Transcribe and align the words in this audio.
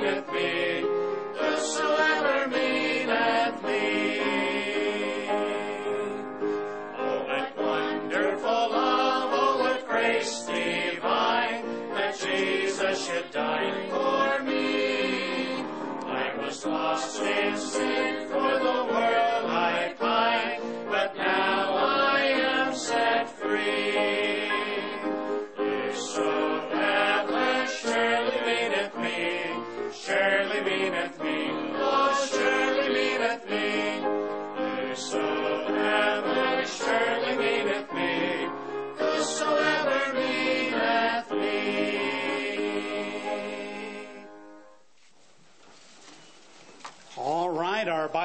meaneth 0.00 0.37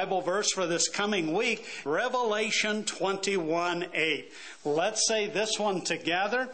Bible 0.04 0.20
verse 0.20 0.52
for 0.52 0.68
this 0.68 0.90
coming 0.90 1.32
week, 1.32 1.66
Revelation 1.86 2.84
21 2.84 3.86
8. 3.94 4.34
Let's 4.66 5.08
say 5.08 5.28
this 5.28 5.58
one 5.58 5.80
together. 5.80 6.50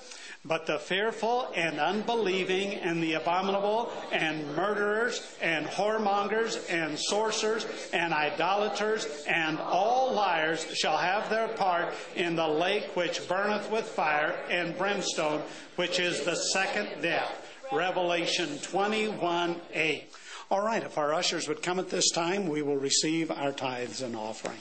But 0.45 0.67
the 0.67 0.77
fearful 0.77 1.51
and 1.55 1.79
unbelieving 1.79 2.75
and 2.75 3.01
the 3.01 3.13
abominable 3.13 3.91
and 4.11 4.55
murderers 4.55 5.35
and 5.41 5.65
whoremongers 5.65 6.63
and 6.71 6.99
sorcerers 6.99 7.65
and 7.91 8.13
idolaters 8.13 9.07
and 9.27 9.57
all 9.57 10.13
liars 10.13 10.67
shall 10.75 10.97
have 10.97 11.31
their 11.31 11.47
part 11.47 11.95
in 12.15 12.35
the 12.35 12.47
lake 12.47 12.95
which 12.95 13.27
burneth 13.27 13.71
with 13.71 13.85
fire 13.85 14.35
and 14.51 14.77
brimstone, 14.77 15.41
which 15.75 15.99
is 15.99 16.21
the 16.21 16.35
second 16.35 17.01
death. 17.01 17.47
Revelation 17.71 18.59
21 18.59 19.55
8. 19.73 20.13
All 20.51 20.65
right, 20.65 20.81
if 20.81 20.97
our 20.97 21.13
ushers 21.13 21.47
would 21.47 21.61
come 21.61 21.77
at 21.77 21.91
this 21.91 22.09
time, 22.09 22.47
we 22.47 22.63
will 22.63 22.77
receive 22.77 23.29
our 23.29 23.51
tithes 23.51 24.01
and 24.01 24.15
offering. 24.15 24.57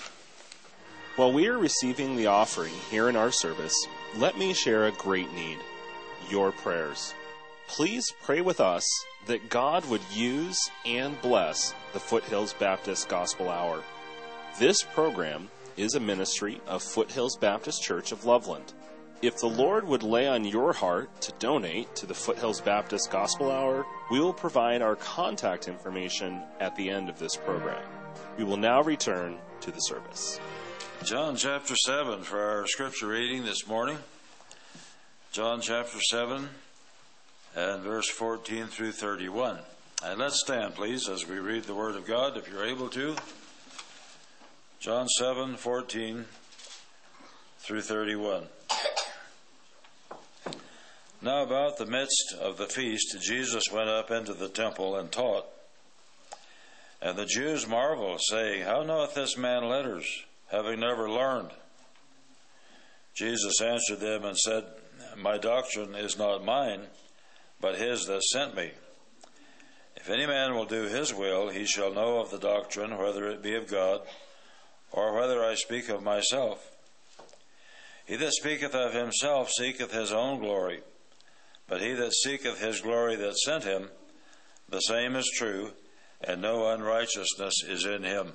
While 1.16 1.32
we 1.32 1.48
are 1.48 1.56
receiving 1.56 2.14
the 2.14 2.26
offering 2.26 2.74
here 2.90 3.08
in 3.08 3.16
our 3.16 3.32
service, 3.32 3.74
let 4.16 4.36
me 4.36 4.52
share 4.52 4.86
a 4.86 4.92
great 4.92 5.32
need 5.32 5.56
your 6.28 6.52
prayers. 6.52 7.14
Please 7.68 8.12
pray 8.22 8.42
with 8.42 8.60
us 8.60 8.86
that 9.26 9.48
God 9.48 9.88
would 9.88 10.02
use 10.12 10.58
and 10.84 11.20
bless 11.22 11.74
the 11.94 12.00
Foothills 12.00 12.52
Baptist 12.52 13.08
Gospel 13.08 13.48
Hour. 13.48 13.82
This 14.58 14.82
program 14.82 15.48
is 15.78 15.94
a 15.94 16.00
ministry 16.00 16.60
of 16.66 16.82
Foothills 16.82 17.36
Baptist 17.36 17.82
Church 17.82 18.12
of 18.12 18.26
Loveland. 18.26 18.74
If 19.20 19.38
the 19.38 19.48
Lord 19.48 19.84
would 19.88 20.04
lay 20.04 20.28
on 20.28 20.44
your 20.44 20.72
heart 20.72 21.20
to 21.22 21.32
donate 21.40 21.96
to 21.96 22.06
the 22.06 22.14
Foothills 22.14 22.60
Baptist 22.60 23.10
Gospel 23.10 23.50
Hour, 23.50 23.84
we 24.12 24.20
will 24.20 24.32
provide 24.32 24.80
our 24.80 24.94
contact 24.94 25.66
information 25.66 26.40
at 26.60 26.76
the 26.76 26.88
end 26.88 27.08
of 27.08 27.18
this 27.18 27.34
program. 27.34 27.82
We 28.36 28.44
will 28.44 28.56
now 28.56 28.80
return 28.80 29.38
to 29.62 29.72
the 29.72 29.80
service. 29.80 30.38
John 31.02 31.34
chapter 31.34 31.74
7 31.74 32.22
for 32.22 32.40
our 32.40 32.66
scripture 32.68 33.08
reading 33.08 33.44
this 33.44 33.66
morning. 33.66 33.98
John 35.32 35.62
chapter 35.62 36.00
7 36.00 36.48
and 37.56 37.82
verse 37.82 38.08
14 38.08 38.66
through 38.66 38.92
31. 38.92 39.58
And 40.04 40.20
let's 40.20 40.38
stand, 40.38 40.76
please, 40.76 41.08
as 41.08 41.26
we 41.26 41.40
read 41.40 41.64
the 41.64 41.74
Word 41.74 41.96
of 41.96 42.06
God, 42.06 42.36
if 42.36 42.48
you're 42.48 42.64
able 42.64 42.88
to. 42.90 43.16
John 44.78 45.08
7 45.08 45.56
14 45.56 46.24
through 47.58 47.80
31. 47.80 48.44
Now, 51.20 51.42
about 51.42 51.78
the 51.78 51.86
midst 51.86 52.34
of 52.40 52.58
the 52.58 52.66
feast, 52.66 53.16
Jesus 53.20 53.64
went 53.72 53.88
up 53.88 54.10
into 54.10 54.34
the 54.34 54.48
temple 54.48 54.96
and 54.96 55.10
taught. 55.10 55.46
And 57.02 57.16
the 57.16 57.26
Jews 57.26 57.66
marveled, 57.66 58.20
saying, 58.20 58.62
How 58.62 58.82
knoweth 58.82 59.14
this 59.14 59.36
man 59.36 59.68
letters, 59.68 60.06
having 60.50 60.80
never 60.80 61.10
learned? 61.10 61.50
Jesus 63.14 63.60
answered 63.60 63.98
them 63.98 64.24
and 64.24 64.38
said, 64.38 64.64
My 65.16 65.38
doctrine 65.38 65.96
is 65.96 66.16
not 66.16 66.44
mine, 66.44 66.82
but 67.60 67.78
his 67.78 68.06
that 68.06 68.22
sent 68.22 68.54
me. 68.54 68.70
If 69.96 70.08
any 70.08 70.26
man 70.26 70.54
will 70.54 70.66
do 70.66 70.84
his 70.84 71.12
will, 71.12 71.48
he 71.48 71.66
shall 71.66 71.92
know 71.92 72.20
of 72.20 72.30
the 72.30 72.38
doctrine, 72.38 72.96
whether 72.96 73.28
it 73.28 73.42
be 73.42 73.56
of 73.56 73.68
God, 73.68 74.02
or 74.92 75.14
whether 75.14 75.44
I 75.44 75.56
speak 75.56 75.88
of 75.88 76.02
myself. 76.02 76.64
He 78.06 78.14
that 78.14 78.32
speaketh 78.32 78.74
of 78.74 78.94
himself 78.94 79.50
seeketh 79.50 79.92
his 79.92 80.12
own 80.12 80.38
glory, 80.38 80.80
but 81.68 81.82
he 81.82 81.92
that 81.92 82.14
seeketh 82.14 82.60
his 82.60 82.80
glory 82.80 83.16
that 83.16 83.38
sent 83.38 83.64
him, 83.64 83.90
the 84.68 84.80
same 84.80 85.14
is 85.16 85.30
true, 85.36 85.70
and 86.20 86.42
no 86.42 86.70
unrighteousness 86.70 87.62
is 87.68 87.84
in 87.84 88.02
him. 88.02 88.32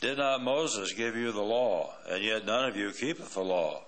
Did 0.00 0.18
not 0.18 0.42
Moses 0.42 0.92
give 0.92 1.16
you 1.16 1.30
the 1.32 1.42
law, 1.42 1.94
and 2.08 2.24
yet 2.24 2.46
none 2.46 2.68
of 2.68 2.76
you 2.76 2.90
keepeth 2.90 3.34
the 3.34 3.42
law? 3.42 3.84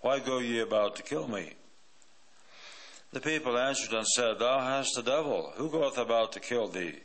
Why 0.00 0.18
go 0.18 0.38
ye 0.38 0.60
about 0.60 0.96
to 0.96 1.02
kill 1.02 1.28
me? 1.28 1.54
The 3.12 3.20
people 3.20 3.58
answered 3.58 3.94
and 3.94 4.06
said, 4.06 4.38
Thou 4.38 4.60
hast 4.60 4.98
a 4.98 5.02
devil. 5.02 5.52
Who 5.56 5.70
goeth 5.70 5.98
about 5.98 6.32
to 6.32 6.40
kill 6.40 6.68
thee? 6.68 7.00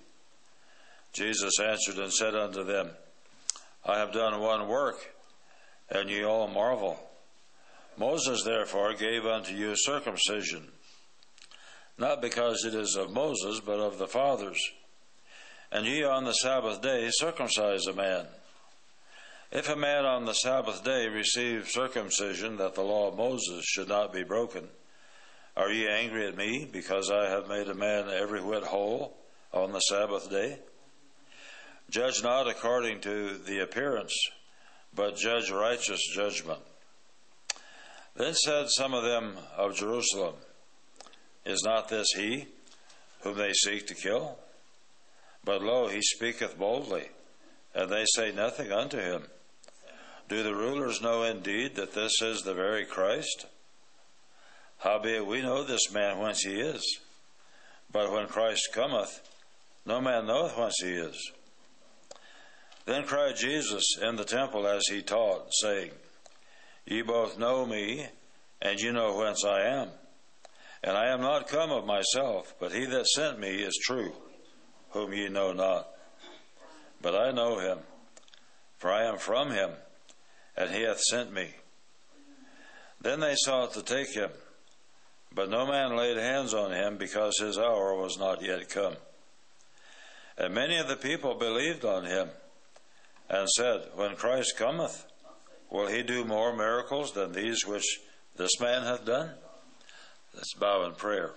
Jesus 1.13 1.59
answered 1.59 1.97
and 1.97 2.11
said 2.11 2.35
unto 2.35 2.63
them, 2.63 2.91
I 3.85 3.99
have 3.99 4.11
done 4.11 4.39
one 4.39 4.67
work, 4.67 5.13
and 5.89 6.09
ye 6.09 6.23
all 6.23 6.47
marvel. 6.47 6.99
Moses 7.97 8.43
therefore 8.43 8.93
gave 8.93 9.25
unto 9.25 9.53
you 9.53 9.73
circumcision, 9.75 10.71
not 11.97 12.21
because 12.21 12.65
it 12.65 12.73
is 12.73 12.95
of 12.95 13.11
Moses, 13.11 13.59
but 13.59 13.79
of 13.79 13.97
the 13.97 14.07
fathers. 14.07 14.59
And 15.71 15.85
ye 15.85 16.03
on 16.03 16.23
the 16.23 16.33
Sabbath 16.33 16.81
day 16.81 17.09
circumcise 17.11 17.87
a 17.87 17.93
man. 17.93 18.27
If 19.51 19.69
a 19.69 19.75
man 19.75 20.05
on 20.05 20.25
the 20.25 20.33
Sabbath 20.33 20.83
day 20.83 21.07
receive 21.07 21.69
circumcision, 21.69 22.57
that 22.57 22.73
the 22.73 22.81
law 22.81 23.09
of 23.09 23.17
Moses 23.17 23.63
should 23.65 23.87
not 23.87 24.11
be 24.11 24.23
broken, 24.23 24.67
are 25.55 25.71
ye 25.71 25.87
angry 25.87 26.27
at 26.27 26.35
me, 26.35 26.67
because 26.71 27.11
I 27.11 27.29
have 27.29 27.47
made 27.47 27.67
a 27.67 27.75
man 27.75 28.09
every 28.09 28.41
whit 28.41 28.63
whole 28.63 29.15
on 29.51 29.71
the 29.71 29.79
Sabbath 29.81 30.29
day? 30.29 30.57
Judge 31.91 32.23
not 32.23 32.47
according 32.47 33.01
to 33.01 33.37
the 33.37 33.59
appearance, 33.59 34.15
but 34.95 35.15
judge 35.15 35.51
righteous 35.51 36.01
judgment. 36.15 36.61
Then 38.15 38.33
said 38.35 38.69
some 38.69 38.93
of 38.93 39.03
them 39.03 39.37
of 39.57 39.75
Jerusalem, 39.75 40.35
Is 41.45 41.63
not 41.63 41.89
this 41.89 42.07
he 42.15 42.47
whom 43.21 43.37
they 43.37 43.53
seek 43.53 43.87
to 43.87 43.95
kill? 43.95 44.37
But 45.43 45.61
lo, 45.61 45.87
he 45.87 46.01
speaketh 46.01 46.57
boldly, 46.57 47.09
and 47.73 47.89
they 47.89 48.05
say 48.15 48.31
nothing 48.31 48.71
unto 48.71 48.97
him. 48.97 49.23
Do 50.29 50.43
the 50.43 50.55
rulers 50.55 51.01
know 51.01 51.23
indeed 51.23 51.75
that 51.75 51.93
this 51.93 52.13
is 52.21 52.41
the 52.41 52.53
very 52.53 52.85
Christ? 52.85 53.45
Howbeit 54.77 55.25
we 55.25 55.41
know 55.41 55.63
this 55.63 55.91
man 55.91 56.19
whence 56.19 56.41
he 56.43 56.59
is. 56.59 56.99
But 57.91 58.11
when 58.11 58.27
Christ 58.27 58.69
cometh, 58.73 59.21
no 59.85 60.01
man 60.01 60.27
knoweth 60.27 60.57
whence 60.57 60.75
he 60.81 60.91
is. 60.91 61.31
Then 62.85 63.05
cried 63.05 63.35
Jesus 63.37 63.83
in 64.01 64.15
the 64.15 64.25
temple 64.25 64.67
as 64.67 64.83
he 64.89 65.01
taught, 65.01 65.53
saying, 65.53 65.91
Ye 66.85 67.01
both 67.01 67.37
know 67.37 67.65
me, 67.65 68.07
and 68.61 68.79
ye 68.79 68.91
know 68.91 69.15
whence 69.15 69.43
I 69.45 69.61
am. 69.61 69.89
And 70.83 70.97
I 70.97 71.07
am 71.07 71.21
not 71.21 71.47
come 71.47 71.71
of 71.71 71.85
myself, 71.85 72.55
but 72.59 72.73
he 72.73 72.85
that 72.85 73.07
sent 73.07 73.39
me 73.39 73.63
is 73.63 73.79
true, 73.83 74.13
whom 74.89 75.13
ye 75.13 75.29
know 75.29 75.53
not. 75.53 75.87
But 77.01 77.15
I 77.15 77.31
know 77.31 77.59
him, 77.59 77.79
for 78.77 78.91
I 78.91 79.05
am 79.05 79.17
from 79.17 79.51
him, 79.51 79.71
and 80.57 80.71
he 80.71 80.81
hath 80.81 80.99
sent 81.01 81.33
me. 81.33 81.51
Then 82.99 83.21
they 83.21 83.35
sought 83.35 83.73
to 83.73 83.81
take 83.81 84.13
him, 84.13 84.31
but 85.33 85.49
no 85.49 85.65
man 85.65 85.95
laid 85.95 86.17
hands 86.17 86.53
on 86.53 86.71
him, 86.71 86.97
because 86.97 87.37
his 87.39 87.57
hour 87.57 87.95
was 87.95 88.17
not 88.17 88.41
yet 88.41 88.69
come. 88.69 88.95
And 90.37 90.53
many 90.53 90.77
of 90.77 90.87
the 90.87 90.95
people 90.95 91.35
believed 91.35 91.85
on 91.85 92.05
him, 92.05 92.29
and 93.29 93.49
said, 93.49 93.89
When 93.95 94.15
Christ 94.15 94.57
cometh, 94.57 95.05
will 95.73 95.87
he 95.87 96.03
do 96.03 96.23
more 96.23 96.55
miracles 96.55 97.11
than 97.11 97.33
these 97.33 97.65
which 97.65 97.99
this 98.37 98.61
man 98.61 98.83
hath 98.83 99.03
done? 99.03 99.31
Let's 100.33 100.53
bow 100.53 100.85
in 100.85 100.93
prayer. 100.93 101.31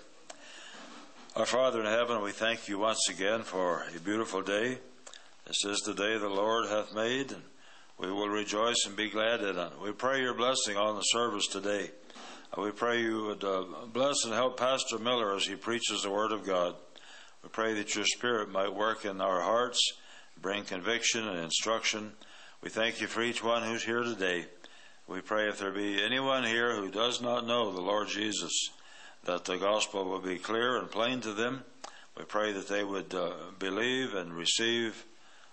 Our 1.34 1.46
Father 1.46 1.80
in 1.80 1.86
heaven, 1.86 2.22
we 2.22 2.30
thank 2.30 2.68
you 2.68 2.78
once 2.78 3.08
again 3.10 3.42
for 3.42 3.86
a 3.94 3.98
beautiful 3.98 4.42
day. 4.42 4.78
This 5.46 5.64
is 5.64 5.80
the 5.80 5.94
day 5.94 6.18
the 6.18 6.28
Lord 6.28 6.68
hath 6.68 6.94
made, 6.94 7.32
and 7.32 7.42
we 7.98 8.12
will 8.12 8.28
rejoice 8.28 8.84
and 8.86 8.94
be 8.94 9.08
glad 9.08 9.40
in 9.42 9.58
it. 9.58 9.72
We 9.82 9.92
pray 9.92 10.20
your 10.20 10.34
blessing 10.34 10.76
on 10.76 10.96
the 10.96 11.02
service 11.02 11.46
today. 11.46 11.90
We 12.56 12.70
pray 12.70 13.00
you 13.02 13.24
would 13.24 13.44
uh, 13.44 13.64
bless 13.92 14.24
and 14.24 14.32
help 14.32 14.58
Pastor 14.58 14.98
Miller 14.98 15.34
as 15.34 15.46
he 15.46 15.56
preaches 15.56 16.02
the 16.02 16.10
Word 16.10 16.32
of 16.32 16.44
God. 16.44 16.74
We 17.42 17.48
pray 17.48 17.74
that 17.74 17.94
your 17.94 18.06
Spirit 18.06 18.50
might 18.50 18.74
work 18.74 19.04
in 19.04 19.20
our 19.20 19.40
hearts, 19.40 19.80
bring 20.40 20.64
conviction 20.64 21.26
and 21.26 21.38
instruction. 21.38 22.12
We 22.62 22.70
thank 22.70 23.00
you 23.00 23.06
for 23.06 23.22
each 23.22 23.44
one 23.44 23.62
who's 23.62 23.84
here 23.84 24.02
today. 24.02 24.46
We 25.06 25.20
pray 25.20 25.48
if 25.48 25.58
there 25.58 25.70
be 25.70 26.02
anyone 26.02 26.44
here 26.44 26.74
who 26.74 26.90
does 26.90 27.20
not 27.20 27.46
know 27.46 27.70
the 27.70 27.80
Lord 27.80 28.08
Jesus, 28.08 28.70
that 29.24 29.44
the 29.44 29.56
gospel 29.56 30.04
will 30.04 30.20
be 30.20 30.38
clear 30.38 30.78
and 30.78 30.90
plain 30.90 31.20
to 31.20 31.32
them. 31.32 31.64
We 32.18 32.24
pray 32.24 32.52
that 32.52 32.68
they 32.68 32.82
would 32.82 33.14
uh, 33.14 33.32
believe 33.58 34.14
and 34.14 34.32
receive 34.32 35.04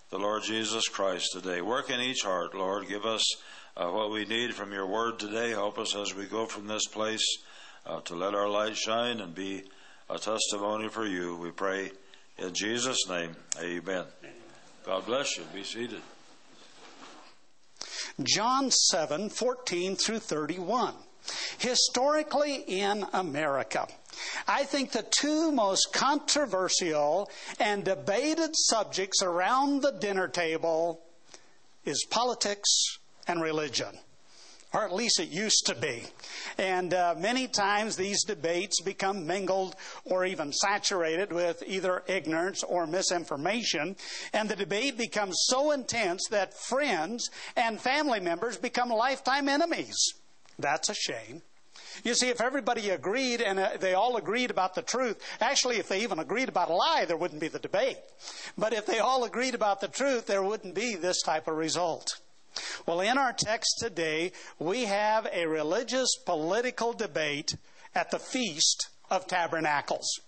the 0.09 0.17
Lord 0.17 0.43
Jesus 0.43 0.87
Christ 0.87 1.29
today. 1.33 1.61
Work 1.61 1.89
in 1.89 1.99
each 1.99 2.21
heart, 2.21 2.55
Lord. 2.55 2.87
Give 2.87 3.05
us 3.05 3.25
uh, 3.75 3.87
what 3.87 4.11
we 4.11 4.25
need 4.25 4.53
from 4.53 4.71
your 4.71 4.87
word 4.87 5.19
today. 5.19 5.49
Help 5.49 5.77
us 5.77 5.95
as 5.95 6.15
we 6.15 6.25
go 6.25 6.45
from 6.45 6.67
this 6.67 6.87
place 6.87 7.37
uh, 7.85 7.99
to 8.01 8.15
let 8.15 8.33
our 8.33 8.49
light 8.49 8.77
shine 8.77 9.19
and 9.19 9.35
be 9.35 9.63
a 10.09 10.17
testimony 10.17 10.87
for 10.87 11.05
you. 11.05 11.35
We 11.35 11.51
pray 11.51 11.91
in 12.37 12.53
Jesus' 12.53 13.09
name. 13.09 13.35
Amen. 13.61 14.05
God 14.85 15.05
bless 15.05 15.37
you. 15.37 15.43
Be 15.53 15.63
seated. 15.63 16.01
John 18.21 18.69
7 18.69 19.29
14 19.29 19.95
through 19.95 20.19
31. 20.19 20.93
Historically 21.57 22.55
in 22.67 23.05
America, 23.13 23.87
I 24.47 24.65
think 24.65 24.91
the 24.91 25.05
two 25.09 25.51
most 25.51 25.93
controversial 25.93 27.29
and 27.59 27.83
debated 27.85 28.51
subjects 28.53 29.23
around 29.23 29.81
the 29.81 29.91
dinner 29.91 30.27
table 30.27 31.01
is 31.85 32.05
politics 32.09 32.99
and 33.27 33.41
religion 33.41 33.97
or 34.73 34.83
at 34.83 34.93
least 34.93 35.19
it 35.19 35.29
used 35.29 35.65
to 35.67 35.75
be. 35.75 36.03
And 36.57 36.93
uh, 36.93 37.15
many 37.17 37.47
times 37.47 37.95
these 37.95 38.23
debates 38.23 38.81
become 38.81 39.27
mingled 39.27 39.75
or 40.03 40.25
even 40.25 40.51
saturated 40.51 41.31
with 41.31 41.63
either 41.65 42.03
ignorance 42.07 42.63
or 42.63 42.87
misinformation, 42.87 43.95
and 44.33 44.49
the 44.49 44.55
debate 44.55 44.97
becomes 44.97 45.35
so 45.47 45.71
intense 45.71 46.27
that 46.31 46.53
friends 46.53 47.29
and 47.55 47.79
family 47.79 48.19
members 48.19 48.57
become 48.57 48.89
lifetime 48.89 49.47
enemies. 49.47 49.95
That's 50.57 50.89
a 50.89 50.93
shame. 50.93 51.41
You 52.03 52.15
see, 52.15 52.29
if 52.29 52.41
everybody 52.41 52.89
agreed 52.89 53.41
and 53.41 53.59
uh, 53.59 53.71
they 53.79 53.93
all 53.93 54.17
agreed 54.17 54.49
about 54.49 54.73
the 54.73 54.81
truth, 54.81 55.21
actually, 55.39 55.77
if 55.77 55.87
they 55.87 56.01
even 56.01 56.17
agreed 56.17 56.49
about 56.49 56.69
a 56.69 56.73
lie, 56.73 57.05
there 57.05 57.17
wouldn't 57.17 57.41
be 57.41 57.47
the 57.47 57.59
debate. 57.59 57.97
But 58.57 58.73
if 58.73 58.85
they 58.85 58.99
all 58.99 59.23
agreed 59.25 59.53
about 59.53 59.79
the 59.79 59.87
truth, 59.87 60.25
there 60.25 60.41
wouldn't 60.41 60.73
be 60.73 60.95
this 60.95 61.21
type 61.21 61.47
of 61.47 61.55
result. 61.55 62.19
Well, 62.85 63.01
in 63.01 63.17
our 63.17 63.33
text 63.33 63.77
today, 63.79 64.31
we 64.59 64.85
have 64.85 65.27
a 65.31 65.45
religious 65.45 66.15
political 66.25 66.93
debate 66.93 67.55
at 67.95 68.11
the 68.11 68.19
Feast 68.19 68.89
of 69.13 69.27
Tabernacles. 69.27 70.19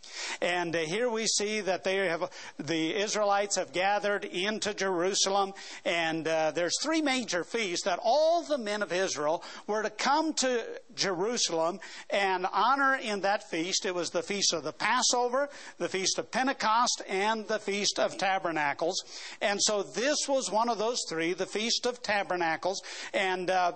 And 0.42 0.76
uh, 0.76 0.80
here 0.80 1.10
we 1.10 1.26
see 1.26 1.62
that 1.62 1.84
they 1.84 2.08
have 2.08 2.30
the 2.60 2.96
Israelites 2.96 3.56
have 3.56 3.74
gathered 3.74 4.24
into 4.24 4.76
Jerusalem, 4.76 5.54
and 5.84 6.28
uh, 6.28 6.52
there's 6.52 6.80
three 6.82 7.02
major 7.02 7.44
feasts 7.44 7.86
that 7.86 8.00
all 8.02 8.44
the 8.44 8.60
men 8.60 8.84
of 8.84 8.94
Israel 8.94 9.44
were 9.66 9.82
to 9.82 9.90
come 9.90 10.34
to 10.36 10.64
Jerusalem 10.96 11.80
and 12.12 12.46
honor 12.54 12.96
in 12.96 13.22
that 13.22 13.50
feast. 13.50 13.86
It 13.86 13.96
was 13.96 14.12
the 14.12 14.22
feast 14.22 14.54
of 14.54 14.64
the 14.64 14.74
Passover, 14.74 15.50
the 15.80 15.90
feast 15.90 16.20
of 16.20 16.30
Pentecost, 16.30 17.02
and 17.10 17.48
the 17.48 17.60
feast 17.60 18.00
of 18.00 18.18
Tabernacles. 18.18 19.04
And 19.42 19.60
so 19.62 19.82
this 19.82 20.28
was 20.28 20.52
one 20.52 20.70
of 20.70 20.78
those 20.78 21.02
three, 21.10 21.34
the 21.34 21.48
feast 21.48 21.88
of 21.88 22.04
Tabernacles, 22.04 22.84
and 23.14 23.50
uh, 23.50 23.74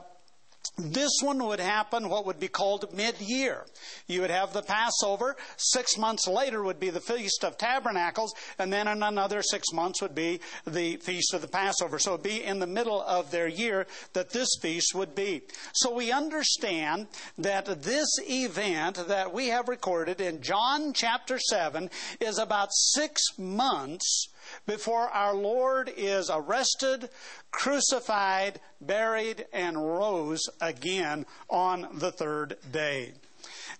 this 0.77 1.11
one 1.21 1.43
would 1.43 1.59
happen 1.59 2.09
what 2.09 2.25
would 2.25 2.39
be 2.39 2.47
called 2.47 2.93
mid-year. 2.93 3.65
You 4.07 4.21
would 4.21 4.29
have 4.29 4.53
the 4.53 4.61
Passover. 4.61 5.35
Six 5.57 5.97
months 5.97 6.27
later 6.27 6.63
would 6.63 6.79
be 6.79 6.89
the 6.89 7.01
Feast 7.01 7.43
of 7.43 7.57
Tabernacles, 7.57 8.33
and 8.57 8.71
then 8.71 8.87
in 8.87 9.03
another 9.03 9.41
six 9.41 9.73
months 9.73 10.01
would 10.01 10.15
be 10.15 10.39
the 10.65 10.97
Feast 10.97 11.33
of 11.33 11.41
the 11.41 11.47
Passover. 11.47 11.99
So 11.99 12.11
it 12.11 12.13
would 12.15 12.23
be 12.23 12.43
in 12.43 12.59
the 12.59 12.67
middle 12.67 13.01
of 13.01 13.31
their 13.31 13.47
year 13.47 13.87
that 14.13 14.31
this 14.31 14.49
feast 14.61 14.95
would 14.95 15.15
be. 15.15 15.41
So 15.73 15.93
we 15.93 16.11
understand 16.11 17.07
that 17.37 17.83
this 17.83 18.09
event 18.29 19.07
that 19.07 19.33
we 19.33 19.47
have 19.47 19.67
recorded 19.67 20.21
in 20.21 20.41
John 20.41 20.93
chapter 20.93 21.39
7 21.39 21.89
is 22.19 22.37
about 22.37 22.69
six 22.71 23.21
months 23.37 24.29
before 24.65 25.09
our 25.09 25.35
Lord 25.35 25.91
is 25.95 26.29
arrested, 26.33 27.09
crucified, 27.51 28.59
buried, 28.81 29.45
and 29.53 29.77
rose 29.77 30.47
again 30.61 31.25
on 31.49 31.87
the 31.93 32.11
third 32.11 32.57
day. 32.71 33.13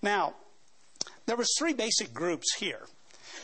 Now, 0.02 0.34
there 1.26 1.36
was 1.36 1.54
three 1.58 1.74
basic 1.74 2.12
groups 2.12 2.54
here 2.54 2.86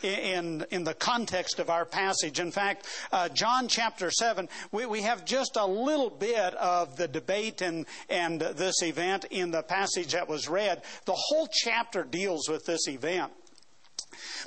in, 0.03 0.65
in 0.71 0.85
the 0.85 0.95
context 0.95 1.59
of 1.59 1.71
our 1.71 1.85
passage. 1.85 2.41
In 2.41 2.51
fact, 2.51 2.87
uh, 3.13 3.29
John 3.29 3.69
chapter 3.69 4.11
7, 4.11 4.49
we, 4.73 4.87
we 4.87 5.03
have 5.03 5.25
just 5.25 5.57
a 5.57 5.67
little 5.67 6.11
bit 6.11 6.55
of 6.55 6.97
the 6.97 7.09
debate 7.09 7.63
and, 7.63 7.87
and 8.09 8.41
this 8.41 8.83
event 8.83 9.27
in 9.31 9.51
the 9.51 9.63
passage 9.63 10.13
that 10.13 10.29
was 10.29 10.49
read. 10.49 10.83
The 11.05 11.17
whole 11.17 11.49
chapter 11.51 12.05
deals 12.05 12.49
with 12.49 12.67
this 12.67 12.89
event. 12.89 13.33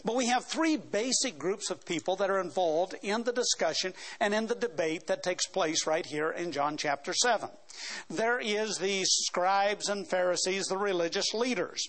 But 0.03 0.15
we 0.15 0.27
have 0.27 0.45
three 0.45 0.77
basic 0.77 1.37
groups 1.37 1.69
of 1.69 1.85
people 1.85 2.15
that 2.17 2.29
are 2.29 2.39
involved 2.39 2.95
in 3.01 3.23
the 3.23 3.33
discussion 3.33 3.93
and 4.19 4.33
in 4.33 4.47
the 4.47 4.55
debate 4.55 5.07
that 5.07 5.23
takes 5.23 5.47
place 5.47 5.85
right 5.85 6.05
here 6.05 6.31
in 6.31 6.51
John 6.51 6.77
chapter 6.77 7.13
7. 7.13 7.49
There 8.09 8.39
is 8.39 8.77
the 8.77 9.03
scribes 9.05 9.89
and 9.89 10.07
Pharisees, 10.07 10.65
the 10.65 10.77
religious 10.77 11.33
leaders. 11.33 11.87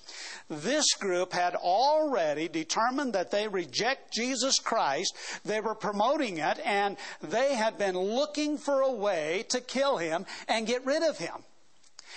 This 0.48 0.94
group 0.94 1.32
had 1.32 1.54
already 1.54 2.48
determined 2.48 3.12
that 3.14 3.30
they 3.30 3.48
reject 3.48 4.12
Jesus 4.12 4.58
Christ. 4.58 5.16
They 5.44 5.60
were 5.60 5.74
promoting 5.74 6.38
it 6.38 6.58
and 6.64 6.96
they 7.22 7.54
had 7.54 7.78
been 7.78 7.98
looking 7.98 8.58
for 8.58 8.80
a 8.80 8.92
way 8.92 9.44
to 9.48 9.60
kill 9.60 9.96
him 9.98 10.26
and 10.48 10.66
get 10.66 10.84
rid 10.84 11.02
of 11.02 11.18
him. 11.18 11.44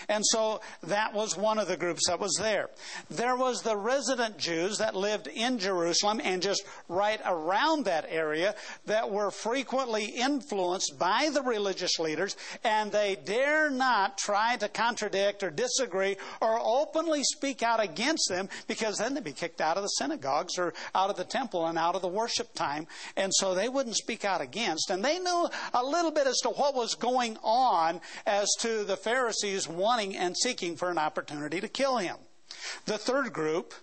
And 0.10 0.24
so 0.26 0.62
that 0.84 1.14
was 1.14 1.38
one 1.38 1.60
of 1.60 1.68
the 1.68 1.78
groups 1.78 2.08
that 2.08 2.20
was 2.20 2.36
there. 2.40 2.70
There 3.10 3.36
was 3.36 3.62
the 3.62 3.78
resident 3.78 4.38
Jews 4.38 4.78
that 4.78 4.96
lived 4.96 5.28
in 5.28 5.60
Jerusalem 5.60 6.22
and 6.24 6.42
just 6.42 6.64
right 6.88 7.20
around 7.26 7.86
that 7.86 8.06
area 8.10 8.56
that 8.86 9.10
were 9.10 9.32
frequently 9.32 10.06
influenced 10.06 10.98
by 11.00 11.30
the 11.34 11.42
religious 11.42 12.00
leaders, 12.00 12.36
and 12.64 12.92
they 12.92 13.18
dare 13.26 13.70
not 13.70 14.18
try 14.18 14.56
to 14.58 14.70
contradict 14.70 15.44
or 15.44 15.50
disagree 15.50 16.18
or 16.42 16.60
openly 16.62 17.24
speak 17.24 17.64
out 17.64 17.82
against 17.82 18.30
them 18.30 18.50
because 18.68 18.98
then 18.98 19.14
they'd 19.14 19.24
be 19.24 19.32
kicked 19.32 19.62
out 19.62 19.78
of 19.78 19.84
the 19.84 19.90
synagogues 19.90 20.58
or 20.58 20.74
out 20.96 21.10
of 21.10 21.16
the 21.16 21.24
temple 21.24 21.68
and 21.68 21.78
out 21.78 21.96
of 21.96 22.02
the 22.02 22.08
worship 22.08 22.54
time. 22.54 22.88
And 23.16 23.32
so 23.34 23.54
they 23.54 23.70
wouldn't 23.70 23.96
speak 23.96 24.26
out 24.26 24.42
against. 24.42 24.90
And 24.90 25.04
they 25.04 25.20
knew 25.20 25.48
a 25.74 25.84
little 25.84 26.12
bit 26.12 26.28
as 26.28 26.40
to 26.40 26.50
what 26.50 26.76
was 26.76 26.96
going 26.96 27.38
on 27.44 28.02
as 28.26 28.50
to 28.60 28.84
the 28.84 28.98
Pharisees 28.98 29.68
wanting 29.84 30.16
and 30.16 30.36
seeking 30.36 30.76
for 30.76 30.90
an 30.90 30.98
opportunity 30.98 31.60
to 31.60 31.68
kill 31.68 31.98
him. 31.98 32.16
The 32.86 32.98
third 32.98 33.34
group 33.34 33.74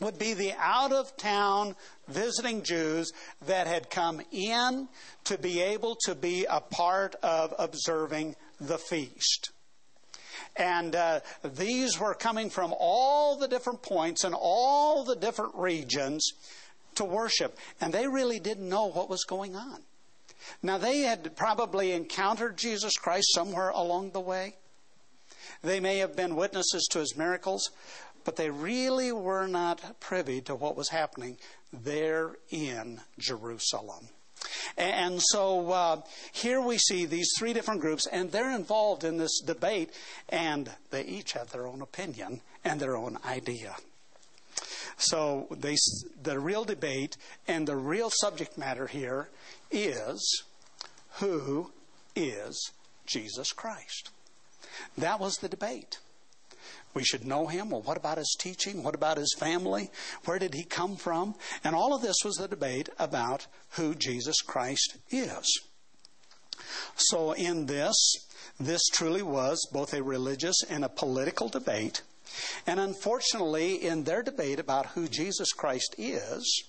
would 0.00 0.18
be 0.18 0.32
the 0.32 0.54
out 0.58 0.92
of 0.92 1.14
town 1.16 1.76
visiting 2.08 2.62
Jews 2.62 3.12
that 3.46 3.66
had 3.66 3.90
come 3.90 4.22
in 4.32 4.88
to 5.24 5.38
be 5.38 5.60
able 5.60 5.96
to 6.06 6.14
be 6.14 6.46
a 6.48 6.60
part 6.60 7.14
of 7.22 7.54
observing 7.58 8.34
the 8.58 8.78
feast. 8.78 9.52
And 10.56 10.96
uh, 10.96 11.20
these 11.44 12.00
were 12.00 12.14
coming 12.14 12.50
from 12.50 12.74
all 12.78 13.36
the 13.36 13.46
different 13.46 13.82
points 13.82 14.24
and 14.24 14.34
all 14.36 15.04
the 15.04 15.16
different 15.16 15.54
regions 15.54 16.32
to 16.96 17.04
worship. 17.04 17.58
And 17.80 17.92
they 17.92 18.08
really 18.08 18.40
didn't 18.40 18.68
know 18.68 18.86
what 18.86 19.10
was 19.10 19.24
going 19.24 19.54
on. 19.54 19.82
Now, 20.62 20.78
they 20.78 21.00
had 21.00 21.36
probably 21.36 21.92
encountered 21.92 22.56
Jesus 22.56 22.96
Christ 22.96 23.28
somewhere 23.34 23.70
along 23.70 24.10
the 24.10 24.20
way. 24.20 24.56
They 25.62 25.80
may 25.80 25.98
have 25.98 26.16
been 26.16 26.36
witnesses 26.36 26.86
to 26.90 27.00
his 27.00 27.16
miracles, 27.16 27.70
but 28.24 28.36
they 28.36 28.50
really 28.50 29.12
were 29.12 29.46
not 29.46 30.00
privy 30.00 30.40
to 30.42 30.54
what 30.54 30.76
was 30.76 30.88
happening 30.88 31.36
there 31.72 32.36
in 32.50 33.00
Jerusalem. 33.18 34.08
And 34.76 35.20
so 35.20 35.70
uh, 35.70 36.00
here 36.32 36.60
we 36.60 36.78
see 36.78 37.04
these 37.04 37.30
three 37.38 37.52
different 37.52 37.80
groups, 37.80 38.06
and 38.06 38.30
they're 38.30 38.54
involved 38.54 39.04
in 39.04 39.18
this 39.18 39.40
debate, 39.40 39.90
and 40.28 40.70
they 40.90 41.04
each 41.04 41.32
have 41.32 41.50
their 41.50 41.66
own 41.66 41.82
opinion 41.82 42.40
and 42.64 42.80
their 42.80 42.96
own 42.96 43.18
idea. 43.24 43.76
So 44.96 45.46
they, 45.50 45.76
the 46.22 46.38
real 46.38 46.64
debate 46.64 47.16
and 47.48 47.66
the 47.66 47.76
real 47.76 48.10
subject 48.10 48.58
matter 48.58 48.86
here 48.86 49.28
is 49.70 50.44
who 51.14 51.72
is 52.14 52.70
Jesus 53.06 53.52
Christ? 53.52 54.10
That 54.98 55.20
was 55.20 55.36
the 55.36 55.48
debate. 55.48 55.98
We 56.92 57.04
should 57.04 57.24
know 57.24 57.46
him. 57.46 57.70
Well, 57.70 57.82
what 57.82 57.96
about 57.96 58.18
his 58.18 58.36
teaching? 58.38 58.82
What 58.82 58.94
about 58.94 59.16
his 59.16 59.34
family? 59.38 59.90
Where 60.24 60.38
did 60.38 60.54
he 60.54 60.64
come 60.64 60.96
from? 60.96 61.34
And 61.62 61.74
all 61.74 61.94
of 61.94 62.02
this 62.02 62.16
was 62.24 62.36
the 62.36 62.48
debate 62.48 62.88
about 62.98 63.46
who 63.70 63.94
Jesus 63.94 64.40
Christ 64.40 64.96
is. 65.10 65.60
So, 66.96 67.32
in 67.32 67.66
this, 67.66 67.94
this 68.58 68.82
truly 68.92 69.22
was 69.22 69.66
both 69.72 69.94
a 69.94 70.02
religious 70.02 70.62
and 70.68 70.84
a 70.84 70.88
political 70.88 71.48
debate. 71.48 72.02
And 72.66 72.78
unfortunately, 72.78 73.74
in 73.84 74.04
their 74.04 74.22
debate 74.22 74.60
about 74.60 74.86
who 74.86 75.08
Jesus 75.08 75.52
Christ 75.52 75.94
is, 75.96 76.64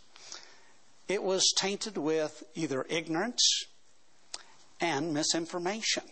it 1.08 1.22
was 1.22 1.51
tainted 1.58 1.98
with 1.98 2.43
either 2.55 2.86
ignorance 2.89 3.65
and 4.79 5.13
misinformation. 5.13 6.03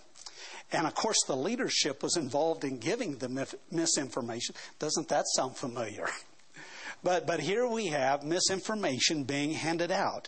And 0.71 0.85
of 0.85 0.93
course, 0.93 1.17
the 1.25 1.35
leadership 1.35 2.03
was 2.03 2.15
involved 2.15 2.63
in 2.63 2.77
giving 2.77 3.17
the 3.17 3.57
misinformation. 3.71 4.55
Doesn't 4.77 5.09
that 5.09 5.25
sound 5.35 5.57
familiar? 5.57 6.07
But, 7.01 7.25
but 7.25 7.39
here 7.39 7.65
we 7.65 7.87
have 7.87 8.23
misinformation 8.25 9.23
being 9.23 9.51
handed 9.51 9.89
out. 9.89 10.27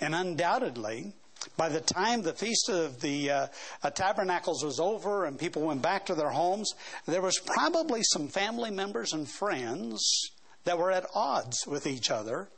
And 0.00 0.16
undoubtedly, 0.16 1.12
by 1.56 1.68
the 1.68 1.80
time 1.80 2.22
the 2.22 2.32
Feast 2.32 2.68
of 2.68 3.00
the 3.00 3.30
uh, 3.30 3.46
uh, 3.82 3.90
Tabernacles 3.90 4.64
was 4.64 4.80
over 4.80 5.24
and 5.24 5.38
people 5.38 5.62
went 5.62 5.82
back 5.82 6.06
to 6.06 6.16
their 6.16 6.30
homes, 6.30 6.72
there 7.06 7.22
was 7.22 7.38
probably 7.38 8.02
some 8.02 8.26
family 8.26 8.70
members 8.70 9.12
and 9.12 9.28
friends 9.28 10.32
that 10.64 10.78
were 10.78 10.90
at 10.90 11.06
odds 11.14 11.66
with 11.66 11.86
each 11.86 12.10
other 12.10 12.48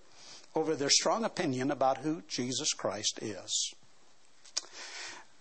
over 0.55 0.75
their 0.75 0.91
strong 0.91 1.25
opinion 1.25 1.71
about 1.71 1.99
who 1.99 2.23
Jesus 2.29 2.73
Christ 2.73 3.19
is. 3.23 3.75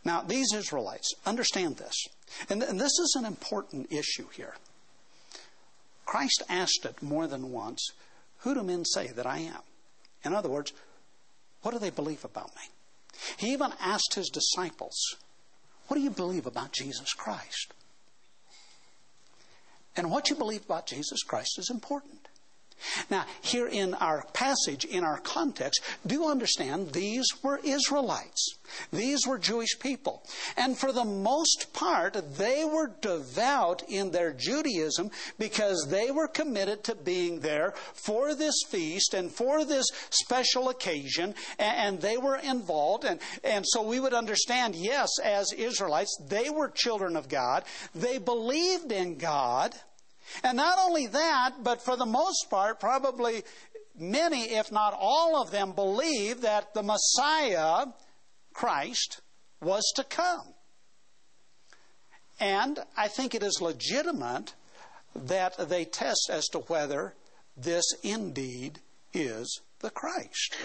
Now, 0.04 0.22
these 0.22 0.54
Israelites, 0.54 1.14
understand 1.26 1.78
this. 1.78 2.08
And, 2.50 2.64
and 2.64 2.80
this 2.80 2.98
is 3.00 3.16
an 3.18 3.26
important 3.26 3.92
issue 3.92 4.28
here. 4.34 4.56
Christ 6.06 6.44
asked 6.50 6.86
it 6.86 7.02
more 7.04 7.28
than 7.28 7.52
once 7.52 7.92
Who 8.40 8.54
do 8.54 8.64
men 8.64 8.86
say 8.86 9.08
that 9.08 9.28
I 9.28 9.40
am? 9.40 9.62
In 10.24 10.34
other 10.34 10.50
words, 10.50 10.74
what 11.62 11.72
do 11.72 11.80
they 11.80 11.90
believe 11.90 12.24
about 12.24 12.56
me? 12.56 12.62
He 13.38 13.52
even 13.54 13.74
asked 13.80 14.14
his 14.16 14.30
disciples, 14.30 14.98
What 15.88 15.98
do 15.98 16.02
you 16.02 16.10
believe 16.10 16.46
about 16.46 16.72
Jesus 16.72 17.14
Christ? 17.14 17.74
And 19.96 20.10
what 20.10 20.30
you 20.30 20.36
believe 20.36 20.64
about 20.64 20.88
Jesus 20.88 21.24
Christ 21.24 21.60
is 21.60 21.70
important. 21.70 22.29
Now, 23.10 23.26
here 23.42 23.68
in 23.68 23.94
our 23.96 24.26
passage, 24.34 24.86
in 24.86 25.04
our 25.04 25.20
context, 25.20 25.82
do 26.06 26.28
understand 26.28 26.92
these 26.94 27.26
were 27.44 27.60
Israelites. 27.64 28.56
These 28.92 29.26
were 29.28 29.38
Jewish 29.38 29.80
people. 29.80 30.24
And 30.56 30.78
for 30.78 30.92
the 30.92 31.06
most 31.06 31.74
part, 31.74 32.18
they 32.38 32.64
were 32.66 32.92
devout 33.02 33.84
in 33.88 34.12
their 34.12 34.32
Judaism 34.32 35.12
because 35.38 35.88
they 35.90 36.12
were 36.12 36.28
committed 36.28 36.84
to 36.86 36.96
being 36.96 37.40
there 37.40 37.74
for 37.94 38.36
this 38.36 38.56
feast 38.70 39.14
and 39.14 39.32
for 39.32 39.66
this 39.66 39.88
special 40.10 40.70
occasion, 40.70 41.36
and 41.58 42.00
they 42.00 42.18
were 42.18 42.38
involved. 42.38 43.06
And, 43.06 43.20
and 43.44 43.66
so 43.68 43.82
we 43.82 44.00
would 44.00 44.14
understand, 44.14 44.76
yes, 44.76 45.10
as 45.24 45.52
Israelites, 45.54 46.16
they 46.28 46.50
were 46.50 46.70
children 46.70 47.16
of 47.16 47.30
God. 47.30 47.64
They 47.96 48.18
believed 48.18 48.92
in 48.92 49.18
God. 49.18 49.76
And 50.44 50.58
not 50.58 50.78
only 50.80 51.08
that, 51.08 51.64
but 51.64 51.82
for 51.82 51.96
the 51.96 52.06
most 52.06 52.50
part, 52.50 52.80
probably 52.80 53.44
many, 53.98 54.52
if 54.54 54.72
not 54.72 54.96
all 54.98 55.42
of 55.42 55.52
them, 55.52 55.74
believe 55.74 56.42
that 56.42 56.74
the 56.74 56.84
Messiah, 56.84 57.88
Christ, 58.54 59.22
was 59.62 59.84
to 59.96 60.04
come. 60.04 60.54
And 62.40 62.80
I 62.96 63.08
think 63.10 63.36
it 63.36 63.44
is 63.44 63.62
legitimate 63.62 64.54
that 65.16 65.70
they 65.70 65.86
test 65.86 66.30
as 66.32 66.48
to 66.50 66.60
whether 66.60 67.14
this 67.58 67.86
indeed 68.04 68.80
is 69.14 69.62
the 69.80 69.90
Christ. 69.90 70.56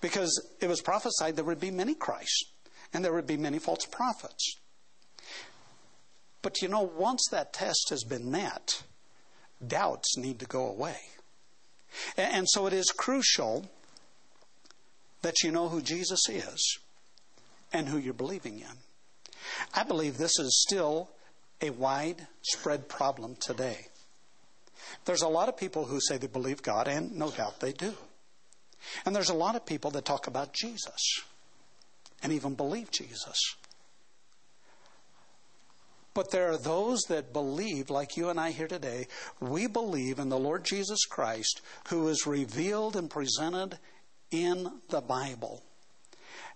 Because 0.00 0.48
it 0.60 0.68
was 0.68 0.82
prophesied 0.82 1.36
there 1.36 1.44
would 1.44 1.60
be 1.60 1.70
many 1.70 1.94
Christs 1.94 2.52
and 2.92 3.04
there 3.04 3.12
would 3.12 3.26
be 3.26 3.36
many 3.36 3.58
false 3.58 3.86
prophets. 3.86 4.56
But 6.42 6.62
you 6.62 6.68
know, 6.68 6.82
once 6.82 7.26
that 7.30 7.52
test 7.52 7.88
has 7.90 8.04
been 8.04 8.30
met, 8.30 8.82
doubts 9.66 10.16
need 10.16 10.38
to 10.40 10.46
go 10.46 10.66
away. 10.66 10.96
And 12.16 12.48
so 12.48 12.66
it 12.66 12.72
is 12.72 12.92
crucial 12.96 13.66
that 15.22 15.42
you 15.42 15.50
know 15.50 15.68
who 15.68 15.82
Jesus 15.82 16.28
is 16.28 16.78
and 17.72 17.88
who 17.88 17.98
you're 17.98 18.14
believing 18.14 18.60
in. 18.60 18.78
I 19.74 19.82
believe 19.82 20.16
this 20.16 20.38
is 20.38 20.64
still 20.66 21.10
a 21.60 21.70
widespread 21.70 22.88
problem 22.88 23.36
today. 23.40 23.86
There's 25.04 25.22
a 25.22 25.28
lot 25.28 25.48
of 25.48 25.56
people 25.56 25.84
who 25.84 26.00
say 26.00 26.16
they 26.16 26.26
believe 26.26 26.62
God, 26.62 26.88
and 26.88 27.12
no 27.16 27.30
doubt 27.30 27.60
they 27.60 27.72
do. 27.72 27.94
And 29.04 29.14
there's 29.14 29.28
a 29.28 29.34
lot 29.34 29.56
of 29.56 29.66
people 29.66 29.90
that 29.92 30.04
talk 30.04 30.26
about 30.26 30.52
Jesus 30.52 31.20
and 32.22 32.32
even 32.32 32.54
believe 32.54 32.90
Jesus. 32.90 33.56
But 36.12 36.30
there 36.30 36.50
are 36.50 36.58
those 36.58 37.02
that 37.04 37.32
believe, 37.32 37.88
like 37.88 38.16
you 38.16 38.28
and 38.30 38.40
I 38.40 38.50
here 38.50 38.66
today, 38.66 39.06
we 39.40 39.66
believe 39.66 40.18
in 40.18 40.28
the 40.28 40.38
Lord 40.38 40.64
Jesus 40.64 41.04
Christ 41.04 41.60
who 41.88 42.08
is 42.08 42.26
revealed 42.26 42.96
and 42.96 43.08
presented 43.08 43.78
in 44.30 44.80
the 44.88 45.00
Bible 45.00 45.62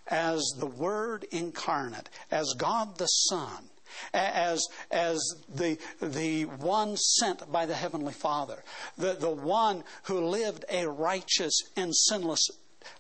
as 0.09 0.43
the 0.59 0.67
Word 0.67 1.25
incarnate, 1.31 2.11
as 2.31 2.55
God 2.59 2.99
the 2.99 3.07
Son, 3.07 3.71
as, 4.13 4.67
as 4.91 5.21
the, 5.49 5.79
the 6.01 6.43
one 6.43 6.97
sent 6.97 7.51
by 7.51 7.65
the 7.65 7.75
Heavenly 7.75 8.13
Father, 8.13 8.63
the, 8.99 9.15
the 9.15 9.31
one 9.31 9.85
who 10.05 10.27
lived 10.27 10.65
a 10.71 10.89
righteous 10.89 11.63
and 11.77 11.95
sinless 11.95 12.49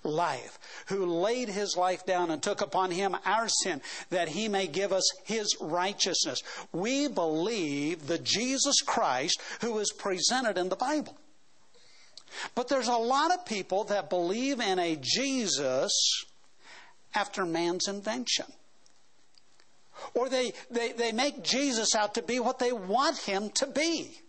life, 0.02 0.58
who 0.86 1.06
laid 1.06 1.48
his 1.48 1.76
life 1.76 2.04
down 2.06 2.30
and 2.30 2.42
took 2.42 2.60
upon 2.60 2.90
him 2.90 3.16
our 3.24 3.48
sin 3.48 3.80
that 4.10 4.28
he 4.28 4.48
may 4.48 4.66
give 4.66 4.92
us 4.92 5.08
his 5.24 5.56
righteousness. 5.60 6.42
We 6.72 7.08
believe 7.08 8.06
the 8.06 8.18
Jesus 8.18 8.80
Christ 8.82 9.40
who 9.60 9.78
is 9.78 9.92
presented 9.92 10.58
in 10.58 10.68
the 10.68 10.76
Bible. 10.76 11.16
But 12.54 12.68
there's 12.68 12.88
a 12.88 12.96
lot 12.96 13.32
of 13.32 13.46
people 13.46 13.84
that 13.84 14.10
believe 14.10 14.60
in 14.60 14.78
a 14.78 14.96
Jesus 14.96 15.92
after 17.14 17.46
man's 17.46 17.88
invention. 17.88 18.46
Or 20.14 20.28
they, 20.28 20.52
they, 20.70 20.92
they 20.92 21.12
make 21.12 21.42
Jesus 21.42 21.94
out 21.94 22.14
to 22.14 22.22
be 22.22 22.40
what 22.40 22.58
they 22.58 22.72
want 22.72 23.18
him 23.18 23.50
to 23.50 23.66
be. 23.66 24.20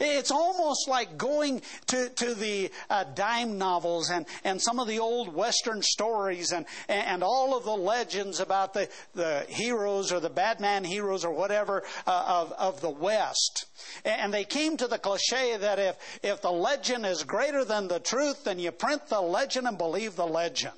It's 0.00 0.30
almost 0.30 0.88
like 0.88 1.16
going 1.16 1.62
to, 1.88 2.08
to 2.08 2.34
the 2.34 2.70
uh, 2.90 3.04
dime 3.14 3.58
novels 3.58 4.10
and, 4.10 4.26
and 4.44 4.60
some 4.60 4.78
of 4.78 4.88
the 4.88 4.98
old 4.98 5.34
Western 5.34 5.82
stories 5.82 6.52
and, 6.52 6.66
and 6.88 7.22
all 7.22 7.56
of 7.56 7.64
the 7.64 7.70
legends 7.76 8.40
about 8.40 8.74
the, 8.74 8.88
the 9.14 9.44
heroes 9.48 10.12
or 10.12 10.20
the 10.20 10.30
bad 10.30 10.60
man 10.60 10.84
heroes 10.84 11.24
or 11.24 11.32
whatever 11.32 11.82
uh, 12.06 12.24
of, 12.26 12.52
of 12.52 12.80
the 12.80 12.90
West. 12.90 13.66
And 14.04 14.32
they 14.32 14.44
came 14.44 14.76
to 14.76 14.86
the 14.86 14.98
cliche 14.98 15.56
that 15.56 15.78
if, 15.78 15.96
if 16.22 16.42
the 16.42 16.52
legend 16.52 17.06
is 17.06 17.24
greater 17.24 17.64
than 17.64 17.88
the 17.88 18.00
truth, 18.00 18.44
then 18.44 18.58
you 18.58 18.70
print 18.70 19.08
the 19.08 19.20
legend 19.20 19.66
and 19.66 19.78
believe 19.78 20.16
the 20.16 20.26
legend. 20.26 20.74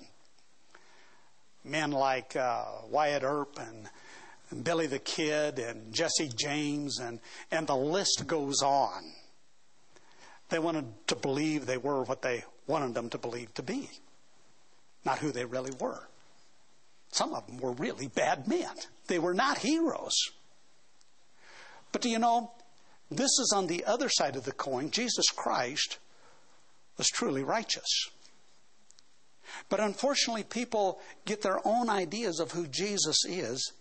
Men 1.65 1.93
like 1.93 2.37
uh, 2.37 2.65
Wyatt 2.91 3.23
Earp 3.23 3.59
and 3.59 3.89
Billy 4.63 4.87
the 4.87 4.99
Kid 4.99 5.59
and 5.59 5.93
Jesse 5.93 6.31
James, 6.35 6.99
and, 6.99 7.21
and 7.51 7.67
the 7.67 7.77
list 7.77 8.27
goes 8.27 8.63
on. 8.63 9.03
They 10.51 10.59
wanted 10.59 10.87
to 11.09 11.17
believe 11.17 11.67
they 11.67 11.79
were 11.79 12.03
what 12.03 12.23
they 12.23 12.45
wanted 12.67 12.95
them 12.95 13.11
to 13.11 13.19
believe 13.19 13.53
to 13.55 13.63
be, 13.63 13.89
not 15.05 15.19
who 15.19 15.33
they 15.33 15.45
really 15.45 15.73
were. 15.81 16.09
Some 17.11 17.35
of 17.35 17.47
them 17.47 17.59
were 17.59 17.73
really 17.73 18.09
bad 18.09 18.47
men, 18.49 18.75
they 19.07 19.19
were 19.19 19.35
not 19.35 19.59
heroes. 19.59 20.17
But 21.93 22.03
do 22.03 22.09
you 22.09 22.19
know, 22.19 22.51
this 23.11 23.39
is 23.39 23.53
on 23.55 23.69
the 23.69 23.85
other 23.85 24.09
side 24.09 24.35
of 24.35 24.45
the 24.45 24.53
coin. 24.53 24.91
Jesus 24.91 25.27
Christ 25.29 25.99
was 26.99 27.07
truly 27.07 27.45
righteous. 27.45 28.09
But 29.69 29.81
unfortunately, 29.81 30.43
people 30.43 31.01
get 31.25 31.43
their 31.43 31.61
own 31.67 31.89
ideas 31.89 32.41
of 32.41 32.51
who 32.51 32.67
Jesus 32.67 33.25
is 33.25 33.73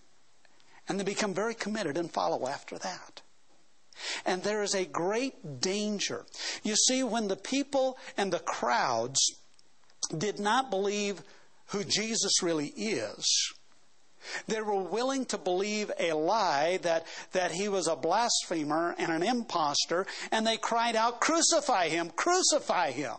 and 0.87 0.99
they 0.99 1.03
become 1.03 1.33
very 1.33 1.55
committed 1.55 1.97
and 1.97 2.11
follow 2.11 2.47
after 2.47 2.77
that. 2.77 3.21
And 4.25 4.43
there 4.43 4.63
is 4.63 4.73
a 4.73 4.85
great 4.85 5.61
danger. 5.61 6.25
You 6.63 6.75
see, 6.75 7.03
when 7.03 7.27
the 7.27 7.35
people 7.35 7.97
and 8.17 8.33
the 8.33 8.39
crowds 8.39 9.19
did 10.17 10.39
not 10.39 10.69
believe 10.69 11.21
who 11.67 11.83
Jesus 11.83 12.41
really 12.41 12.67
is, 12.67 13.53
they 14.47 14.61
were 14.61 14.81
willing 14.81 15.25
to 15.25 15.37
believe 15.37 15.91
a 15.99 16.13
lie 16.13 16.77
that, 16.77 17.05
that 17.33 17.51
he 17.51 17.67
was 17.67 17.87
a 17.87 17.95
blasphemer 17.95 18.95
and 18.97 19.11
an 19.11 19.23
impostor, 19.23 20.05
and 20.31 20.47
they 20.47 20.57
cried 20.57 20.95
out, 20.95 21.19
Crucify 21.19 21.89
him! 21.89 22.09
Crucify 22.09 22.91
him! 22.91 23.15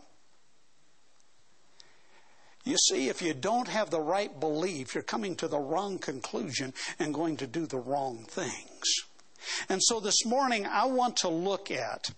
You 2.65 2.77
see, 2.79 3.09
if 3.09 3.21
you 3.21 3.35
don't 3.35 3.69
have 3.69 3.91
the 3.91 4.01
right 4.01 4.41
belief, 4.41 4.95
you're 4.95 5.03
coming 5.03 5.37
to 5.37 5.49
the 5.49 5.59
wrong 5.59 5.99
conclusion 5.99 6.73
and 6.99 7.13
going 7.13 7.37
to 7.39 7.47
do 7.47 7.67
the 7.67 7.79
wrong 7.79 8.25
things. 8.27 8.83
And 9.69 9.83
so 9.83 10.01
this 10.01 10.25
morning, 10.25 10.67
I 10.67 10.87
want 10.87 11.19
to 11.19 11.29
look 11.29 11.71
at 11.71 12.11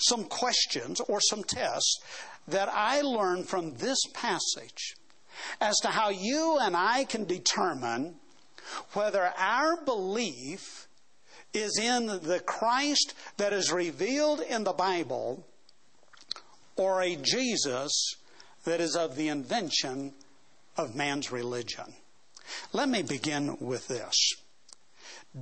some 0.00 0.24
questions 0.24 1.00
or 1.00 1.20
some 1.20 1.42
tests 1.42 1.98
that 2.46 2.68
I 2.68 3.00
learned 3.00 3.48
from 3.48 3.74
this 3.74 3.98
passage 4.14 4.94
as 5.60 5.76
to 5.82 5.88
how 5.88 6.10
you 6.10 6.58
and 6.60 6.76
I 6.76 7.04
can 7.04 7.24
determine 7.24 8.16
whether 8.92 9.32
our 9.36 9.76
belief 9.84 10.86
is 11.52 11.78
in 11.78 12.06
the 12.06 12.40
Christ 12.44 13.14
that 13.36 13.52
is 13.52 13.72
revealed 13.72 14.40
in 14.40 14.64
the 14.64 14.72
Bible 14.72 15.44
or 16.76 17.02
a 17.02 17.16
Jesus 17.16 18.16
that 18.66 18.80
is 18.80 18.94
of 18.94 19.16
the 19.16 19.28
invention 19.28 20.12
of 20.76 20.94
man's 20.94 21.32
religion. 21.32 21.94
Let 22.72 22.88
me 22.88 23.02
begin 23.02 23.56
with 23.60 23.88
this. 23.88 24.14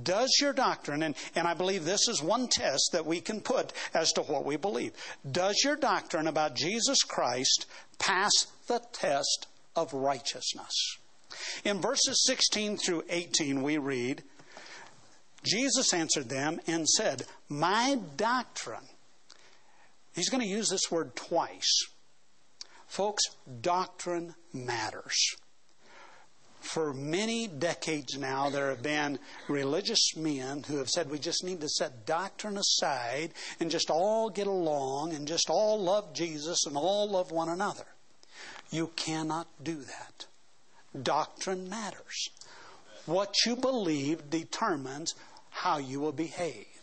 Does 0.03 0.37
your 0.41 0.53
doctrine, 0.53 1.03
and, 1.03 1.15
and 1.35 1.47
I 1.47 1.53
believe 1.53 1.85
this 1.85 2.07
is 2.07 2.21
one 2.21 2.47
test 2.47 2.89
that 2.91 3.05
we 3.05 3.21
can 3.21 3.41
put 3.41 3.71
as 3.93 4.11
to 4.13 4.21
what 4.21 4.45
we 4.45 4.57
believe, 4.57 4.93
does 5.29 5.61
your 5.63 5.75
doctrine 5.75 6.27
about 6.27 6.55
Jesus 6.55 7.01
Christ 7.03 7.65
pass 7.97 8.31
the 8.67 8.81
test 8.91 9.47
of 9.75 9.93
righteousness? 9.93 10.97
In 11.63 11.79
verses 11.79 12.23
16 12.25 12.77
through 12.77 13.03
18, 13.09 13.61
we 13.63 13.77
read, 13.77 14.23
Jesus 15.43 15.93
answered 15.93 16.29
them 16.29 16.59
and 16.67 16.87
said, 16.87 17.25
My 17.47 17.97
doctrine. 18.17 18.87
He's 20.13 20.29
going 20.29 20.41
to 20.41 20.49
use 20.49 20.69
this 20.69 20.91
word 20.91 21.15
twice. 21.15 21.85
Folks, 22.95 23.23
doctrine 23.59 24.35
matters. 24.53 25.35
For 26.61 26.93
many 26.93 27.45
decades 27.45 28.17
now, 28.17 28.49
there 28.49 28.69
have 28.69 28.81
been 28.81 29.19
religious 29.49 30.15
men 30.15 30.63
who 30.63 30.77
have 30.77 30.87
said 30.87 31.09
we 31.11 31.19
just 31.19 31.43
need 31.43 31.59
to 31.59 31.67
set 31.67 32.05
doctrine 32.05 32.57
aside 32.57 33.33
and 33.59 33.69
just 33.69 33.89
all 33.89 34.29
get 34.29 34.47
along 34.47 35.11
and 35.11 35.27
just 35.27 35.49
all 35.49 35.83
love 35.83 36.13
Jesus 36.13 36.65
and 36.65 36.77
all 36.77 37.09
love 37.09 37.31
one 37.31 37.49
another. 37.49 37.83
You 38.71 38.87
cannot 38.95 39.49
do 39.61 39.75
that. 39.75 40.27
Doctrine 41.03 41.67
matters. 41.67 42.29
What 43.05 43.35
you 43.45 43.57
believe 43.57 44.29
determines 44.29 45.15
how 45.49 45.79
you 45.79 45.99
will 45.99 46.13
behave. 46.13 46.74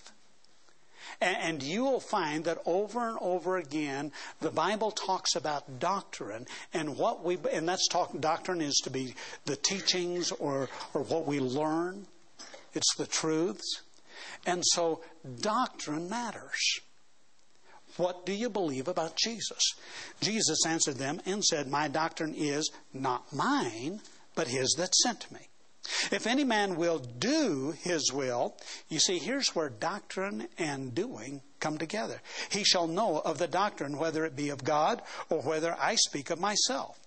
And 1.23 1.63
you 1.63 1.85
will 1.85 2.01
find 2.01 2.45
that 2.45 2.59
over 2.67 3.09
and 3.09 3.17
over 3.21 3.57
again, 3.57 4.11
the 4.41 4.51
Bible 4.51 4.91
talks 4.91 5.37
about 5.37 5.79
doctrine, 5.79 6.47
and 6.75 6.97
what 6.97 7.25
we 7.25 7.39
and 7.53 7.69
that's 7.69 7.87
talk. 7.89 8.19
Doctrine 8.19 8.61
is 8.61 8.81
to 8.85 8.91
be 8.91 9.15
the 9.45 9.57
teachings 9.57 10.33
or 10.33 10.69
or 10.95 11.03
what 11.03 11.27
we 11.27 11.39
learn. 11.39 12.07
It's 12.75 12.95
the 12.97 13.07
truths, 13.07 13.83
and 14.47 14.63
so 14.65 15.01
doctrine 15.41 16.09
matters. 16.09 16.81
What 17.97 18.25
do 18.25 18.33
you 18.33 18.49
believe 18.49 18.89
about 18.89 19.17
Jesus? 19.17 19.75
Jesus 20.21 20.65
answered 20.67 20.97
them 20.97 21.21
and 21.27 21.45
said, 21.45 21.69
My 21.69 21.89
doctrine 21.89 22.35
is 22.35 22.71
not 22.95 23.33
mine, 23.33 24.01
but 24.35 24.49
his 24.49 24.75
that 24.79 24.95
sent 24.95 25.31
me. 25.31 25.49
If 26.11 26.27
any 26.27 26.45
man 26.45 26.77
will 26.77 26.99
do 26.99 27.75
his 27.83 28.13
will, 28.13 28.57
you 28.89 28.99
see, 28.99 29.19
here's 29.19 29.55
where 29.55 29.69
doctrine 29.69 30.49
and 30.59 30.95
doing 30.95 31.43
come 31.61 31.79
together. 31.79 32.21
He 32.51 32.65
shall 32.65 32.87
know 32.87 33.21
of 33.21 33.39
the 33.39 33.49
doctrine, 33.49 33.99
whether 33.99 34.25
it 34.25 34.37
be 34.37 34.51
of 34.51 34.65
God 34.65 35.03
or 35.29 35.43
whether 35.43 35.77
I 35.79 35.97
speak 35.97 36.31
of 36.31 36.41
myself. 36.41 36.99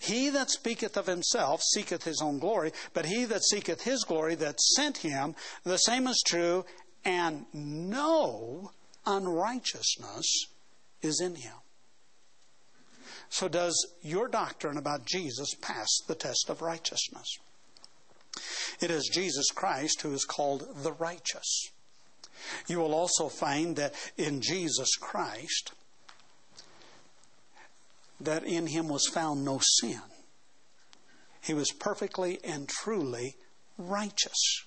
He 0.00 0.30
that 0.30 0.50
speaketh 0.50 0.96
of 0.96 1.06
himself 1.06 1.62
seeketh 1.62 2.04
his 2.04 2.22
own 2.22 2.38
glory, 2.38 2.72
but 2.94 3.06
he 3.06 3.24
that 3.26 3.44
seeketh 3.44 3.82
his 3.82 4.04
glory 4.04 4.34
that 4.36 4.60
sent 4.60 4.98
him, 4.98 5.34
the 5.64 5.76
same 5.76 6.06
is 6.06 6.22
true, 6.26 6.64
and 7.04 7.46
no 7.52 8.72
unrighteousness 9.06 10.46
is 11.02 11.20
in 11.20 11.34
him. 11.34 11.54
So, 13.30 13.46
does 13.46 13.94
your 14.00 14.28
doctrine 14.28 14.78
about 14.78 15.04
Jesus 15.04 15.54
pass 15.60 15.88
the 16.06 16.14
test 16.14 16.46
of 16.48 16.62
righteousness? 16.62 17.36
It 18.80 18.90
is 18.90 19.10
Jesus 19.12 19.50
Christ 19.50 20.02
who 20.02 20.12
is 20.12 20.24
called 20.24 20.66
the 20.82 20.92
righteous. 20.92 21.70
You 22.66 22.78
will 22.78 22.94
also 22.94 23.28
find 23.28 23.76
that 23.76 23.94
in 24.16 24.40
Jesus 24.40 24.96
Christ, 24.96 25.72
that 28.20 28.44
in 28.44 28.66
him 28.66 28.88
was 28.88 29.06
found 29.06 29.44
no 29.44 29.60
sin. 29.80 30.00
He 31.40 31.54
was 31.54 31.70
perfectly 31.72 32.38
and 32.44 32.68
truly 32.68 33.36
righteous. 33.76 34.64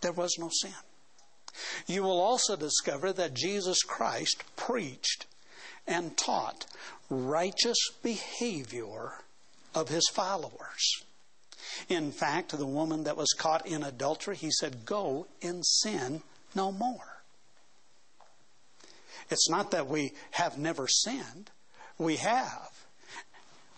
There 0.00 0.12
was 0.12 0.36
no 0.38 0.48
sin. 0.50 0.74
You 1.86 2.02
will 2.02 2.20
also 2.20 2.56
discover 2.56 3.12
that 3.12 3.34
Jesus 3.34 3.82
Christ 3.82 4.44
preached 4.56 5.26
and 5.86 6.16
taught 6.16 6.66
righteous 7.10 7.78
behavior 8.02 9.24
of 9.74 9.88
his 9.88 10.06
followers. 10.12 11.02
In 11.88 12.12
fact, 12.12 12.56
the 12.56 12.66
woman 12.66 13.04
that 13.04 13.16
was 13.16 13.34
caught 13.36 13.66
in 13.66 13.82
adultery, 13.82 14.36
he 14.36 14.50
said, 14.50 14.84
Go 14.84 15.26
and 15.42 15.64
sin 15.64 16.22
no 16.54 16.72
more. 16.72 17.22
It's 19.30 19.48
not 19.50 19.70
that 19.72 19.88
we 19.88 20.12
have 20.32 20.58
never 20.58 20.86
sinned, 20.88 21.50
we 21.98 22.16
have. 22.16 22.70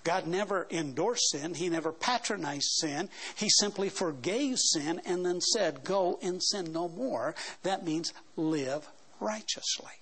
God 0.02 0.26
never 0.26 0.66
endorsed 0.70 1.30
sin. 1.30 1.52
He 1.52 1.68
never 1.68 1.92
patronized 1.92 2.70
sin. 2.80 3.10
He 3.36 3.50
simply 3.50 3.90
forgave 3.90 4.56
sin 4.58 5.00
and 5.04 5.26
then 5.26 5.42
said, 5.42 5.84
Go 5.84 6.18
and 6.22 6.42
sin 6.42 6.72
no 6.72 6.88
more. 6.88 7.34
That 7.64 7.84
means 7.84 8.14
live 8.34 8.88
righteously. 9.20 9.92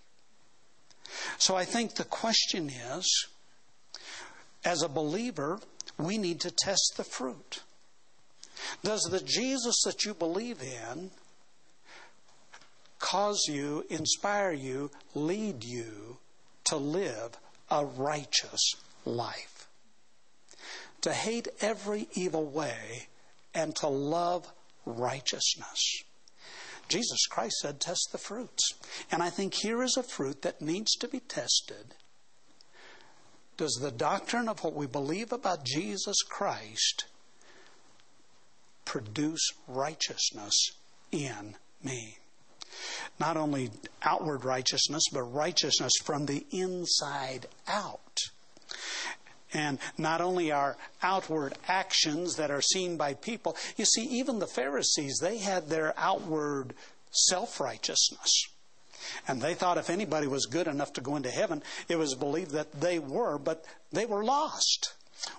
So 1.38 1.56
I 1.56 1.64
think 1.64 1.94
the 1.94 2.04
question 2.04 2.70
is 2.70 3.26
as 4.64 4.82
a 4.82 4.88
believer, 4.88 5.60
we 5.98 6.18
need 6.18 6.40
to 6.42 6.50
test 6.50 6.94
the 6.96 7.04
fruit. 7.04 7.62
Does 8.82 9.02
the 9.10 9.20
Jesus 9.20 9.82
that 9.84 10.04
you 10.04 10.14
believe 10.14 10.62
in 10.62 11.10
cause 12.98 13.44
you, 13.48 13.84
inspire 13.88 14.52
you, 14.52 14.90
lead 15.14 15.64
you 15.64 16.18
to 16.64 16.76
live 16.76 17.38
a 17.70 17.84
righteous 17.84 18.74
life? 19.04 19.68
To 21.02 21.12
hate 21.12 21.48
every 21.60 22.08
evil 22.14 22.44
way 22.44 23.08
and 23.54 23.74
to 23.76 23.88
love 23.88 24.50
righteousness. 24.84 26.02
Jesus 26.88 27.26
Christ 27.26 27.56
said, 27.60 27.80
Test 27.80 28.08
the 28.12 28.18
fruits. 28.18 28.72
And 29.12 29.22
I 29.22 29.30
think 29.30 29.54
here 29.54 29.82
is 29.82 29.96
a 29.96 30.02
fruit 30.02 30.42
that 30.42 30.62
needs 30.62 30.96
to 30.96 31.08
be 31.08 31.20
tested. 31.20 31.94
Does 33.56 33.78
the 33.80 33.90
doctrine 33.90 34.48
of 34.48 34.62
what 34.64 34.74
we 34.74 34.86
believe 34.86 35.32
about 35.32 35.64
Jesus 35.64 36.16
Christ 36.22 37.06
produce 38.88 39.52
righteousness 39.68 40.72
in 41.12 41.54
me. 41.84 42.16
Not 43.20 43.36
only 43.36 43.70
outward 44.02 44.44
righteousness, 44.44 45.04
but 45.12 45.22
righteousness 45.22 45.92
from 46.02 46.26
the 46.26 46.46
inside 46.50 47.46
out. 47.66 48.16
And 49.52 49.78
not 49.96 50.20
only 50.20 50.52
our 50.52 50.76
outward 51.02 51.54
actions 51.68 52.36
that 52.36 52.50
are 52.50 52.62
seen 52.62 52.96
by 52.96 53.14
people. 53.14 53.56
You 53.76 53.84
see, 53.84 54.04
even 54.04 54.38
the 54.38 54.46
Pharisees, 54.46 55.18
they 55.20 55.38
had 55.38 55.68
their 55.68 55.94
outward 55.96 56.74
self 57.10 57.60
righteousness. 57.60 58.48
And 59.26 59.40
they 59.40 59.54
thought 59.54 59.78
if 59.78 59.90
anybody 59.90 60.26
was 60.26 60.46
good 60.46 60.66
enough 60.66 60.92
to 60.94 61.00
go 61.00 61.16
into 61.16 61.30
heaven, 61.30 61.62
it 61.88 61.96
was 61.96 62.14
believed 62.14 62.52
that 62.52 62.80
they 62.80 62.98
were, 62.98 63.38
but 63.38 63.64
they 63.92 64.06
were 64.06 64.24
lost. 64.24 64.94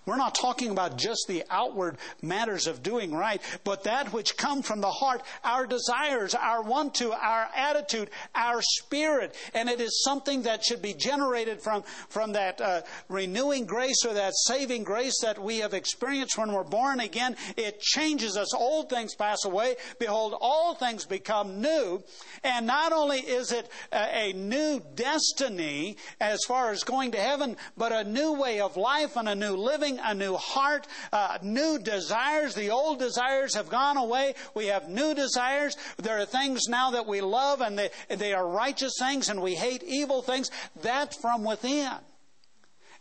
We're 0.06 0.18
not 0.18 0.36
talking 0.36 0.72
about 0.72 0.98
just 0.98 1.26
the 1.28 1.44
outward 1.50 1.98
matters 2.22 2.68
of 2.68 2.84
doing 2.84 3.14
right, 3.14 3.42
but 3.64 3.84
that 3.84 4.12
which 4.14 4.38
come 4.38 4.62
from 4.62 4.82
the 4.82 4.90
heart, 4.90 5.22
our 5.44 5.66
desires, 5.68 6.36
our 6.36 6.62
want 6.62 6.96
to, 6.96 7.12
our 7.12 7.48
attitude, 7.56 8.10
our 8.36 8.62
spirit. 8.62 9.36
And 9.54 9.70
it 9.70 9.80
is 9.80 10.04
something 10.04 10.44
that 10.44 10.64
should 10.64 10.82
be 10.82 10.94
generated 10.94 11.62
from, 11.62 11.84
from 12.10 12.34
that 12.34 12.62
uh, 12.62 12.82
renewing 13.08 13.66
grace 13.66 14.06
or 14.06 14.14
that 14.14 14.34
saving 14.36 14.84
grace 14.84 15.20
that 15.22 15.42
we 15.42 15.60
have 15.60 15.74
experienced 15.74 16.38
when 16.38 16.52
we're 16.52 16.64
born 16.64 17.00
again. 17.00 17.36
It 17.58 17.82
changes 17.82 18.38
us. 18.38 18.54
Old 18.54 18.90
things 18.90 19.16
pass 19.16 19.46
away. 19.46 19.76
Behold, 20.00 20.36
all 20.40 20.76
things 20.76 21.06
become 21.06 21.62
new. 21.62 22.04
And 22.44 22.68
not 22.68 22.94
only 22.94 23.20
is 23.20 23.52
it 23.52 23.70
a, 23.92 24.30
a 24.30 24.34
new 24.34 24.82
destiny 24.96 25.98
as 26.20 26.40
far 26.48 26.72
as 26.72 26.84
going 26.84 27.12
to 27.12 27.18
heaven, 27.18 27.58
but 27.78 27.92
a 27.92 28.04
new 28.04 28.34
way 28.34 28.60
of 28.60 28.78
life 28.78 29.16
and 29.16 29.30
a 29.30 29.36
new 29.36 29.56
living, 29.70 30.00
a 30.04 30.16
new 30.16 30.36
heart, 30.36 30.88
uh, 31.14 31.38
new 31.44 31.78
desires. 31.78 32.56
The 32.56 32.72
old 32.72 32.98
desires 32.98 33.54
have 33.54 33.70
gone 33.70 33.98
away. 33.98 34.34
We 34.56 34.66
have 34.68 34.90
new 34.90 35.14
desires. 35.14 35.78
There 35.98 36.20
are 36.20 36.26
things 36.26 36.68
now 36.68 36.92
that 36.92 37.06
we 37.06 37.22
love 37.22 37.62
and 37.62 37.78
they, 37.78 37.90
they 38.10 38.34
are 38.34 38.48
righteous 38.48 38.94
things 39.00 39.30
and 39.30 39.42
we 39.42 39.54
hate 39.54 39.84
evil 39.84 40.22
things. 40.22 40.50
That's 40.82 41.16
from 41.16 41.44
within. 41.44 41.92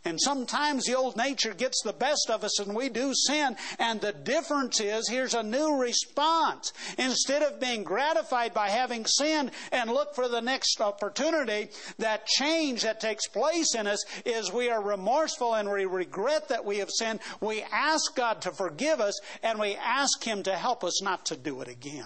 And 0.05 0.19
sometimes 0.19 0.85
the 0.85 0.95
old 0.95 1.17
nature 1.17 1.53
gets 1.53 1.81
the 1.83 1.91
best 1.91 2.29
of 2.29 2.45
us 2.45 2.59
and 2.59 2.73
we 2.73 2.87
do 2.87 3.13
sin. 3.13 3.57
And 3.79 3.99
the 3.99 4.13
difference 4.13 4.79
is 4.79 5.09
here's 5.09 5.33
a 5.33 5.43
new 5.43 5.77
response. 5.77 6.71
Instead 6.97 7.43
of 7.43 7.59
being 7.59 7.83
gratified 7.83 8.53
by 8.53 8.69
having 8.69 9.05
sinned 9.05 9.51
and 9.73 9.91
look 9.91 10.15
for 10.15 10.29
the 10.29 10.39
next 10.39 10.79
opportunity, 10.79 11.69
that 11.97 12.25
change 12.27 12.83
that 12.83 13.01
takes 13.01 13.27
place 13.27 13.75
in 13.75 13.87
us 13.87 14.05
is 14.25 14.53
we 14.53 14.69
are 14.69 14.81
remorseful 14.81 15.53
and 15.55 15.69
we 15.69 15.85
regret 15.85 16.47
that 16.47 16.63
we 16.63 16.77
have 16.77 16.89
sinned. 16.89 17.19
We 17.41 17.65
ask 17.69 18.15
God 18.15 18.41
to 18.43 18.51
forgive 18.51 19.01
us 19.01 19.19
and 19.43 19.59
we 19.59 19.75
ask 19.75 20.23
Him 20.23 20.43
to 20.43 20.55
help 20.55 20.85
us 20.85 21.03
not 21.03 21.25
to 21.25 21.35
do 21.35 21.59
it 21.59 21.67
again. 21.67 22.05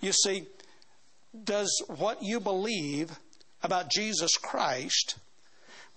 You 0.00 0.10
see, 0.12 0.48
does 1.44 1.84
what 1.86 2.20
you 2.20 2.40
believe 2.40 3.12
about 3.62 3.92
Jesus 3.92 4.36
Christ 4.36 5.16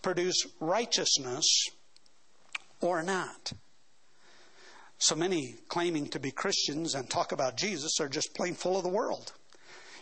produce 0.03 0.45
righteousness 0.59 1.47
or 2.81 3.01
not. 3.01 3.53
So 4.99 5.15
many 5.15 5.55
claiming 5.67 6.07
to 6.09 6.19
be 6.19 6.29
Christians 6.29 6.93
and 6.93 7.09
talk 7.09 7.31
about 7.31 7.57
Jesus 7.57 7.99
are 7.99 8.07
just 8.07 8.35
plain 8.35 8.53
full 8.53 8.77
of 8.77 8.83
the 8.83 8.89
world. 8.89 9.33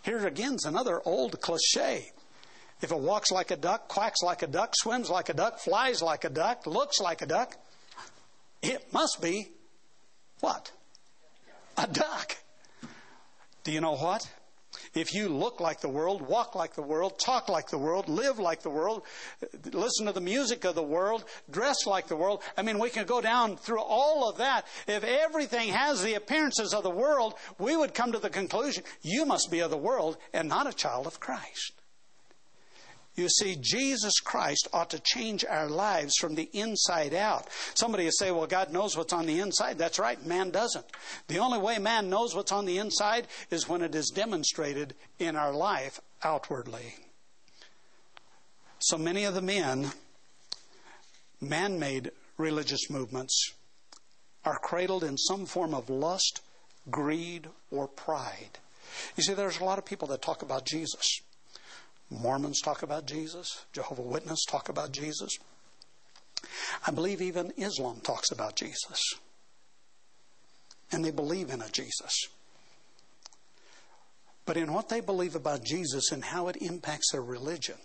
Here 0.04 0.28
again 0.28 0.56
is 0.56 0.66
another 0.66 1.02
old 1.06 1.40
cliche. 1.40 2.12
If 2.82 2.92
it 2.92 3.00
walks 3.00 3.32
like 3.32 3.52
a 3.52 3.56
duck, 3.56 3.88
quacks 3.88 4.22
like 4.24 4.42
a 4.42 4.48
duck, 4.48 4.74
swims 4.76 5.10
like 5.10 5.30
a 5.30 5.34
duck, 5.34 5.60
flies 5.60 6.02
like 6.02 6.24
a 6.24 6.30
duck, 6.30 6.66
looks 6.66 7.00
like 7.00 7.22
a 7.22 7.28
duck, 7.28 7.56
it 8.62 8.92
must 8.92 9.22
be 9.22 9.50
what? 10.40 10.72
A 11.78 11.88
duck. 11.88 12.38
Do 13.64 13.72
you 13.72 13.82
know 13.82 13.96
what? 13.96 14.28
If 14.94 15.14
you 15.14 15.30
look 15.30 15.60
like 15.62 15.80
the 15.80 15.90
world, 15.90 16.22
walk 16.22 16.54
like 16.54 16.74
the 16.74 16.82
world, 16.82 17.18
talk 17.18 17.48
like 17.48 17.70
the 17.70 17.78
world, 17.78 18.10
live 18.10 18.40
like 18.40 18.62
the 18.62 18.70
world, 18.70 19.04
listen 19.72 20.06
to 20.06 20.12
the 20.12 20.20
music 20.20 20.66
of 20.66 20.76
the 20.76 20.84
world, 20.84 21.24
dress 21.50 21.86
like 21.86 22.08
the 22.08 22.18
world, 22.18 22.42
I 22.58 22.62
mean, 22.62 22.78
we 22.78 22.90
can 22.90 23.06
go 23.06 23.22
down 23.22 23.56
through 23.56 23.82
all 23.82 24.30
of 24.30 24.38
that. 24.38 24.66
If 24.88 25.04
everything 25.04 25.70
has 25.70 26.04
the 26.04 26.16
appearances 26.16 26.74
of 26.74 26.84
the 26.84 26.90
world, 26.90 27.36
we 27.58 27.78
would 27.78 27.94
come 27.94 28.12
to 28.12 28.20
the 28.20 28.30
conclusion 28.30 28.84
you 29.02 29.26
must 29.26 29.50
be 29.50 29.60
of 29.60 29.72
the 29.72 29.78
world 29.78 30.18
and 30.34 30.50
not 30.50 30.68
a 30.68 30.74
child 30.74 31.08
of 31.08 31.20
Christ. 31.20 31.81
You 33.15 33.28
see, 33.28 33.58
Jesus 33.60 34.19
Christ 34.21 34.69
ought 34.71 34.89
to 34.91 35.00
change 35.00 35.43
our 35.43 35.67
lives 35.67 36.15
from 36.15 36.36
the 36.36 36.50
inside 36.54 37.13
out. 37.13 37.47
Somebody 37.74 38.06
will 38.06 38.12
say, 38.13 38.32
well, 38.32 38.47
God 38.47 38.71
knows 38.71 38.95
what's 38.95 39.12
on 39.12 39.26
the 39.26 39.41
inside. 39.41 39.78
That's 39.78 40.00
right, 40.00 40.26
man 40.26 40.50
doesn't. 40.50 40.86
The 41.28 41.39
only 41.39 41.60
way 41.60 41.78
man 41.78 42.10
knows 42.10 42.34
what's 42.34 42.54
on 42.54 42.65
the 42.65 42.78
inside 42.78 43.28
is 43.50 43.67
when 43.67 43.82
it 43.82 43.95
is 43.95 44.12
demonstrated 44.15 44.95
in 45.19 45.36
our 45.36 45.54
life 45.54 46.00
outwardly. 46.24 46.95
So 48.80 48.97
many 48.97 49.26
of 49.26 49.36
the 49.36 49.41
men, 49.41 49.91
man 51.41 51.80
made 51.80 52.12
religious 52.38 52.89
movements, 52.89 53.54
are 54.45 54.58
cradled 54.58 55.04
in 55.04 55.17
some 55.17 55.45
form 55.45 55.74
of 55.74 55.89
lust, 55.89 56.41
greed, 56.89 57.47
or 57.69 57.88
pride. 57.88 58.58
You 59.17 59.24
see, 59.24 59.34
there's 59.34 59.60
a 59.60 59.65
lot 59.65 59.78
of 59.78 59.86
people 59.86 60.08
that 60.08 60.21
talk 60.21 60.41
about 60.41 60.65
Jesus. 60.65 61.21
Mormons 62.12 62.60
talk 62.62 62.84
about 62.84 63.06
Jesus. 63.06 63.65
Jehovah 63.71 64.02
Witness 64.02 64.43
talk 64.45 64.67
about 64.67 64.91
Jesus. 64.91 65.38
I 66.86 66.91
believe 66.91 67.21
even 67.21 67.54
Islam 67.58 68.02
talks 68.02 68.32
about 68.32 68.58
Jesus. 68.58 69.00
And 70.91 71.06
they 71.06 71.12
believe 71.12 71.50
in 71.50 71.62
a 71.62 71.69
Jesus. 71.69 72.28
But 74.45 74.58
in 74.58 74.74
what 74.74 74.89
they 74.89 75.00
believe 75.00 75.36
about 75.36 75.63
Jesus 75.63 76.12
and 76.12 76.26
how 76.26 76.50
it 76.50 76.58
impacts 76.58 77.12
their 77.12 77.21
religion. 77.21 77.78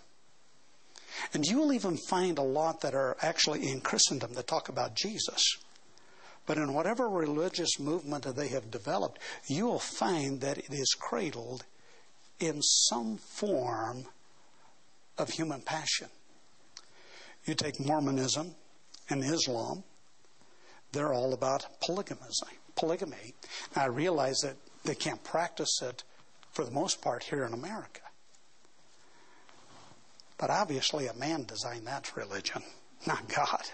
And 1.33 1.45
you 1.45 1.59
will 1.59 1.73
even 1.73 1.97
find 1.97 2.39
a 2.39 2.43
lot 2.43 2.81
that 2.81 2.95
are 2.95 3.17
actually 3.23 3.69
in 3.69 3.81
Christendom 3.81 4.35
that 4.35 4.49
talk 4.49 4.69
about 4.69 4.97
Jesus. 4.97 5.57
But 6.47 6.59
in 6.59 6.75
whatever 6.75 7.09
religious 7.09 7.79
movement 7.79 8.25
that 8.25 8.37
they 8.37 8.49
have 8.49 8.71
developed, 8.71 9.21
you 9.49 9.67
will 9.67 9.79
find 9.79 10.41
that 10.41 10.59
it 10.59 10.73
is 10.73 10.97
cradled 10.99 11.65
in 12.41 12.61
some 12.63 13.19
form 13.19 14.07
of 15.19 15.31
human 15.31 15.61
passion. 15.61 16.09
You 17.45 17.55
take 17.55 17.79
Mormonism 17.79 18.55
and 19.09 19.25
Islam, 19.25 19.85
they're 20.93 21.13
all 21.13 21.33
about 21.33 21.67
polygamy. 21.81 22.21
Polygamy. 22.75 23.35
Now, 23.75 23.83
I 23.83 23.87
realize 23.87 24.39
that 24.43 24.57
they 24.85 24.95
can't 24.95 25.23
practice 25.23 25.81
it 25.83 26.03
for 26.53 26.65
the 26.65 26.71
most 26.71 27.03
part 27.03 27.23
here 27.25 27.45
in 27.45 27.53
America. 27.53 28.01
But 30.39 30.51
obviously, 30.51 31.07
a 31.07 31.15
man 31.15 31.45
designed 31.45 31.87
that 31.87 32.15
religion, 32.17 32.63
not 33.07 33.29
God, 33.29 33.65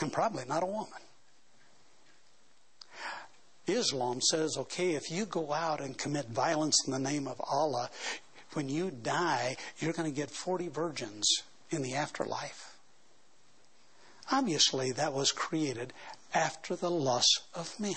and 0.00 0.12
probably 0.12 0.44
not 0.46 0.62
a 0.62 0.66
woman. 0.66 1.00
Islam 3.66 4.20
says, 4.20 4.56
okay, 4.56 4.94
if 4.94 5.10
you 5.10 5.26
go 5.26 5.52
out 5.52 5.80
and 5.80 5.98
commit 5.98 6.28
violence 6.28 6.76
in 6.86 6.92
the 6.92 6.98
name 6.98 7.26
of 7.26 7.40
Allah, 7.40 7.90
when 8.56 8.68
you 8.68 8.90
die, 8.90 9.56
you're 9.78 9.92
going 9.92 10.10
to 10.10 10.16
get 10.16 10.30
40 10.30 10.68
virgins 10.68 11.42
in 11.70 11.82
the 11.82 11.94
afterlife. 11.94 12.78
Obviously, 14.32 14.90
that 14.92 15.12
was 15.12 15.30
created 15.30 15.92
after 16.34 16.74
the 16.74 16.90
lust 16.90 17.42
of 17.54 17.78
men. 17.78 17.94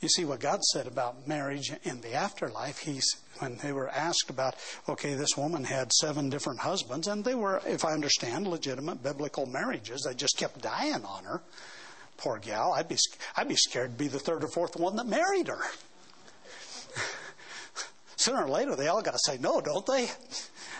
You 0.00 0.08
see 0.08 0.24
what 0.24 0.40
God 0.40 0.62
said 0.64 0.86
about 0.86 1.28
marriage 1.28 1.70
in 1.82 2.00
the 2.00 2.14
afterlife. 2.14 2.78
He's 2.78 3.04
when 3.38 3.58
they 3.58 3.72
were 3.72 3.90
asked 3.90 4.30
about, 4.30 4.54
okay, 4.88 5.14
this 5.14 5.36
woman 5.36 5.64
had 5.64 5.92
seven 5.92 6.30
different 6.30 6.60
husbands, 6.60 7.06
and 7.06 7.22
they 7.22 7.34
were, 7.34 7.60
if 7.66 7.84
I 7.84 7.92
understand, 7.92 8.46
legitimate 8.46 9.02
biblical 9.02 9.44
marriages. 9.44 10.02
They 10.06 10.14
just 10.14 10.38
kept 10.38 10.62
dying 10.62 11.04
on 11.04 11.24
her. 11.24 11.42
Poor 12.20 12.38
gal. 12.38 12.74
I'd 12.74 12.86
be, 12.86 12.98
I'd 13.34 13.48
be 13.48 13.56
scared 13.56 13.92
to 13.92 13.96
be 13.96 14.06
the 14.06 14.18
third 14.18 14.44
or 14.44 14.48
fourth 14.48 14.76
one 14.76 14.96
that 14.96 15.06
married 15.06 15.48
her. 15.48 15.62
Sooner 18.16 18.44
or 18.44 18.48
later, 18.48 18.76
they 18.76 18.88
all 18.88 19.00
got 19.00 19.12
to 19.12 19.18
say 19.24 19.38
no, 19.38 19.62
don't 19.62 19.86
they? 19.86 20.10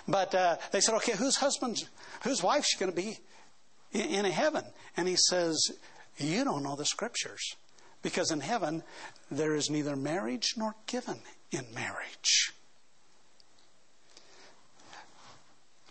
But 0.07 0.35
uh, 0.35 0.57
they 0.70 0.83
said, 0.83 0.96
okay, 0.96 1.12
whose 1.12 1.37
husband, 1.37 1.79
whose 2.24 2.42
wife's 2.42 2.76
going 2.76 2.92
to 2.92 2.96
be 2.96 3.18
in, 3.92 4.26
in 4.26 4.31
heaven? 4.31 4.64
And 4.98 5.09
he 5.09 5.16
says, 5.16 5.59
you 6.18 6.44
don't 6.44 6.62
know 6.62 6.76
the 6.76 6.85
scriptures. 6.85 7.57
Because 8.03 8.31
in 8.31 8.40
heaven, 8.40 8.83
there 9.31 9.55
is 9.55 9.70
neither 9.70 9.96
marriage 9.96 10.55
nor 10.59 10.74
given 10.87 11.20
in 11.50 11.64
marriage. 11.74 12.53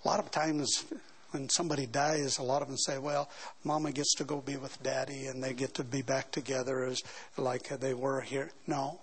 A 0.05 0.07
lot 0.07 0.19
of 0.19 0.29
times, 0.29 0.85
when 1.31 1.49
somebody 1.49 1.85
dies, 1.85 2.37
a 2.37 2.43
lot 2.43 2.61
of 2.61 2.67
them 2.67 2.77
say, 2.77 2.97
well, 2.97 3.29
mama 3.63 3.91
gets 3.91 4.15
to 4.15 4.23
go 4.23 4.41
be 4.41 4.57
with 4.57 4.81
daddy 4.81 5.27
and 5.27 5.43
they 5.43 5.53
get 5.53 5.73
to 5.75 5.83
be 5.83 6.01
back 6.01 6.31
together 6.31 6.85
as 6.85 7.01
like 7.37 7.67
they 7.67 7.93
were 7.93 8.21
here. 8.21 8.51
No. 8.67 8.99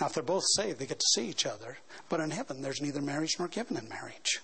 Now, 0.00 0.06
if 0.06 0.14
they're 0.14 0.22
both 0.22 0.44
saved, 0.56 0.78
they 0.78 0.86
get 0.86 0.98
to 0.98 1.06
see 1.14 1.28
each 1.28 1.46
other. 1.46 1.78
But 2.08 2.20
in 2.20 2.30
heaven, 2.30 2.62
there's 2.62 2.80
neither 2.80 3.00
marriage 3.00 3.36
nor 3.38 3.48
given 3.48 3.76
in 3.76 3.88
marriage. 3.88 4.40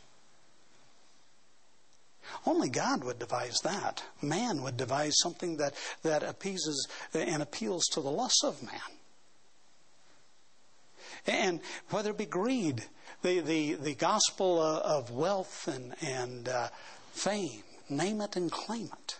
Only 2.46 2.68
God 2.68 3.04
would 3.04 3.18
devise 3.18 3.60
that. 3.62 4.02
Man 4.22 4.62
would 4.62 4.76
devise 4.76 5.14
something 5.18 5.56
that, 5.56 5.74
that 6.02 6.22
appeases 6.22 6.86
and 7.14 7.42
appeals 7.42 7.86
to 7.86 8.00
the 8.00 8.10
lusts 8.10 8.44
of 8.44 8.62
man. 8.62 8.80
And 11.26 11.60
whether 11.90 12.10
it 12.10 12.18
be 12.18 12.26
greed, 12.26 12.84
the, 13.22 13.40
the, 13.40 13.74
the 13.74 13.94
gospel 13.94 14.60
of 14.60 15.10
wealth 15.10 15.68
and, 15.68 15.94
and 16.02 16.48
uh, 16.48 16.68
fame, 17.12 17.62
name 17.88 18.20
it 18.20 18.36
and 18.36 18.50
claim 18.50 18.90
it. 18.92 19.16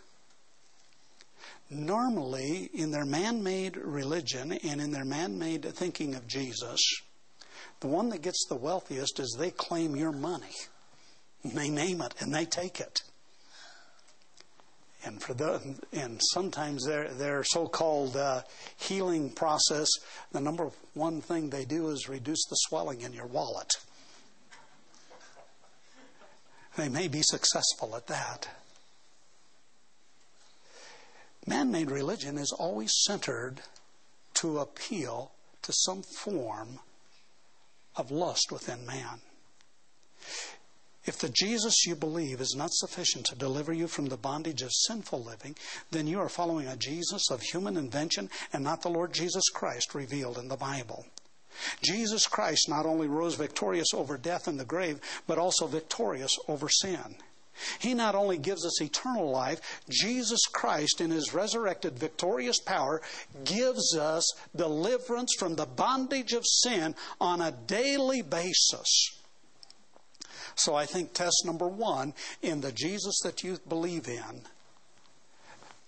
Normally, 1.71 2.71
in 2.73 2.91
their 2.91 3.05
man 3.05 3.43
made 3.43 3.77
religion 3.77 4.53
and 4.53 4.81
in 4.81 4.91
their 4.91 5.05
man 5.05 5.39
made 5.39 5.65
thinking 5.65 6.15
of 6.15 6.27
Jesus, 6.27 6.81
the 7.81 7.89
one 7.89 8.09
that 8.09 8.23
gets 8.23 8.47
the 8.49 8.57
wealthiest 8.57 9.21
is 9.21 9.37
they 9.39 9.51
claim 9.51 9.95
your 9.95 10.13
money. 10.13 10.55
They 11.45 11.69
name 11.69 12.01
it 12.01 12.15
and 12.21 12.35
they 12.35 12.45
take 12.45 12.81
it. 12.81 13.01
And 15.05 15.23
for 15.23 15.35
the, 15.35 15.79
and 15.93 16.21
sometimes 16.33 16.85
their 16.85 17.09
their 17.15 17.45
so-called 17.45 18.17
uh, 18.17 18.43
healing 18.79 19.31
process, 19.31 19.89
the 20.33 20.41
number 20.41 20.71
one 20.95 21.21
thing 21.21 21.51
they 21.51 21.65
do 21.65 21.89
is 21.91 22.09
reduce 22.09 22.45
the 22.47 22.57
swelling 22.57 23.03
in 23.03 23.13
your 23.13 23.27
wallet. 23.27 23.71
They 26.79 26.89
may 26.89 27.09
be 27.09 27.23
successful 27.23 27.97
at 27.97 28.07
that. 28.07 28.47
Man 31.45 31.73
made 31.73 31.91
religion 31.91 32.39
is 32.39 32.53
always 32.53 32.93
centered 33.05 33.63
to 34.35 34.61
appeal 34.61 35.33
to 35.63 35.73
some 35.73 36.05
form 36.05 36.79
of 37.97 38.13
lust 38.13 38.53
within 38.53 38.87
man. 38.87 39.23
If 41.05 41.19
the 41.19 41.31
Jesus 41.31 41.85
you 41.85 41.97
believe 41.97 42.41
is 42.41 42.55
not 42.57 42.73
sufficient 42.73 43.27
to 43.27 43.35
deliver 43.35 43.73
you 43.73 43.89
from 43.89 44.07
the 44.07 44.17
bondage 44.17 44.63
of 44.63 44.71
sinful 44.73 45.25
living, 45.25 45.57
then 45.91 46.07
you 46.07 46.21
are 46.21 46.29
following 46.29 46.69
a 46.69 46.77
Jesus 46.77 47.29
of 47.29 47.43
human 47.43 47.77
invention 47.77 48.31
and 48.53 48.63
not 48.63 48.83
the 48.83 48.89
Lord 48.89 49.13
Jesus 49.13 49.49
Christ 49.49 49.97
revealed 49.97 50.39
in 50.39 50.47
the 50.47 50.57
Bible. 50.57 51.07
Jesus 51.83 52.27
Christ 52.27 52.69
not 52.69 52.87
only 52.87 53.09
rose 53.09 53.35
victorious 53.35 53.89
over 53.95 54.17
death 54.17 54.47
and 54.49 54.59
the 54.59 54.65
grave, 54.65 55.01
but 55.27 55.39
also 55.39 55.67
victorious 55.67 56.37
over 56.49 56.69
sin. 56.69 57.17
He 57.79 57.95
not 57.95 58.15
only 58.15 58.39
gives 58.39 58.65
us 58.65 58.81
eternal 58.81 59.31
life, 59.31 59.83
Jesus 59.89 60.41
Christ, 60.53 61.01
in 61.01 61.11
his 61.11 61.35
resurrected, 61.35 61.99
victorious 61.99 62.61
power, 62.61 63.03
gives 63.45 63.97
us 63.97 64.31
deliverance 64.55 65.35
from 65.39 65.57
the 65.57 65.67
bondage 65.67 66.33
of 66.33 66.47
sin 66.47 66.95
on 67.21 67.41
a 67.41 67.53
daily 67.53 68.23
basis. 68.23 69.11
So 70.55 70.75
I 70.75 70.87
think 70.87 71.13
test 71.13 71.43
number 71.45 71.69
one 71.69 72.15
in 72.43 72.61
the 72.61 72.73
Jesus 72.73 73.21
that 73.23 73.43
you 73.45 73.59
believe 73.69 74.09
in, 74.09 74.43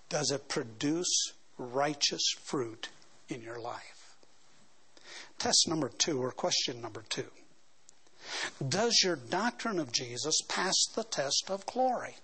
does 0.08 0.30
it 0.30 0.48
produce 0.48 1.32
righteous 1.58 2.34
fruit 2.42 2.88
in 3.28 3.42
your 3.42 3.60
life? 3.60 3.99
Test 5.40 5.68
number 5.68 5.88
two, 5.88 6.22
or 6.22 6.30
question 6.32 6.82
number 6.82 7.02
two. 7.08 7.26
Does 8.68 9.00
your 9.02 9.16
doctrine 9.16 9.78
of 9.78 9.90
Jesus 9.90 10.42
pass 10.48 10.76
the 10.94 11.02
test 11.02 11.46
of 11.48 11.64
glory? 11.64 12.16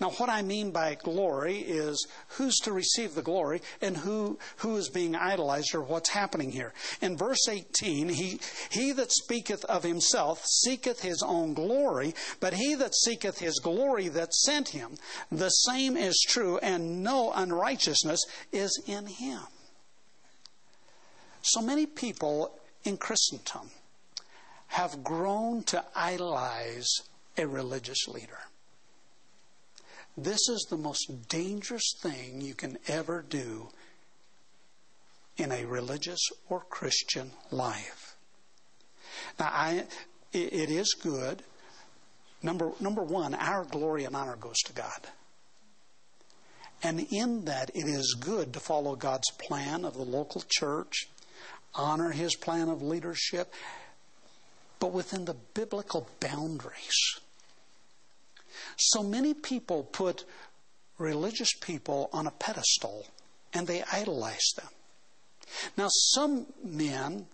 Now, 0.00 0.10
what 0.10 0.28
I 0.28 0.42
mean 0.42 0.72
by 0.72 0.96
glory 0.96 1.58
is 1.58 2.06
who's 2.30 2.56
to 2.64 2.72
receive 2.72 3.14
the 3.14 3.22
glory 3.22 3.62
and 3.80 3.96
who, 3.96 4.36
who 4.56 4.76
is 4.76 4.90
being 4.90 5.14
idolized 5.14 5.76
or 5.76 5.82
what's 5.82 6.10
happening 6.10 6.50
here. 6.50 6.74
In 7.00 7.16
verse 7.16 7.48
18, 7.48 8.08
he, 8.08 8.40
he 8.68 8.90
that 8.92 9.12
speaketh 9.12 9.64
of 9.66 9.84
himself 9.84 10.44
seeketh 10.44 11.02
his 11.02 11.22
own 11.22 11.54
glory, 11.54 12.16
but 12.40 12.54
he 12.54 12.74
that 12.74 12.96
seeketh 12.96 13.38
his 13.38 13.60
glory 13.60 14.08
that 14.08 14.34
sent 14.34 14.70
him, 14.70 14.96
the 15.30 15.50
same 15.50 15.96
is 15.96 16.20
true, 16.28 16.58
and 16.58 17.04
no 17.04 17.32
unrighteousness 17.32 18.24
is 18.50 18.82
in 18.86 19.06
him. 19.06 19.42
So 21.42 21.60
many 21.60 21.86
people 21.86 22.58
in 22.84 22.96
Christendom 22.96 23.70
have 24.68 25.04
grown 25.04 25.62
to 25.64 25.84
idolize 25.94 26.88
a 27.36 27.46
religious 27.46 28.08
leader. 28.08 28.38
This 30.16 30.48
is 30.48 30.66
the 30.68 30.76
most 30.76 31.28
dangerous 31.28 31.94
thing 32.00 32.40
you 32.40 32.54
can 32.54 32.78
ever 32.86 33.24
do 33.28 33.68
in 35.36 35.50
a 35.50 35.64
religious 35.64 36.20
or 36.48 36.60
Christian 36.60 37.32
life. 37.50 38.16
Now, 39.38 39.50
I, 39.52 39.84
it 40.32 40.70
is 40.70 40.94
good. 40.94 41.42
Number, 42.42 42.72
number 42.80 43.02
one, 43.02 43.34
our 43.34 43.64
glory 43.64 44.04
and 44.04 44.14
honor 44.14 44.36
goes 44.36 44.58
to 44.66 44.72
God. 44.72 45.08
And 46.82 47.06
in 47.10 47.44
that, 47.44 47.70
it 47.74 47.86
is 47.86 48.16
good 48.18 48.52
to 48.54 48.60
follow 48.60 48.96
God's 48.96 49.30
plan 49.38 49.84
of 49.84 49.94
the 49.94 50.02
local 50.02 50.42
church, 50.48 51.08
honor 51.74 52.10
His 52.10 52.34
plan 52.36 52.68
of 52.68 52.82
leadership, 52.82 53.52
but 54.78 54.92
within 54.92 55.24
the 55.24 55.36
biblical 55.54 56.08
boundaries. 56.20 57.20
So 58.76 59.02
many 59.02 59.34
people 59.34 59.84
put 59.84 60.24
religious 60.98 61.52
people 61.54 62.10
on 62.12 62.26
a 62.26 62.30
pedestal 62.30 63.06
and 63.52 63.66
they 63.66 63.82
idolize 63.92 64.52
them. 64.56 64.68
Now, 65.76 65.88
some 65.88 66.46
men 66.64 67.26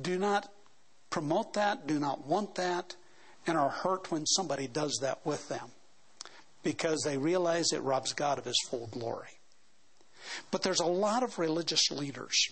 do 0.00 0.18
not 0.18 0.50
promote 1.10 1.54
that, 1.54 1.86
do 1.86 1.98
not 1.98 2.26
want 2.26 2.54
that, 2.56 2.96
and 3.46 3.56
are 3.56 3.68
hurt 3.70 4.10
when 4.10 4.26
somebody 4.26 4.66
does 4.66 4.98
that 5.02 5.24
with 5.24 5.48
them 5.48 5.70
because 6.62 7.02
they 7.04 7.18
realize 7.18 7.72
it 7.72 7.82
robs 7.82 8.12
God 8.12 8.38
of 8.38 8.44
his 8.44 8.60
full 8.68 8.88
glory. 8.88 9.38
But 10.50 10.62
there's 10.62 10.80
a 10.80 10.86
lot 10.86 11.22
of 11.22 11.38
religious 11.38 11.90
leaders 11.90 12.48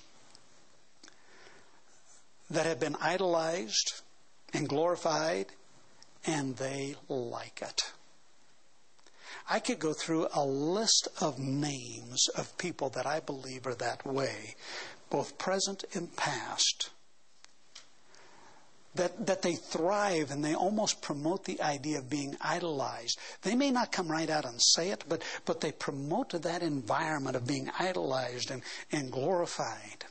that 2.51 2.67
have 2.67 2.81
been 2.81 2.97
idolized 3.01 4.03
and 4.53 4.69
glorified 4.69 5.47
and 6.27 6.57
they 6.57 6.97
like 7.09 7.63
it. 7.63 7.81
I 9.49 9.59
could 9.59 9.79
go 9.79 9.93
through 9.93 10.29
a 10.33 10.45
list 10.45 11.09
of 11.21 11.39
names 11.39 12.29
of 12.37 12.57
people 12.59 12.91
that 12.91 13.07
I 13.07 13.21
believe 13.21 13.67
are 13.67 13.75
that 13.77 14.07
way, 14.07 14.55
both 15.11 15.39
present 15.39 15.85
and 15.95 16.15
past. 16.17 16.91
That, 18.97 19.27
that 19.27 19.43
they 19.43 19.55
thrive 19.55 20.31
and 20.33 20.45
they 20.45 20.55
almost 20.55 21.01
promote 21.01 21.45
the 21.45 21.63
idea 21.63 21.99
of 21.99 22.11
being 22.11 22.37
idolized. 22.41 23.19
They 23.43 23.55
may 23.55 23.71
not 23.71 23.93
come 23.93 24.11
right 24.11 24.29
out 24.29 24.45
and 24.45 24.61
say 24.61 24.91
it, 24.91 25.05
but, 25.09 25.23
but 25.45 25.61
they 25.61 25.71
promote 25.71 26.31
that 26.31 26.63
environment 26.63 27.37
of 27.37 27.47
being 27.47 27.71
idolized 27.79 28.51
and, 28.51 28.63
and 28.91 29.13
glorified. 29.13 30.05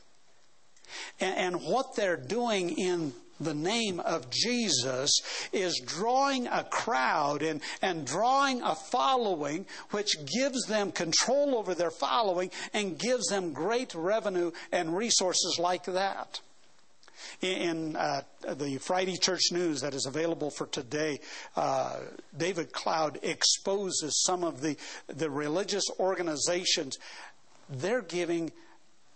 And, 1.20 1.56
what 1.62 1.94
they're 1.94 2.16
doing 2.16 2.70
in 2.78 3.12
the 3.40 3.54
name 3.54 4.00
of 4.00 4.30
Jesus 4.30 5.10
is 5.52 5.80
drawing 5.84 6.46
a 6.46 6.64
crowd 6.64 7.42
and, 7.42 7.60
and 7.80 8.06
drawing 8.06 8.62
a 8.62 8.74
following 8.74 9.66
which 9.90 10.16
gives 10.26 10.66
them 10.66 10.92
control 10.92 11.56
over 11.56 11.74
their 11.74 11.90
following 11.90 12.50
and 12.74 12.98
gives 12.98 13.26
them 13.26 13.52
great 13.52 13.94
revenue 13.94 14.52
and 14.72 14.96
resources 14.96 15.58
like 15.58 15.84
that. 15.84 16.40
In 17.42 17.96
uh, 17.96 18.22
the 18.54 18.78
Friday 18.78 19.16
Church 19.16 19.52
News 19.52 19.80
that 19.80 19.94
is 19.94 20.06
available 20.06 20.50
for 20.50 20.66
today, 20.66 21.20
uh, 21.56 22.00
David 22.36 22.72
Cloud 22.72 23.18
exposes 23.22 24.22
some 24.24 24.44
of 24.44 24.60
the, 24.60 24.76
the 25.06 25.30
religious 25.30 25.84
organizations. 25.98 26.98
They're 27.68 28.02
giving 28.02 28.52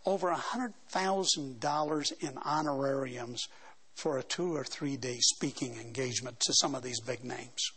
over 0.06 0.30
$100,000 0.30 2.12
in 2.20 2.38
honorariums 2.38 3.48
for 3.94 4.18
a 4.18 4.22
two 4.22 4.54
or 4.54 4.64
three 4.64 4.96
day 4.96 5.18
speaking 5.20 5.76
engagement 5.80 6.38
to 6.40 6.52
some 6.54 6.74
of 6.74 6.82
these 6.82 7.00
big 7.00 7.24
names. 7.24 7.70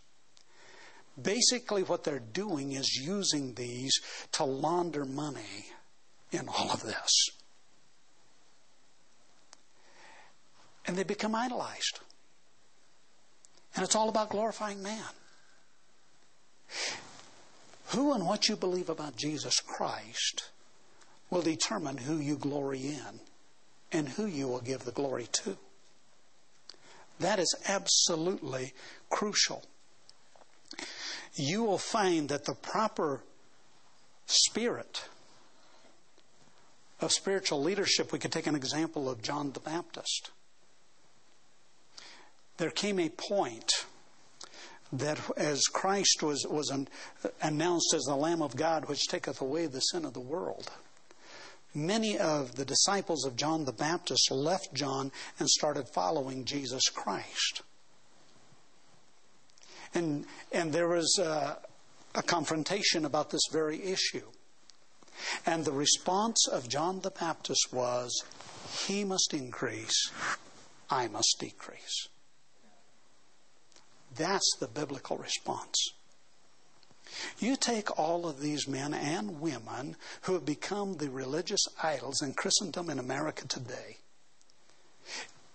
Basically, 1.21 1.83
what 1.83 2.03
they're 2.03 2.19
doing 2.19 2.73
is 2.73 3.01
using 3.03 3.53
these 3.53 3.93
to 4.33 4.43
launder 4.43 5.05
money 5.05 5.65
in 6.31 6.47
all 6.47 6.71
of 6.71 6.83
this. 6.83 7.29
And 10.85 10.95
they 10.95 11.03
become 11.03 11.33
idolized. 11.33 11.99
And 13.75 13.83
it's 13.83 13.95
all 13.95 14.09
about 14.09 14.29
glorifying 14.29 14.81
man. 14.81 15.03
Who 17.87 18.13
and 18.13 18.25
what 18.25 18.49
you 18.49 18.55
believe 18.55 18.89
about 18.89 19.15
Jesus 19.15 19.59
Christ 19.59 20.49
will 21.29 21.41
determine 21.41 21.97
who 21.97 22.17
you 22.17 22.37
glory 22.37 22.87
in 22.87 23.19
and 23.91 24.09
who 24.09 24.25
you 24.25 24.47
will 24.47 24.61
give 24.61 24.85
the 24.85 24.91
glory 24.91 25.27
to. 25.31 25.57
That 27.19 27.39
is 27.39 27.55
absolutely 27.67 28.73
crucial. 29.09 29.63
You 31.35 31.63
will 31.63 31.77
find 31.77 32.29
that 32.29 32.45
the 32.45 32.53
proper 32.53 33.21
spirit 34.25 35.05
of 36.99 37.11
spiritual 37.11 37.61
leadership, 37.61 38.11
we 38.11 38.19
could 38.19 38.31
take 38.31 38.47
an 38.47 38.55
example 38.55 39.09
of 39.09 39.21
John 39.21 39.51
the 39.51 39.59
Baptist. 39.59 40.31
There 42.57 42.71
came 42.71 42.99
a 42.99 43.09
point 43.09 43.69
that 44.91 45.19
as 45.35 45.61
Christ 45.65 46.23
was, 46.23 46.45
was 46.49 46.73
announced 47.41 47.93
as 47.93 48.03
the 48.03 48.15
Lamb 48.15 48.41
of 48.41 48.55
God, 48.55 48.87
which 48.87 49.07
taketh 49.07 49.41
away 49.41 49.67
the 49.67 49.79
sin 49.79 50.05
of 50.05 50.13
the 50.13 50.19
world, 50.19 50.71
many 51.73 52.17
of 52.17 52.55
the 52.55 52.65
disciples 52.65 53.25
of 53.25 53.35
John 53.35 53.65
the 53.65 53.73
Baptist 53.73 54.31
left 54.31 54.73
John 54.73 55.11
and 55.39 55.49
started 55.49 55.87
following 55.93 56.45
Jesus 56.45 56.89
Christ. 56.89 57.61
And, 59.93 60.25
and 60.51 60.73
there 60.73 60.87
was 60.87 61.17
a, 61.19 61.57
a 62.15 62.23
confrontation 62.23 63.05
about 63.05 63.29
this 63.29 63.47
very 63.51 63.83
issue. 63.83 64.27
And 65.45 65.65
the 65.65 65.71
response 65.71 66.47
of 66.47 66.69
John 66.69 67.01
the 67.01 67.11
Baptist 67.11 67.73
was, 67.73 68.23
He 68.85 69.03
must 69.03 69.33
increase, 69.33 70.11
I 70.89 71.07
must 71.07 71.37
decrease. 71.39 72.07
That's 74.15 74.55
the 74.59 74.67
biblical 74.67 75.17
response. 75.17 75.93
You 77.39 77.55
take 77.55 77.97
all 77.99 78.27
of 78.27 78.39
these 78.39 78.67
men 78.67 78.93
and 78.93 79.39
women 79.39 79.95
who 80.21 80.33
have 80.33 80.45
become 80.45 80.97
the 80.97 81.09
religious 81.09 81.61
idols 81.81 82.21
in 82.21 82.33
Christendom 82.33 82.89
in 82.89 82.99
America 82.99 83.47
today. 83.47 83.97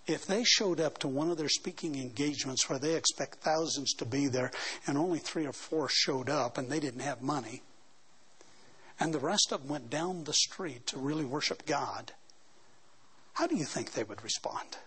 If 0.05 0.25
they 0.25 0.43
showed 0.43 0.81
up 0.81 0.97
to 0.99 1.07
one 1.07 1.29
of 1.29 1.37
their 1.37 1.49
speaking 1.49 1.95
engagements 1.95 2.69
where 2.69 2.79
they 2.79 2.95
expect 2.95 3.35
thousands 3.35 3.93
to 3.93 4.05
be 4.05 4.27
there 4.27 4.51
and 4.85 4.97
only 4.97 5.19
three 5.19 5.45
or 5.45 5.53
four 5.53 5.87
showed 5.89 6.29
up 6.29 6.57
and 6.57 6.69
they 6.69 6.79
didn't 6.79 7.01
have 7.01 7.21
money, 7.21 7.61
and 8.99 9.13
the 9.13 9.19
rest 9.19 9.51
of 9.51 9.61
them 9.61 9.69
went 9.69 9.89
down 9.89 10.23
the 10.23 10.33
street 10.33 10.87
to 10.87 10.99
really 10.99 11.25
worship 11.25 11.65
God, 11.65 12.11
how 13.33 13.47
do 13.47 13.55
you 13.55 13.65
think 13.65 13.91
they 13.91 14.03
would 14.03 14.23
respond? 14.23 14.77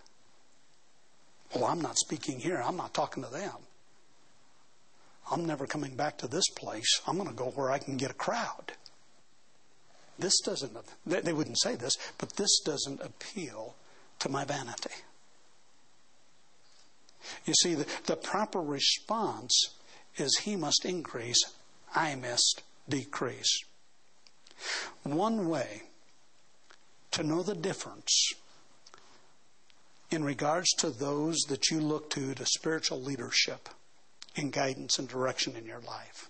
Well, 1.53 1.65
I'm 1.65 1.81
not 1.81 1.97
speaking 1.97 2.39
here. 2.39 2.61
I'm 2.63 2.77
not 2.77 2.93
talking 2.93 3.23
to 3.23 3.29
them. 3.29 3.55
I'm 5.29 5.45
never 5.45 5.67
coming 5.67 5.95
back 5.95 6.17
to 6.19 6.27
this 6.27 6.47
place. 6.49 7.01
I'm 7.05 7.17
going 7.17 7.27
to 7.29 7.35
go 7.35 7.51
where 7.51 7.71
I 7.71 7.79
can 7.79 7.97
get 7.97 8.11
a 8.11 8.15
crowd. 8.15 8.73
This 10.19 10.39
doesn't, 10.39 10.75
they 11.05 11.33
wouldn't 11.33 11.59
say 11.59 11.75
this, 11.75 11.95
but 12.17 12.35
this 12.37 12.59
doesn't 12.65 13.01
appeal 13.01 13.75
to 14.19 14.29
my 14.29 14.45
vanity. 14.45 14.95
You 17.45 17.53
see, 17.53 17.75
the, 17.75 17.85
the 18.05 18.15
proper 18.15 18.61
response 18.61 19.75
is 20.15 20.39
He 20.39 20.55
must 20.55 20.85
increase, 20.85 21.43
I 21.93 22.15
must 22.15 22.63
decrease. 22.87 23.59
One 25.03 25.49
way 25.49 25.83
to 27.11 27.23
know 27.23 27.43
the 27.43 27.55
difference 27.55 28.31
in 30.09 30.23
regards 30.23 30.71
to 30.77 30.89
those 30.89 31.37
that 31.49 31.69
you 31.69 31.79
look 31.79 32.09
to 32.11 32.33
to 32.33 32.45
spiritual 32.45 33.01
leadership 33.01 33.69
and 34.37 34.51
guidance 34.51 34.99
and 34.99 35.07
direction 35.07 35.55
in 35.55 35.65
your 35.65 35.81
life. 35.81 36.29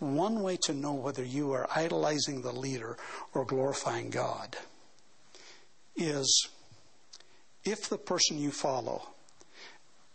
One 0.00 0.42
way 0.42 0.56
to 0.64 0.74
know 0.74 0.94
whether 0.94 1.22
you 1.22 1.52
are 1.52 1.68
idolizing 1.74 2.42
the 2.42 2.52
leader 2.52 2.96
or 3.34 3.44
glorifying 3.44 4.10
God 4.10 4.56
is 5.96 6.48
if 7.64 7.88
the 7.88 7.98
person 7.98 8.38
you 8.38 8.50
follow 8.50 9.10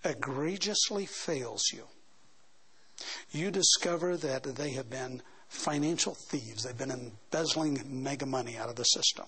egregiously 0.03 1.05
fails 1.05 1.63
you, 1.71 1.83
you 3.31 3.51
discover 3.51 4.17
that 4.17 4.43
they 4.43 4.71
have 4.71 4.89
been 4.89 5.21
financial 5.47 6.15
thieves, 6.15 6.63
they've 6.63 6.77
been 6.77 6.91
embezzling 6.91 7.81
mega 7.85 8.25
money 8.25 8.57
out 8.57 8.69
of 8.69 8.75
the 8.75 8.83
system. 8.83 9.25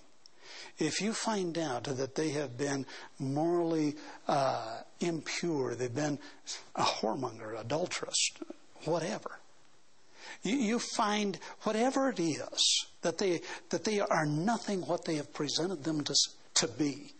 If 0.78 1.02
you 1.02 1.14
find 1.14 1.58
out 1.58 1.84
that 1.84 2.16
they 2.16 2.30
have 2.30 2.58
been 2.58 2.86
morally 3.20 3.96
uh, 4.28 4.82
impure, 5.00 5.76
they've 5.76 5.94
been 5.94 6.20
a 6.76 6.84
whoremonger, 6.84 7.60
adulteress, 7.60 8.32
whatever, 8.86 9.40
you, 10.44 10.56
you 10.56 10.80
find 10.80 11.38
whatever 11.64 12.10
it 12.10 12.20
is 12.20 12.86
that 13.02 13.18
they 13.18 13.42
that 13.70 13.84
they 13.84 14.00
are 14.00 14.26
nothing 14.26 14.82
what 14.82 15.06
they 15.06 15.16
have 15.16 15.34
presented 15.34 15.84
them 15.84 16.04
to, 16.04 16.16
to 16.56 16.68
be, 16.68 17.14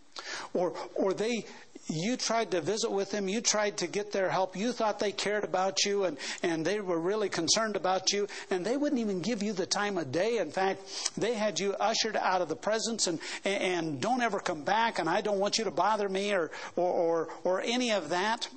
or 0.54 0.74
or 0.96 1.14
they 1.14 1.46
you 1.90 2.18
tried 2.18 2.52
to 2.52 2.62
visit 2.62 2.92
with 2.92 3.12
them, 3.12 3.28
you 3.28 3.42
tried 3.42 3.78
to 3.78 3.88
get 3.88 4.12
their 4.12 4.30
help, 4.30 4.56
you 4.56 4.72
thought 4.72 5.00
they 5.00 5.12
cared 5.12 5.44
about 5.44 5.84
you 5.86 6.04
and, 6.04 6.18
and 6.44 6.64
they 6.64 6.80
were 6.80 7.00
really 7.00 7.30
concerned 7.30 7.76
about 7.76 8.12
you, 8.12 8.28
and 8.52 8.64
they 8.64 8.78
wouldn't 8.78 9.02
even 9.02 9.22
give 9.22 9.42
you 9.42 9.54
the 9.54 9.66
time 9.66 9.98
of 9.98 10.12
day. 10.12 10.38
In 10.38 10.52
fact, 10.52 11.12
they 11.18 11.34
had 11.34 11.60
you 11.60 11.74
ushered 11.80 12.16
out 12.16 12.42
of 12.42 12.50
the 12.50 12.56
presence 12.56 13.08
and, 13.08 13.20
and 13.44 14.00
don't 14.00 14.22
ever 14.22 14.40
come 14.40 14.64
back, 14.64 15.00
and 15.00 15.10
I 15.10 15.22
don't 15.22 15.40
want 15.40 15.58
you 15.58 15.64
to 15.64 15.72
bother 15.72 16.08
me 16.08 16.32
or, 16.32 16.52
or, 16.76 16.92
or, 16.92 17.28
or 17.44 17.62
any 17.62 17.92
of 17.92 18.10
that. 18.10 18.48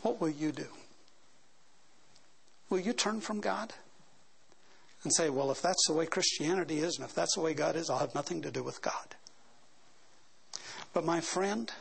What 0.00 0.20
will 0.20 0.30
you 0.30 0.52
do? 0.52 0.66
Will 2.70 2.80
you 2.80 2.92
turn 2.92 3.20
from 3.20 3.40
God? 3.40 3.72
And 5.04 5.12
say, 5.12 5.30
well, 5.30 5.50
if 5.50 5.60
that's 5.60 5.84
the 5.88 5.94
way 5.94 6.06
Christianity 6.06 6.78
is, 6.78 6.96
and 6.96 7.04
if 7.04 7.14
that's 7.14 7.34
the 7.34 7.40
way 7.40 7.54
God 7.54 7.76
is, 7.76 7.90
I'll 7.90 7.98
have 7.98 8.14
nothing 8.14 8.40
to 8.42 8.52
do 8.52 8.62
with 8.62 8.80
God. 8.80 9.16
But 10.92 11.04
my 11.04 11.20
friend, 11.20 11.72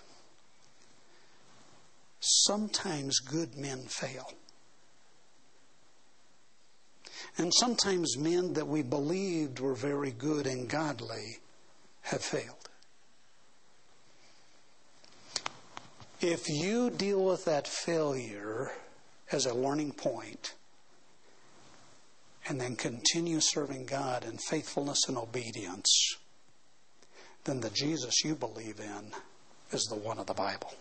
sometimes 2.20 3.20
good 3.20 3.58
men 3.58 3.84
fail. 3.88 4.32
And 7.38 7.54
sometimes 7.54 8.18
men 8.18 8.54
that 8.54 8.68
we 8.68 8.82
believed 8.82 9.60
were 9.60 9.74
very 9.74 10.12
good 10.12 10.48
and 10.48 10.70
godly 10.70 11.40
have 12.02 12.22
failed. 12.22 12.70
If 16.20 16.48
you 16.48 16.90
deal 16.90 17.26
with 17.26 17.46
that 17.46 17.68
failure 17.68 18.72
as 19.32 19.46
a 19.46 19.54
learning 19.54 19.94
point 19.94 20.54
and 22.48 22.62
then 22.62 22.76
continue 22.76 23.40
serving 23.40 23.86
God 23.86 24.24
in 24.24 24.38
faithfulness 24.38 25.08
and 25.08 25.18
obedience, 25.18 26.18
then 27.44 27.60
the 27.60 27.70
Jesus 27.70 28.24
you 28.24 28.36
believe 28.36 28.80
in 28.80 29.12
is 29.72 29.84
the 29.86 29.96
one 29.96 30.20
of 30.20 30.28
the 30.28 30.34
Bible. 30.34 30.74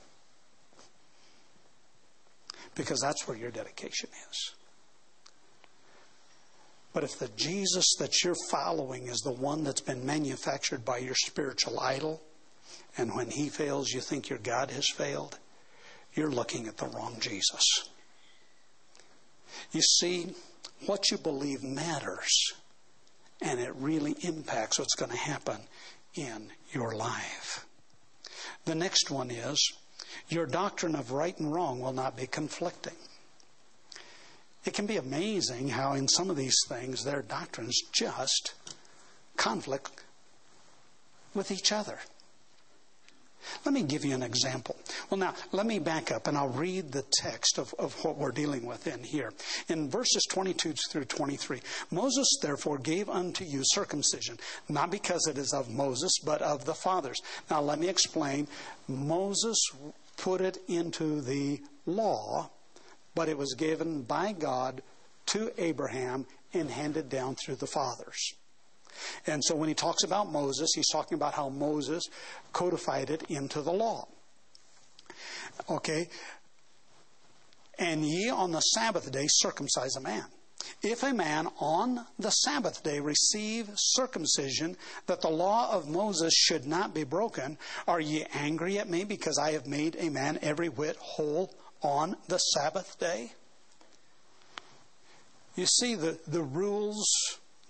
Because 2.75 3.01
that's 3.01 3.27
where 3.27 3.37
your 3.37 3.51
dedication 3.51 4.11
is. 4.31 4.55
But 6.93 7.05
if 7.05 7.19
the 7.19 7.29
Jesus 7.37 7.95
that 7.99 8.25
you're 8.25 8.35
following 8.51 9.07
is 9.07 9.21
the 9.21 9.33
one 9.33 9.65
that's 9.65 9.81
been 9.81 10.05
manufactured 10.05 10.85
by 10.85 10.99
your 10.99 11.15
spiritual 11.15 11.79
idol, 11.79 12.21
and 12.97 13.15
when 13.15 13.31
he 13.31 13.49
fails, 13.49 13.91
you 13.91 14.01
think 14.01 14.29
your 14.29 14.41
God 14.41 14.71
has 14.71 14.89
failed, 14.89 15.39
you're 16.15 16.31
looking 16.31 16.67
at 16.67 16.77
the 16.77 16.89
wrong 16.89 17.17
Jesus. 17.21 17.89
You 19.73 19.81
see, 19.81 20.35
what 20.87 21.11
you 21.11 21.19
believe 21.19 21.63
matters, 21.63 22.53
and 23.41 23.61
it 23.61 23.75
really 23.77 24.17
impacts 24.23 24.79
what's 24.79 24.97
going 24.97 25.13
to 25.13 25.17
happen 25.17 25.59
in 26.15 26.51
your 26.73 26.95
life. 26.95 27.67
The 28.65 28.75
next 28.75 29.11
one 29.11 29.31
is 29.31 29.73
your 30.29 30.47
doctrine 30.47 30.95
of 30.95 31.13
right 31.13 31.37
and 31.39 31.53
wrong 31.53 31.81
will 31.81 31.93
not 31.93 32.17
be 32.17 32.27
conflicting. 32.27 32.97
It 34.65 34.75
can 34.75 34.87
be 34.87 34.99
amazing 34.99 35.69
how, 35.71 35.95
in 35.95 36.07
some 36.07 36.29
of 36.29 36.37
these 36.37 36.59
things, 36.69 37.05
their 37.05 37.23
doctrines 37.23 37.81
just 37.93 38.55
conflict 39.37 40.05
with 41.35 41.51
each 41.51 41.73
other. 41.73 41.99
Let 43.65 43.75
me 43.75 43.83
give 43.83 44.05
you 44.05 44.15
an 44.15 44.23
example. 44.23 44.77
Well, 45.09 45.19
now, 45.19 45.35
let 45.53 45.67
me 45.67 45.79
back 45.79 46.11
up 46.11 46.27
and 46.27 46.37
I'll 46.37 46.49
read 46.49 46.93
the 46.93 47.05
text 47.13 47.59
of, 47.59 47.75
of 47.79 47.95
what 48.05 48.17
we're 48.17 48.33
dealing 48.33 48.67
with 48.67 48.87
in 48.87 49.03
here. 49.03 49.33
In 49.69 49.91
verses 49.91 50.25
22 50.31 50.75
through 50.91 51.05
23, 51.05 51.61
Moses 51.91 52.39
therefore 52.43 52.79
gave 52.79 53.09
unto 53.09 53.45
you 53.45 53.63
circumcision, 53.65 54.39
not 54.69 54.91
because 54.91 55.27
it 55.27 55.39
is 55.39 55.53
of 55.53 55.71
Moses, 55.71 56.13
but 56.25 56.43
of 56.43 56.65
the 56.65 56.75
fathers. 56.75 57.21
Now, 57.51 57.61
let 57.61 57.79
me 57.79 57.89
explain. 57.89 58.49
Moses 58.89 59.59
put 60.17 60.41
it 60.41 60.59
into 60.69 61.21
the 61.21 61.61
law, 61.87 62.51
but 63.15 63.29
it 63.29 63.39
was 63.39 63.55
given 63.55 64.03
by 64.03 64.33
God 64.33 64.83
to 65.27 65.53
Abraham 65.59 66.27
and 66.53 66.71
handed 66.71 67.09
down 67.09 67.37
through 67.37 67.57
the 67.57 67.67
fathers. 67.67 68.35
And 69.27 69.45
so 69.45 69.55
when 69.55 69.69
he 69.69 69.75
talks 69.75 70.03
about 70.05 70.31
Moses, 70.31 70.71
he's 70.75 70.91
talking 70.91 71.17
about 71.17 71.35
how 71.35 71.49
Moses 71.49 72.09
codified 72.53 73.11
it 73.11 73.23
into 73.29 73.63
the 73.63 73.73
law. 73.73 74.09
Okay? 75.69 76.09
And 77.79 78.05
ye 78.05 78.29
on 78.29 78.53
the 78.53 78.61
Sabbath 78.61 79.11
day 79.11 79.27
circumcise 79.29 79.97
a 79.97 80.01
man. 80.01 80.25
If 80.83 81.03
a 81.03 81.13
man 81.13 81.49
on 81.59 82.07
the 82.19 82.31
Sabbath 82.31 82.83
day 82.83 83.01
receive 83.01 83.71
circumcision, 83.75 84.77
that 85.07 85.21
the 85.21 85.31
law 85.31 85.73
of 85.73 85.89
Moses 85.89 86.35
should 86.35 86.67
not 86.67 86.95
be 86.95 87.05
broken, 87.05 87.59
are 87.87 88.01
ye 88.01 88.27
angry 88.35 88.79
at 88.79 88.89
me 88.89 89.05
because 89.05 89.39
I 89.39 89.53
have 89.53 89.67
made 89.67 89.97
a 89.99 90.11
man 90.11 90.39
every 90.43 90.69
whit 90.69 90.97
whole 90.97 91.55
on 91.83 92.17
the 92.29 92.39
Sabbath 92.39 92.99
day? 92.99 93.33
You 95.57 95.67
see, 95.67 95.95
the, 95.95 96.19
the 96.27 96.43
rules 96.43 97.07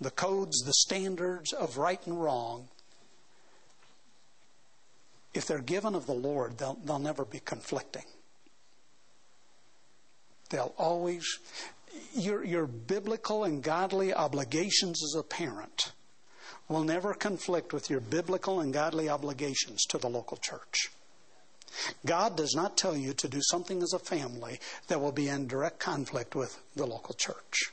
the 0.00 0.10
codes, 0.10 0.62
the 0.64 0.72
standards 0.72 1.52
of 1.52 1.76
right 1.76 2.04
and 2.06 2.20
wrong, 2.20 2.68
if 5.34 5.46
they're 5.46 5.60
given 5.60 5.94
of 5.94 6.06
the 6.06 6.14
Lord, 6.14 6.58
they'll, 6.58 6.78
they'll 6.84 6.98
never 6.98 7.24
be 7.24 7.40
conflicting. 7.40 8.04
They'll 10.48 10.74
always, 10.76 11.38
your, 12.14 12.44
your 12.44 12.66
biblical 12.66 13.44
and 13.44 13.62
godly 13.62 14.12
obligations 14.12 15.02
as 15.04 15.14
a 15.18 15.22
parent 15.22 15.92
will 16.68 16.82
never 16.82 17.14
conflict 17.14 17.72
with 17.72 17.90
your 17.90 18.00
biblical 18.00 18.60
and 18.60 18.72
godly 18.72 19.08
obligations 19.08 19.84
to 19.86 19.98
the 19.98 20.08
local 20.08 20.36
church. 20.36 20.90
God 22.04 22.36
does 22.36 22.54
not 22.56 22.76
tell 22.76 22.96
you 22.96 23.12
to 23.14 23.28
do 23.28 23.40
something 23.42 23.82
as 23.82 23.92
a 23.92 23.98
family 23.98 24.58
that 24.88 25.00
will 25.00 25.12
be 25.12 25.28
in 25.28 25.46
direct 25.46 25.78
conflict 25.78 26.34
with 26.34 26.58
the 26.74 26.86
local 26.86 27.14
church. 27.14 27.70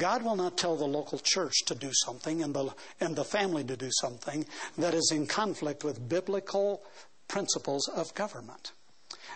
God 0.00 0.22
will 0.22 0.34
not 0.34 0.56
tell 0.56 0.76
the 0.76 0.86
local 0.86 1.18
church 1.18 1.52
to 1.66 1.74
do 1.74 1.90
something 1.92 2.42
and 2.42 2.54
the, 2.54 2.74
and 3.00 3.14
the 3.14 3.22
family 3.22 3.62
to 3.64 3.76
do 3.76 3.90
something 4.00 4.46
that 4.78 4.94
is 4.94 5.12
in 5.14 5.26
conflict 5.26 5.84
with 5.84 6.08
biblical 6.08 6.82
principles 7.28 7.86
of 7.86 8.14
government. 8.14 8.72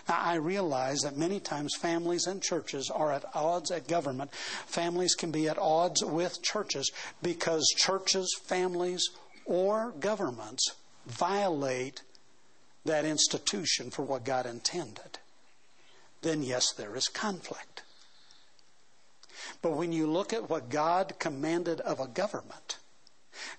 Now, 0.09 0.17
I 0.19 0.35
realize 0.35 1.01
that 1.01 1.17
many 1.17 1.39
times 1.39 1.75
families 1.75 2.25
and 2.25 2.41
churches 2.41 2.89
are 2.89 3.13
at 3.13 3.25
odds 3.35 3.69
at 3.69 3.87
government. 3.87 4.33
Families 4.33 5.13
can 5.13 5.29
be 5.29 5.47
at 5.47 5.59
odds 5.59 6.03
with 6.03 6.41
churches 6.41 6.91
because 7.21 7.71
churches, 7.77 8.35
families, 8.45 9.07
or 9.45 9.93
governments 9.99 10.73
violate 11.05 12.01
that 12.85 13.05
institution 13.05 13.91
for 13.91 14.01
what 14.01 14.25
God 14.25 14.47
intended. 14.47 15.19
Then, 16.23 16.41
yes, 16.41 16.73
there 16.73 16.95
is 16.95 17.07
conflict. 17.07 17.83
But 19.61 19.75
when 19.75 19.91
you 19.91 20.07
look 20.07 20.33
at 20.33 20.49
what 20.49 20.69
God 20.69 21.15
commanded 21.19 21.81
of 21.81 21.99
a 21.99 22.07
government, 22.07 22.77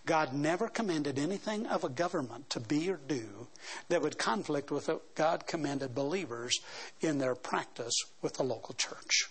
God 0.06 0.32
never 0.32 0.68
commanded 0.68 1.18
anything 1.18 1.66
of 1.66 1.84
a 1.84 1.88
government 1.88 2.48
to 2.50 2.60
be 2.60 2.90
or 2.90 2.98
do 3.08 3.48
that 3.88 4.02
would 4.02 4.18
conflict 4.18 4.70
with 4.70 4.88
what 4.88 5.14
God 5.14 5.46
commanded 5.46 5.94
believers 5.94 6.58
in 7.00 7.18
their 7.18 7.34
practice 7.34 7.94
with 8.22 8.34
the 8.34 8.42
local 8.42 8.74
church. 8.74 9.28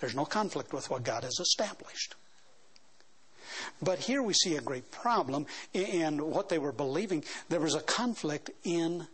There's 0.00 0.14
no 0.14 0.24
conflict 0.24 0.72
with 0.72 0.88
what 0.88 1.02
God 1.02 1.24
has 1.24 1.38
established. 1.38 2.14
But 3.82 3.98
here 3.98 4.22
we 4.22 4.32
see 4.32 4.56
a 4.56 4.62
great 4.62 4.90
problem 4.90 5.46
in 5.74 6.30
what 6.30 6.48
they 6.48 6.58
were 6.58 6.72
believing. 6.72 7.24
There 7.48 7.60
was 7.60 7.74
a 7.74 7.80
conflict 7.80 8.50
in 8.64 9.06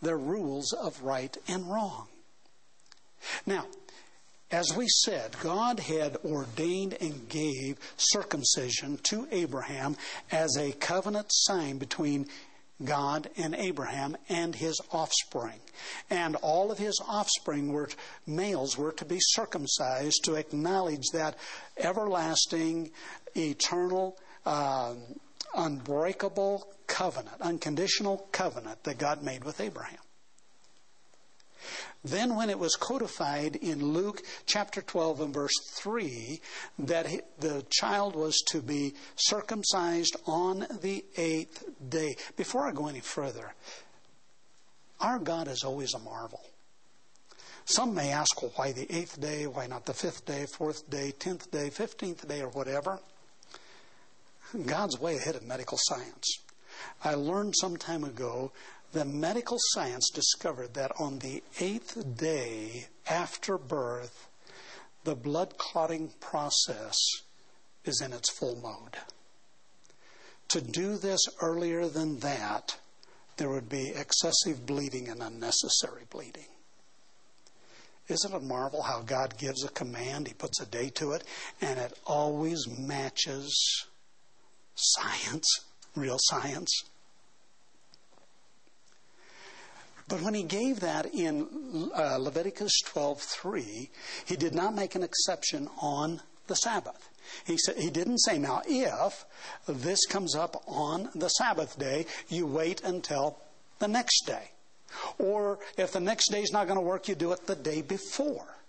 their 0.00 0.16
rules 0.16 0.72
of 0.72 1.02
right 1.02 1.36
and 1.46 1.70
wrong. 1.70 2.08
Now, 3.44 3.66
as 4.50 4.74
we 4.76 4.86
said, 4.88 5.36
God 5.40 5.78
had 5.78 6.16
ordained 6.24 6.96
and 7.00 7.28
gave 7.28 7.78
circumcision 7.96 8.98
to 9.04 9.28
Abraham 9.30 9.96
as 10.32 10.56
a 10.56 10.72
covenant 10.72 11.28
sign 11.30 11.78
between 11.78 12.26
God 12.84 13.28
and 13.36 13.54
Abraham 13.54 14.16
and 14.28 14.54
his 14.54 14.80
offspring. 14.90 15.60
And 16.08 16.36
all 16.36 16.70
of 16.70 16.78
his 16.78 17.00
offspring 17.06 17.72
were 17.72 17.90
males 18.26 18.76
were 18.76 18.92
to 18.92 19.04
be 19.04 19.18
circumcised 19.20 20.24
to 20.24 20.34
acknowledge 20.34 21.08
that 21.12 21.36
everlasting, 21.78 22.90
eternal, 23.36 24.16
uh, 24.46 24.94
unbreakable 25.54 26.66
covenant, 26.86 27.40
unconditional 27.40 28.28
covenant 28.32 28.82
that 28.84 28.98
God 28.98 29.22
made 29.22 29.44
with 29.44 29.60
Abraham. 29.60 29.98
Then, 32.04 32.36
when 32.36 32.50
it 32.50 32.58
was 32.58 32.76
codified 32.76 33.56
in 33.56 33.92
Luke 33.92 34.22
chapter 34.46 34.82
12 34.82 35.20
and 35.20 35.34
verse 35.34 35.58
3 35.74 36.40
that 36.80 37.06
the 37.38 37.64
child 37.70 38.16
was 38.16 38.36
to 38.48 38.62
be 38.62 38.94
circumcised 39.16 40.16
on 40.26 40.66
the 40.80 41.04
eighth 41.16 41.64
day. 41.88 42.16
Before 42.36 42.66
I 42.66 42.72
go 42.72 42.88
any 42.88 43.00
further, 43.00 43.52
our 45.00 45.18
God 45.18 45.48
is 45.48 45.62
always 45.64 45.94
a 45.94 45.98
marvel. 45.98 46.40
Some 47.64 47.94
may 47.94 48.10
ask, 48.10 48.42
well, 48.42 48.52
why 48.56 48.72
the 48.72 48.92
eighth 48.94 49.20
day? 49.20 49.46
Why 49.46 49.66
not 49.66 49.86
the 49.86 49.94
fifth 49.94 50.24
day, 50.24 50.46
fourth 50.46 50.88
day, 50.90 51.12
tenth 51.12 51.50
day, 51.50 51.70
fifteenth 51.70 52.26
day, 52.26 52.40
or 52.40 52.48
whatever? 52.48 52.98
God's 54.66 54.98
way 54.98 55.16
ahead 55.16 55.36
of 55.36 55.46
medical 55.46 55.78
science. 55.80 56.38
I 57.04 57.14
learned 57.14 57.54
some 57.56 57.76
time 57.76 58.04
ago 58.04 58.52
that 58.92 59.06
medical 59.06 59.56
science 59.58 60.10
discovered 60.10 60.74
that 60.74 60.92
on 60.98 61.18
the 61.18 61.42
eighth 61.60 62.16
day 62.16 62.86
after 63.08 63.56
birth, 63.56 64.28
the 65.04 65.14
blood 65.14 65.56
clotting 65.58 66.12
process 66.20 66.96
is 67.84 68.00
in 68.00 68.12
its 68.12 68.30
full 68.30 68.56
mode. 68.56 68.96
To 70.48 70.60
do 70.60 70.96
this 70.96 71.20
earlier 71.40 71.86
than 71.86 72.18
that, 72.18 72.76
there 73.36 73.48
would 73.48 73.68
be 73.68 73.92
excessive 73.94 74.66
bleeding 74.66 75.08
and 75.08 75.22
unnecessary 75.22 76.04
bleeding. 76.10 76.48
Isn't 78.08 78.34
it 78.34 78.36
a 78.36 78.40
marvel 78.40 78.82
how 78.82 79.02
God 79.02 79.38
gives 79.38 79.64
a 79.64 79.68
command, 79.68 80.26
He 80.26 80.34
puts 80.34 80.60
a 80.60 80.66
day 80.66 80.90
to 80.96 81.12
it, 81.12 81.22
and 81.60 81.78
it 81.78 81.96
always 82.04 82.66
matches 82.68 83.86
science, 84.74 85.46
real 85.94 86.18
science? 86.18 86.89
But 90.10 90.22
when 90.22 90.34
he 90.34 90.42
gave 90.42 90.80
that 90.80 91.14
in 91.14 91.90
uh, 91.96 92.16
Leviticus 92.18 92.82
12:3, 92.84 93.88
he 94.26 94.36
did 94.36 94.54
not 94.54 94.74
make 94.74 94.96
an 94.96 95.04
exception 95.04 95.68
on 95.80 96.20
the 96.48 96.56
Sabbath. 96.56 97.08
He 97.46 97.56
said 97.56 97.76
he 97.76 97.90
didn't 97.90 98.18
say 98.18 98.36
now 98.36 98.60
if 98.66 99.24
this 99.68 100.04
comes 100.06 100.34
up 100.34 100.64
on 100.66 101.10
the 101.14 101.28
Sabbath 101.28 101.78
day, 101.78 102.06
you 102.28 102.44
wait 102.44 102.82
until 102.82 103.38
the 103.78 103.86
next 103.86 104.26
day. 104.26 104.50
Or 105.18 105.60
if 105.78 105.92
the 105.92 106.00
next 106.00 106.32
day 106.32 106.42
is 106.42 106.52
not 106.52 106.66
going 106.66 106.78
to 106.78 106.84
work, 106.84 107.06
you 107.06 107.14
do 107.14 107.30
it 107.30 107.46
the 107.46 107.54
day 107.54 107.80
before. 107.80 108.59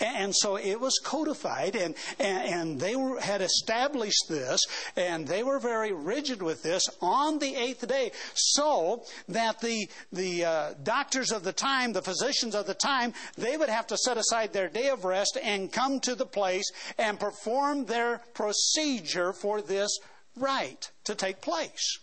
And 0.00 0.34
so 0.34 0.56
it 0.56 0.80
was 0.80 0.98
codified, 1.02 1.76
and, 1.76 1.94
and, 2.18 2.80
they 2.80 2.96
were, 2.96 3.20
had 3.20 3.42
established 3.42 4.24
this, 4.28 4.60
and 4.96 5.26
they 5.26 5.42
were 5.42 5.58
very 5.58 5.92
rigid 5.92 6.42
with 6.42 6.62
this 6.62 6.82
on 7.00 7.38
the 7.38 7.54
eighth 7.54 7.86
day, 7.86 8.12
so 8.34 9.04
that 9.28 9.60
the, 9.60 9.88
the 10.12 10.44
uh, 10.44 10.74
doctors 10.82 11.32
of 11.32 11.44
the 11.44 11.52
time, 11.52 11.92
the 11.92 12.02
physicians 12.02 12.54
of 12.54 12.66
the 12.66 12.74
time, 12.74 13.12
they 13.36 13.56
would 13.56 13.68
have 13.68 13.86
to 13.86 13.96
set 13.96 14.16
aside 14.16 14.52
their 14.52 14.68
day 14.68 14.88
of 14.88 15.04
rest 15.04 15.38
and 15.42 15.72
come 15.72 16.00
to 16.00 16.14
the 16.14 16.26
place 16.26 16.70
and 16.98 17.20
perform 17.20 17.86
their 17.86 18.20
procedure 18.34 19.32
for 19.32 19.62
this 19.62 19.98
rite 20.36 20.90
to 21.04 21.14
take 21.14 21.40
place. 21.40 21.98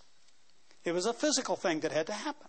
It 0.83 0.93
was 0.93 1.05
a 1.05 1.13
physical 1.13 1.55
thing 1.55 1.79
that 1.81 1.91
had 1.91 2.07
to 2.07 2.13
happen. 2.13 2.47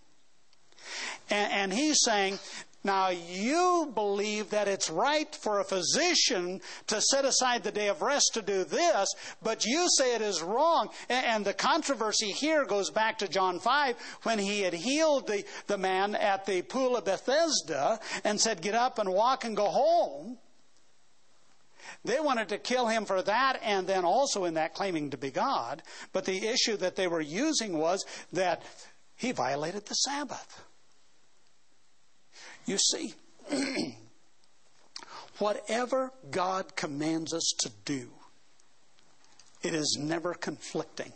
And, 1.31 1.53
and 1.53 1.73
he's 1.73 1.99
saying 2.03 2.39
now, 2.85 3.09
you 3.09 3.91
believe 3.95 4.51
that 4.51 4.69
it's 4.69 4.91
right 4.91 5.35
for 5.35 5.59
a 5.59 5.65
physician 5.65 6.61
to 6.89 7.01
set 7.01 7.25
aside 7.25 7.65
the 7.65 7.73
day 7.73 7.89
of 7.89 8.03
rest 8.03 8.33
to 8.35 8.43
do 8.43 8.63
this, 8.63 9.09
but 9.43 9.65
you 9.65 9.87
say 9.97 10.15
it 10.15 10.21
is 10.21 10.43
wrong. 10.43 10.91
And 11.09 11.47
the 11.47 11.55
controversy 11.55 12.31
here 12.31 12.67
goes 12.67 12.91
back 12.91 13.19
to 13.19 13.29
John 13.29 13.59
5 13.59 13.97
when 14.25 14.39
he 14.39 14.61
had 14.61 14.75
healed 14.75 15.27
the, 15.27 15.45
the 15.67 15.79
man 15.79 16.15
at 16.15 16.45
the 16.45 16.61
pool 16.61 16.95
of 16.95 17.07
Bethesda 17.07 18.01
and 18.23 18.39
said, 18.39 18.61
Get 18.61 18.75
up 18.75 18.99
and 18.99 19.11
walk 19.11 19.45
and 19.45 19.57
go 19.57 19.67
home. 19.67 20.37
They 22.05 22.21
wanted 22.21 22.51
to 22.51 22.59
kill 22.59 22.89
him 22.89 23.07
for 23.07 23.23
that 23.23 23.61
and 23.63 23.87
then 23.87 24.05
also 24.05 24.45
in 24.45 24.55
that 24.55 24.75
claiming 24.75 25.09
to 25.11 25.17
be 25.17 25.31
God. 25.31 25.83
But 26.13 26.27
the 26.27 26.47
issue 26.49 26.77
that 26.77 26.97
they 26.97 27.07
were 27.07 27.23
using 27.23 27.79
was 27.79 28.05
that 28.35 28.63
he 29.17 29.33
violated 29.33 29.87
the 29.87 29.95
Sabbath. 29.95 30.65
You 32.67 32.79
see, 32.79 33.15
whatever 35.39 36.13
God 36.31 36.77
commands 36.77 37.35
us 37.35 37.53
to 37.61 37.71
do, 37.85 38.11
it 39.63 39.75
is 39.75 39.99
never 40.01 40.35
conflicting 40.35 41.13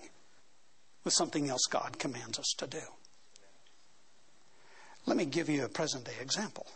with 1.04 1.14
something 1.14 1.48
else 1.48 1.62
God 1.70 1.98
commands 1.98 2.38
us 2.38 2.54
to 2.58 2.66
do. 2.66 2.82
Let 5.06 5.16
me 5.16 5.24
give 5.24 5.48
you 5.48 5.64
a 5.64 5.68
present 5.68 6.04
day 6.04 6.16
example. 6.20 6.66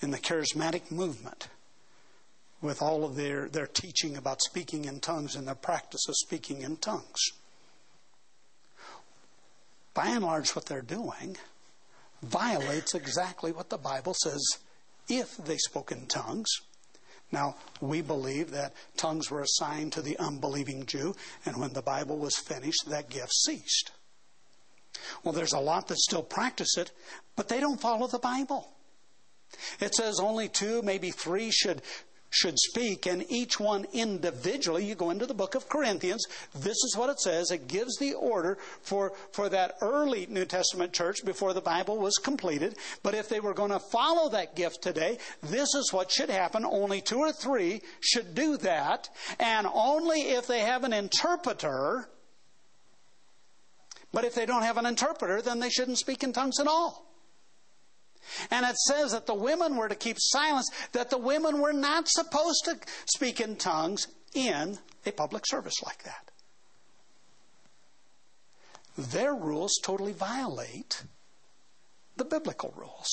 In 0.00 0.10
the 0.10 0.18
charismatic 0.18 0.90
movement, 0.90 1.48
with 2.62 2.80
all 2.80 3.04
of 3.04 3.16
their, 3.16 3.48
their 3.48 3.66
teaching 3.66 4.16
about 4.16 4.40
speaking 4.40 4.86
in 4.86 5.00
tongues 5.00 5.36
and 5.36 5.46
their 5.46 5.54
practice 5.54 6.08
of 6.08 6.14
speaking 6.16 6.62
in 6.62 6.76
tongues, 6.76 7.32
by 9.92 10.06
and 10.06 10.24
large, 10.24 10.50
what 10.50 10.66
they're 10.66 10.82
doing 10.82 11.36
violates 12.26 12.94
exactly 12.94 13.52
what 13.52 13.70
the 13.70 13.78
Bible 13.78 14.14
says 14.14 14.42
if 15.08 15.36
they 15.36 15.56
spoke 15.56 15.92
in 15.92 16.06
tongues. 16.06 16.48
Now, 17.32 17.56
we 17.80 18.02
believe 18.02 18.50
that 18.52 18.74
tongues 18.96 19.30
were 19.30 19.42
assigned 19.42 19.92
to 19.92 20.02
the 20.02 20.16
unbelieving 20.18 20.86
Jew, 20.86 21.14
and 21.44 21.56
when 21.56 21.72
the 21.72 21.82
Bible 21.82 22.18
was 22.18 22.36
finished, 22.36 22.88
that 22.88 23.08
gift 23.08 23.32
ceased. 23.32 23.90
Well, 25.24 25.34
there's 25.34 25.52
a 25.52 25.58
lot 25.58 25.88
that 25.88 25.98
still 25.98 26.22
practice 26.22 26.76
it, 26.76 26.92
but 27.34 27.48
they 27.48 27.60
don't 27.60 27.80
follow 27.80 28.06
the 28.06 28.18
Bible. 28.18 28.68
It 29.80 29.94
says 29.94 30.20
only 30.20 30.48
two, 30.48 30.82
maybe 30.82 31.10
three 31.10 31.50
should 31.50 31.82
should 32.36 32.58
speak, 32.58 33.06
and 33.06 33.24
each 33.30 33.58
one 33.58 33.86
individually. 33.92 34.84
You 34.84 34.94
go 34.94 35.10
into 35.10 35.26
the 35.26 35.34
book 35.34 35.54
of 35.54 35.68
Corinthians, 35.68 36.24
this 36.54 36.76
is 36.84 36.94
what 36.96 37.10
it 37.10 37.18
says. 37.18 37.50
It 37.50 37.66
gives 37.66 37.96
the 37.96 38.12
order 38.14 38.58
for, 38.82 39.12
for 39.32 39.48
that 39.48 39.76
early 39.80 40.26
New 40.28 40.44
Testament 40.44 40.92
church 40.92 41.24
before 41.24 41.54
the 41.54 41.60
Bible 41.60 41.96
was 41.96 42.18
completed. 42.18 42.76
But 43.02 43.14
if 43.14 43.28
they 43.28 43.40
were 43.40 43.54
going 43.54 43.70
to 43.70 43.80
follow 43.80 44.28
that 44.30 44.54
gift 44.54 44.82
today, 44.82 45.18
this 45.42 45.74
is 45.74 45.92
what 45.92 46.10
should 46.10 46.30
happen. 46.30 46.64
Only 46.64 47.00
two 47.00 47.18
or 47.18 47.32
three 47.32 47.80
should 48.00 48.34
do 48.34 48.56
that, 48.58 49.08
and 49.40 49.66
only 49.72 50.22
if 50.22 50.46
they 50.46 50.60
have 50.60 50.84
an 50.84 50.92
interpreter. 50.92 52.08
But 54.12 54.24
if 54.24 54.34
they 54.34 54.46
don't 54.46 54.62
have 54.62 54.76
an 54.76 54.86
interpreter, 54.86 55.42
then 55.42 55.60
they 55.60 55.70
shouldn't 55.70 55.98
speak 55.98 56.22
in 56.22 56.32
tongues 56.32 56.60
at 56.60 56.66
all. 56.66 57.05
And 58.50 58.66
it 58.66 58.76
says 58.76 59.12
that 59.12 59.26
the 59.26 59.34
women 59.34 59.76
were 59.76 59.88
to 59.88 59.94
keep 59.94 60.16
silence, 60.18 60.70
that 60.92 61.10
the 61.10 61.18
women 61.18 61.60
were 61.60 61.72
not 61.72 62.08
supposed 62.08 62.64
to 62.64 62.78
speak 63.06 63.40
in 63.40 63.56
tongues 63.56 64.06
in 64.34 64.78
a 65.04 65.12
public 65.12 65.44
service 65.46 65.82
like 65.84 66.02
that. 66.04 66.30
Their 68.96 69.34
rules 69.34 69.78
totally 69.82 70.12
violate 70.12 71.04
the 72.16 72.24
biblical 72.24 72.72
rules. 72.76 73.08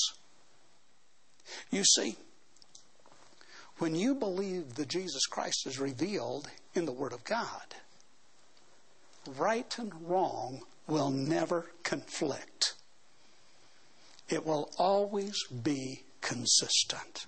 You 1.71 1.83
see, 1.83 2.15
when 3.79 3.95
you 3.95 4.15
believe 4.15 4.75
that 4.75 4.87
Jesus 4.87 5.25
Christ 5.25 5.67
is 5.67 5.79
revealed 5.79 6.47
in 6.73 6.85
the 6.85 6.93
Word 6.93 7.11
of 7.11 7.23
God, 7.25 7.75
right 9.37 9.77
and 9.77 9.93
wrong 10.07 10.61
will 10.87 11.09
never 11.09 11.71
conflict 11.83 12.75
it 14.33 14.45
will 14.45 14.69
always 14.77 15.35
be 15.47 16.03
consistent. 16.21 17.27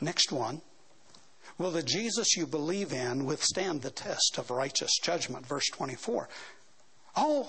Next 0.00 0.32
one. 0.32 0.60
Will 1.56 1.70
the 1.70 1.82
Jesus 1.84 2.36
you 2.36 2.46
believe 2.46 2.92
in 2.92 3.24
withstand 3.24 3.82
the 3.82 3.90
test 3.90 4.38
of 4.38 4.50
righteous 4.50 4.98
judgment? 5.00 5.46
Verse 5.46 5.66
24. 5.72 6.28
Oh, 7.16 7.48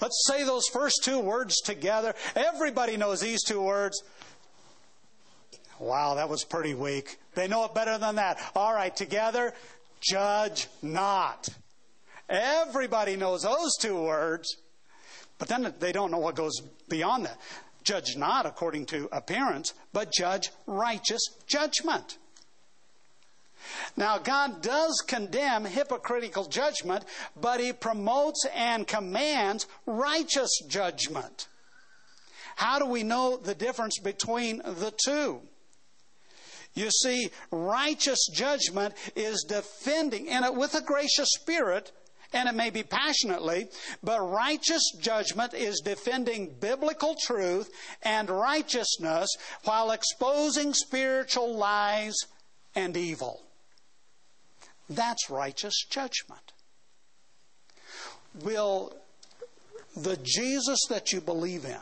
let's 0.00 0.24
say 0.26 0.42
those 0.42 0.66
first 0.72 1.04
two 1.04 1.20
words 1.20 1.60
together. 1.60 2.14
Everybody 2.34 2.96
knows 2.96 3.20
these 3.20 3.44
two 3.44 3.62
words. 3.62 4.02
Wow, 5.78 6.14
that 6.16 6.28
was 6.28 6.42
pretty 6.44 6.74
weak. 6.74 7.18
They 7.36 7.46
know 7.46 7.64
it 7.64 7.74
better 7.74 7.96
than 7.98 8.16
that. 8.16 8.40
All 8.56 8.74
right, 8.74 8.94
together, 8.94 9.54
judge 10.00 10.66
not. 10.82 11.48
Everybody 12.28 13.14
knows 13.14 13.42
those 13.42 13.76
two 13.80 14.02
words. 14.02 14.56
But 15.38 15.48
then 15.48 15.72
they 15.78 15.92
don't 15.92 16.10
know 16.10 16.18
what 16.18 16.34
goes 16.34 16.60
beyond 16.88 17.26
that. 17.26 17.38
Judge 17.84 18.16
not 18.16 18.44
according 18.44 18.86
to 18.86 19.08
appearance, 19.12 19.72
but 19.92 20.12
judge 20.12 20.50
righteous 20.66 21.22
judgment. 21.46 22.18
Now, 23.96 24.18
God 24.18 24.62
does 24.62 25.02
condemn 25.06 25.64
hypocritical 25.64 26.44
judgment, 26.44 27.04
but 27.40 27.60
He 27.60 27.72
promotes 27.72 28.44
and 28.54 28.86
commands 28.86 29.66
righteous 29.86 30.50
judgment. 30.68 31.48
How 32.56 32.78
do 32.78 32.86
we 32.86 33.02
know 33.02 33.36
the 33.36 33.54
difference 33.54 33.98
between 33.98 34.58
the 34.58 34.92
two? 35.04 35.42
You 36.74 36.90
see, 36.90 37.30
righteous 37.50 38.28
judgment 38.32 38.94
is 39.16 39.44
defending, 39.48 40.28
and 40.28 40.56
with 40.56 40.74
a 40.74 40.82
gracious 40.82 41.28
spirit, 41.30 41.92
and 42.32 42.48
it 42.48 42.54
may 42.54 42.70
be 42.70 42.82
passionately, 42.82 43.68
but 44.02 44.20
righteous 44.20 44.92
judgment 45.00 45.54
is 45.54 45.80
defending 45.80 46.54
biblical 46.60 47.14
truth 47.20 47.70
and 48.02 48.28
righteousness 48.28 49.28
while 49.64 49.90
exposing 49.90 50.74
spiritual 50.74 51.56
lies 51.56 52.16
and 52.74 52.96
evil. 52.96 53.42
That's 54.90 55.30
righteous 55.30 55.84
judgment. 55.90 56.52
Will 58.42 58.94
the 59.96 60.18
Jesus 60.22 60.80
that 60.88 61.12
you 61.12 61.20
believe 61.20 61.64
in 61.64 61.76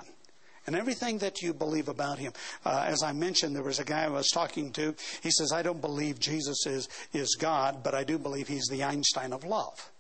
and 0.66 0.74
everything 0.74 1.18
that 1.18 1.42
you 1.42 1.54
believe 1.54 1.88
about 1.88 2.18
him. 2.18 2.32
Uh, 2.64 2.84
as 2.86 3.02
I 3.02 3.12
mentioned, 3.12 3.54
there 3.54 3.62
was 3.62 3.78
a 3.78 3.84
guy 3.84 4.04
I 4.04 4.08
was 4.08 4.28
talking 4.28 4.72
to. 4.72 4.94
He 5.22 5.30
says, 5.30 5.52
I 5.52 5.62
don't 5.62 5.80
believe 5.80 6.18
Jesus 6.18 6.66
is, 6.66 6.88
is 7.12 7.36
God, 7.40 7.82
but 7.84 7.94
I 7.94 8.04
do 8.04 8.18
believe 8.18 8.48
he's 8.48 8.66
the 8.66 8.82
Einstein 8.82 9.32
of 9.32 9.44
love. 9.44 9.92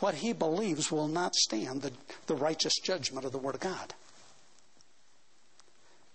What 0.00 0.14
he 0.14 0.32
believes 0.32 0.92
will 0.92 1.08
not 1.08 1.34
stand 1.34 1.82
the, 1.82 1.92
the 2.26 2.36
righteous 2.36 2.74
judgment 2.82 3.26
of 3.26 3.32
the 3.32 3.38
Word 3.38 3.56
of 3.56 3.60
God. 3.60 3.94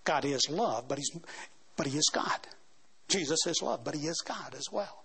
God 0.06 0.26
is 0.26 0.50
love, 0.50 0.88
but, 0.88 0.98
he's, 0.98 1.12
but 1.76 1.88
he 1.88 1.98
is 1.98 2.10
God. 2.14 2.40
Jesus 3.08 3.46
is 3.46 3.62
love, 3.62 3.84
but 3.84 3.96
he 3.96 4.08
is 4.08 4.22
God 4.26 4.56
as 4.58 4.66
well. 4.72 5.04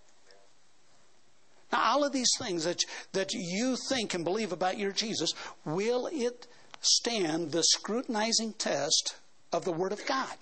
Now, 1.73 1.83
all 1.85 2.05
of 2.05 2.13
these 2.13 2.31
things 2.39 2.65
that, 2.65 2.81
that 3.13 3.33
you 3.35 3.77
think 3.89 4.15
and 4.15 4.25
believe 4.25 4.53
about 4.53 4.79
your 4.79 4.93
Jesus, 4.93 5.33
will 5.65 6.09
it 6.13 6.47
stand 6.81 7.53
the 7.53 7.63
scrutinizing 7.63 8.55
test 8.55 9.17
of 9.53 9.65
the 9.65 9.73
Word 9.73 9.93
of 9.93 10.05
God? 10.07 10.37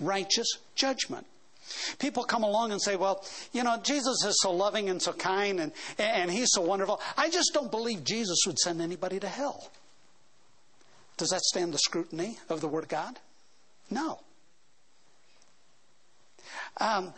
Righteous 0.00 0.48
judgment. 0.74 1.26
People 1.98 2.24
come 2.24 2.42
along 2.42 2.72
and 2.72 2.80
say, 2.80 2.96
well, 2.96 3.24
you 3.52 3.62
know, 3.62 3.78
Jesus 3.82 4.24
is 4.24 4.38
so 4.40 4.52
loving 4.52 4.88
and 4.88 5.00
so 5.00 5.12
kind 5.12 5.60
and, 5.60 5.72
and 5.98 6.30
he's 6.30 6.50
so 6.52 6.62
wonderful. 6.62 7.00
I 7.16 7.30
just 7.30 7.50
don't 7.52 7.70
believe 7.70 8.04
Jesus 8.04 8.38
would 8.46 8.58
send 8.58 8.80
anybody 8.80 9.20
to 9.20 9.28
hell. 9.28 9.70
Does 11.16 11.30
that 11.30 11.42
stand 11.42 11.74
the 11.74 11.78
scrutiny 11.78 12.38
of 12.48 12.60
the 12.60 12.68
Word 12.68 12.84
of 12.84 12.88
God? 12.88 13.18
No. 13.90 14.20
Um, 16.78 17.12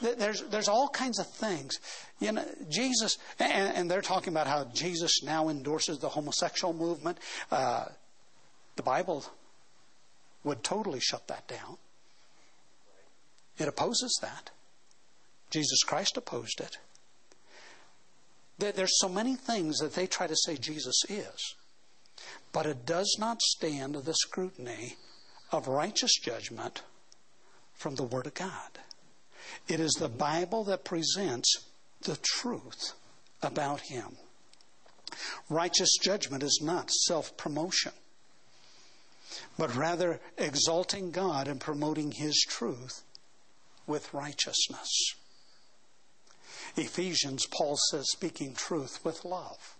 there's, 0.00 0.42
there's 0.44 0.68
all 0.68 0.88
kinds 0.88 1.18
of 1.18 1.26
things. 1.26 1.78
You 2.20 2.32
know, 2.32 2.44
Jesus, 2.68 3.18
and, 3.38 3.76
and 3.76 3.90
they're 3.90 4.00
talking 4.00 4.32
about 4.32 4.46
how 4.46 4.64
Jesus 4.72 5.22
now 5.22 5.48
endorses 5.48 5.98
the 5.98 6.08
homosexual 6.08 6.72
movement. 6.72 7.18
Uh, 7.50 7.86
the 8.76 8.82
Bible 8.82 9.24
would 10.44 10.62
totally 10.62 11.00
shut 11.00 11.26
that 11.28 11.46
down. 11.48 11.76
It 13.58 13.68
opposes 13.68 14.18
that. 14.22 14.50
Jesus 15.50 15.82
Christ 15.82 16.16
opposed 16.16 16.60
it. 16.60 16.78
There's 18.58 18.98
so 18.98 19.08
many 19.08 19.36
things 19.36 19.78
that 19.78 19.94
they 19.94 20.06
try 20.06 20.26
to 20.26 20.36
say 20.36 20.56
Jesus 20.56 21.02
is, 21.08 21.54
but 22.52 22.66
it 22.66 22.84
does 22.86 23.16
not 23.18 23.40
stand 23.40 23.94
the 23.94 24.14
scrutiny 24.14 24.96
of 25.52 25.68
righteous 25.68 26.18
judgment 26.18 26.82
from 27.74 27.94
the 27.94 28.02
Word 28.02 28.26
of 28.26 28.34
God. 28.34 28.78
It 29.68 29.80
is 29.80 29.92
the 29.92 30.08
Bible 30.08 30.64
that 30.64 30.84
presents 30.84 31.64
the 32.02 32.18
truth 32.22 32.94
about 33.42 33.80
Him. 33.82 34.16
Righteous 35.48 35.96
judgment 36.02 36.42
is 36.42 36.60
not 36.62 36.90
self 36.90 37.36
promotion, 37.36 37.92
but 39.56 39.74
rather 39.76 40.20
exalting 40.36 41.12
God 41.12 41.46
and 41.46 41.60
promoting 41.60 42.10
His 42.10 42.44
truth 42.48 43.02
with 43.88 44.12
righteousness. 44.12 45.14
Ephesians, 46.76 47.46
Paul 47.46 47.76
says, 47.90 48.10
speaking 48.10 48.54
truth 48.54 49.04
with 49.04 49.24
love. 49.24 49.76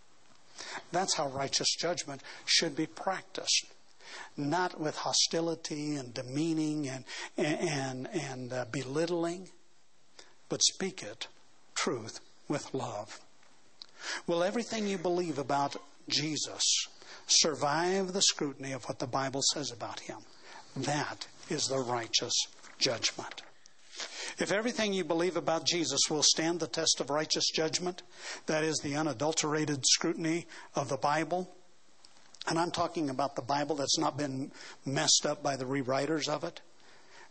That's 0.91 1.15
how 1.15 1.29
righteous 1.29 1.75
judgment 1.77 2.23
should 2.45 2.75
be 2.75 2.87
practiced. 2.87 3.67
Not 4.37 4.81
with 4.81 4.97
hostility 4.97 5.97
and 5.97 6.15
demeaning 6.15 6.89
and, 6.89 7.05
and, 7.37 8.09
and 8.13 8.53
uh, 8.53 8.65
belittling, 8.73 9.51
but 10.49 10.63
speak 10.63 11.03
it, 11.03 11.29
truth, 11.75 12.21
with 12.49 12.73
love. 12.73 13.21
Will 14.27 14.43
everything 14.43 14.87
you 14.87 14.99
believe 14.99 15.39
about 15.39 15.77
Jesus 16.09 16.87
survive 17.27 18.13
the 18.13 18.23
scrutiny 18.23 18.73
of 18.73 18.85
what 18.85 18.99
the 18.99 19.07
Bible 19.07 19.43
says 19.53 19.71
about 19.71 20.01
him? 20.01 20.19
That 20.77 21.27
is 21.51 21.65
the 21.65 21.79
righteous 21.79 22.35
judgment. 22.79 23.43
If 24.39 24.53
everything 24.53 24.93
you 24.93 25.05
believe 25.05 25.37
about 25.37 25.67
Jesus 25.67 26.01
will 26.09 26.23
stand 26.23 26.61
the 26.61 26.67
test 26.67 27.01
of 27.01 27.11
righteous 27.11 27.51
judgment, 27.51 28.03
that 28.47 28.65
is 28.65 28.79
the 28.79 28.97
unadulterated 28.97 29.85
scrutiny 29.87 30.47
of 30.75 30.89
the 30.89 30.97
Bible, 30.97 31.51
and 32.49 32.59
I'm 32.59 32.71
talking 32.71 33.11
about 33.11 33.37
the 33.37 33.43
Bible 33.43 33.77
that's 33.77 33.99
not 33.99 34.17
been 34.17 34.53
messed 34.87 35.27
up 35.27 35.43
by 35.43 35.57
the 35.57 35.67
rewriters 35.67 36.29
of 36.29 36.45
it, 36.45 36.61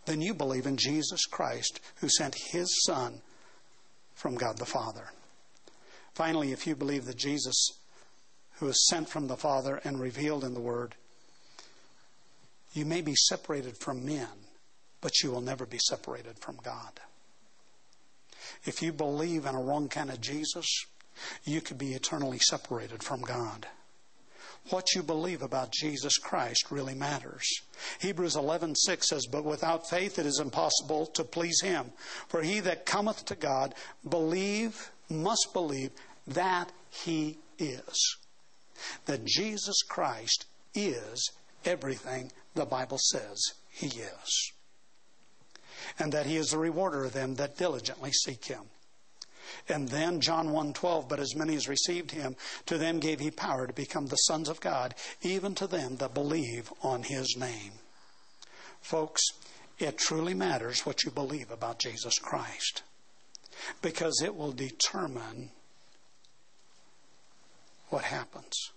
then 0.05 0.21
you 0.21 0.33
believe 0.33 0.65
in 0.65 0.77
Jesus 0.77 1.25
Christ 1.25 1.79
who 2.01 2.09
sent 2.09 2.35
his 2.51 2.83
Son 2.85 3.21
from 4.13 4.35
God 4.35 4.57
the 4.57 4.65
Father. 4.65 5.09
Finally, 6.13 6.51
if 6.51 6.65
you 6.65 6.75
believe 6.75 7.05
that 7.05 7.17
Jesus, 7.17 7.71
who 8.55 8.67
is 8.67 8.87
sent 8.87 9.09
from 9.09 9.27
the 9.27 9.37
Father 9.37 9.79
and 9.83 9.99
revealed 9.99 10.43
in 10.43 10.53
the 10.53 10.59
Word, 10.59 10.95
you 12.73 12.85
may 12.85 13.01
be 13.01 13.15
separated 13.15 13.77
from 13.77 14.05
men, 14.05 14.27
but 15.01 15.21
you 15.21 15.31
will 15.31 15.41
never 15.41 15.65
be 15.65 15.79
separated 15.79 16.39
from 16.39 16.57
God. 16.57 16.99
If 18.65 18.81
you 18.81 18.91
believe 18.91 19.45
in 19.45 19.55
a 19.55 19.61
wrong 19.61 19.89
kind 19.89 20.09
of 20.09 20.21
Jesus, 20.21 20.67
you 21.43 21.61
could 21.61 21.77
be 21.77 21.93
eternally 21.93 22.39
separated 22.39 23.03
from 23.03 23.21
God 23.21 23.67
what 24.69 24.93
you 24.95 25.03
believe 25.03 25.41
about 25.41 25.71
Jesus 25.71 26.17
Christ 26.17 26.71
really 26.71 26.95
matters. 26.95 27.61
Hebrews 27.99 28.35
11:6 28.35 29.07
says, 29.07 29.25
"But 29.27 29.43
without 29.43 29.89
faith 29.89 30.19
it 30.19 30.25
is 30.25 30.39
impossible 30.39 31.07
to 31.07 31.23
please 31.23 31.61
him, 31.61 31.93
for 32.27 32.41
he 32.41 32.59
that 32.61 32.85
cometh 32.85 33.25
to 33.25 33.35
God 33.35 33.75
believe 34.07 34.91
must 35.09 35.53
believe 35.53 35.91
that 36.25 36.71
he 36.89 37.39
is." 37.57 38.17
That 39.05 39.25
Jesus 39.25 39.81
Christ 39.83 40.45
is 40.73 41.31
everything 41.65 42.31
the 42.53 42.65
Bible 42.65 42.99
says 42.99 43.53
he 43.69 43.87
is. 43.87 44.51
And 45.99 46.11
that 46.11 46.25
he 46.25 46.37
is 46.37 46.49
the 46.49 46.57
rewarder 46.57 47.05
of 47.05 47.13
them 47.13 47.35
that 47.35 47.57
diligently 47.57 48.11
seek 48.11 48.45
him. 48.45 48.63
And 49.69 49.89
then 49.89 50.21
John 50.21 50.49
1:12, 50.49 51.07
but 51.07 51.19
as 51.19 51.35
many 51.35 51.55
as 51.55 51.67
received 51.67 52.11
him, 52.11 52.35
to 52.65 52.77
them 52.77 52.99
gave 52.99 53.19
he 53.19 53.31
power 53.31 53.65
to 53.65 53.73
become 53.73 54.07
the 54.07 54.15
sons 54.15 54.49
of 54.49 54.59
God, 54.59 54.93
even 55.21 55.55
to 55.55 55.67
them 55.67 55.97
that 55.97 56.13
believe 56.13 56.71
on 56.81 57.03
his 57.03 57.35
name. 57.37 57.73
Folks, 58.81 59.21
it 59.79 59.97
truly 59.97 60.33
matters 60.33 60.85
what 60.85 61.03
you 61.03 61.11
believe 61.11 61.51
about 61.51 61.79
Jesus 61.79 62.17
Christ 62.19 62.83
because 63.81 64.21
it 64.21 64.35
will 64.35 64.51
determine 64.51 65.51
what 67.89 68.03
happens. 68.03 68.71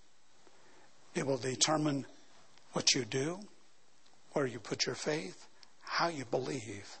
It 1.13 1.25
will 1.25 1.37
determine 1.37 2.05
what 2.73 2.93
you 2.93 3.05
do, 3.05 3.39
where 4.31 4.45
you 4.45 4.59
put 4.59 4.85
your 4.85 4.95
faith, 4.95 5.47
how 5.81 6.07
you 6.07 6.25
believe. 6.25 6.97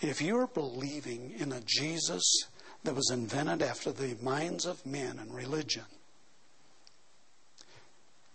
If 0.00 0.22
you're 0.22 0.46
believing 0.46 1.34
in 1.38 1.52
a 1.52 1.62
Jesus 1.66 2.24
that 2.84 2.94
was 2.94 3.10
invented 3.10 3.62
after 3.62 3.90
the 3.90 4.16
minds 4.22 4.64
of 4.64 4.86
men 4.86 5.18
and 5.18 5.34
religion, 5.34 5.84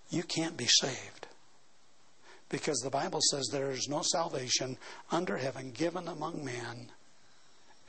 you 0.09 0.23
can't 0.23 0.57
be 0.57 0.67
saved. 0.67 1.27
Because 2.49 2.79
the 2.79 2.89
Bible 2.89 3.21
says 3.31 3.47
there 3.51 3.71
is 3.71 3.87
no 3.89 4.01
salvation 4.03 4.77
under 5.11 5.37
heaven 5.37 5.71
given 5.71 6.07
among 6.07 6.45
men 6.45 6.91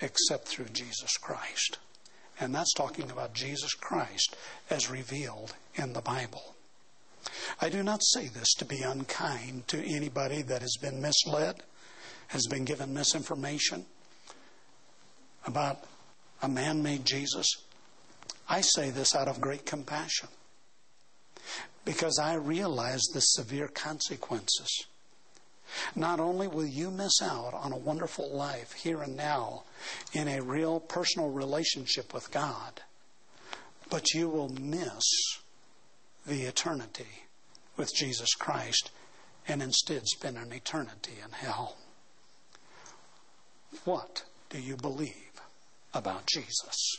except 0.00 0.48
through 0.48 0.68
Jesus 0.72 1.16
Christ. 1.18 1.78
And 2.40 2.54
that's 2.54 2.72
talking 2.72 3.10
about 3.10 3.34
Jesus 3.34 3.74
Christ 3.74 4.36
as 4.70 4.90
revealed 4.90 5.54
in 5.74 5.92
the 5.92 6.00
Bible. 6.00 6.54
I 7.60 7.68
do 7.68 7.82
not 7.82 8.02
say 8.02 8.28
this 8.28 8.54
to 8.54 8.64
be 8.64 8.82
unkind 8.82 9.68
to 9.68 9.84
anybody 9.84 10.42
that 10.42 10.62
has 10.62 10.76
been 10.80 11.00
misled 11.00 11.62
has 12.34 12.48
been 12.48 12.64
given 12.64 12.92
misinformation 12.92 13.86
about 15.46 15.84
a 16.42 16.48
man 16.48 16.82
made 16.82 17.04
Jesus. 17.04 17.46
I 18.48 18.60
say 18.60 18.90
this 18.90 19.14
out 19.14 19.28
of 19.28 19.40
great 19.40 19.64
compassion 19.64 20.28
because 21.84 22.18
I 22.18 22.34
realize 22.34 23.02
the 23.02 23.20
severe 23.20 23.68
consequences. 23.68 24.68
Not 25.94 26.18
only 26.18 26.48
will 26.48 26.66
you 26.66 26.90
miss 26.90 27.22
out 27.22 27.54
on 27.54 27.70
a 27.70 27.78
wonderful 27.78 28.28
life 28.36 28.72
here 28.72 29.02
and 29.02 29.16
now 29.16 29.62
in 30.12 30.26
a 30.26 30.42
real 30.42 30.80
personal 30.80 31.30
relationship 31.30 32.12
with 32.12 32.32
God, 32.32 32.82
but 33.90 34.12
you 34.12 34.28
will 34.28 34.48
miss 34.48 35.04
the 36.26 36.42
eternity 36.42 37.26
with 37.76 37.94
Jesus 37.94 38.34
Christ 38.34 38.90
and 39.46 39.62
instead 39.62 40.04
spend 40.06 40.36
an 40.36 40.52
eternity 40.52 41.14
in 41.24 41.30
hell. 41.30 41.76
What 43.84 44.24
do 44.50 44.60
you 44.60 44.76
believe 44.76 45.40
about 45.92 46.26
Jesus? 46.26 46.98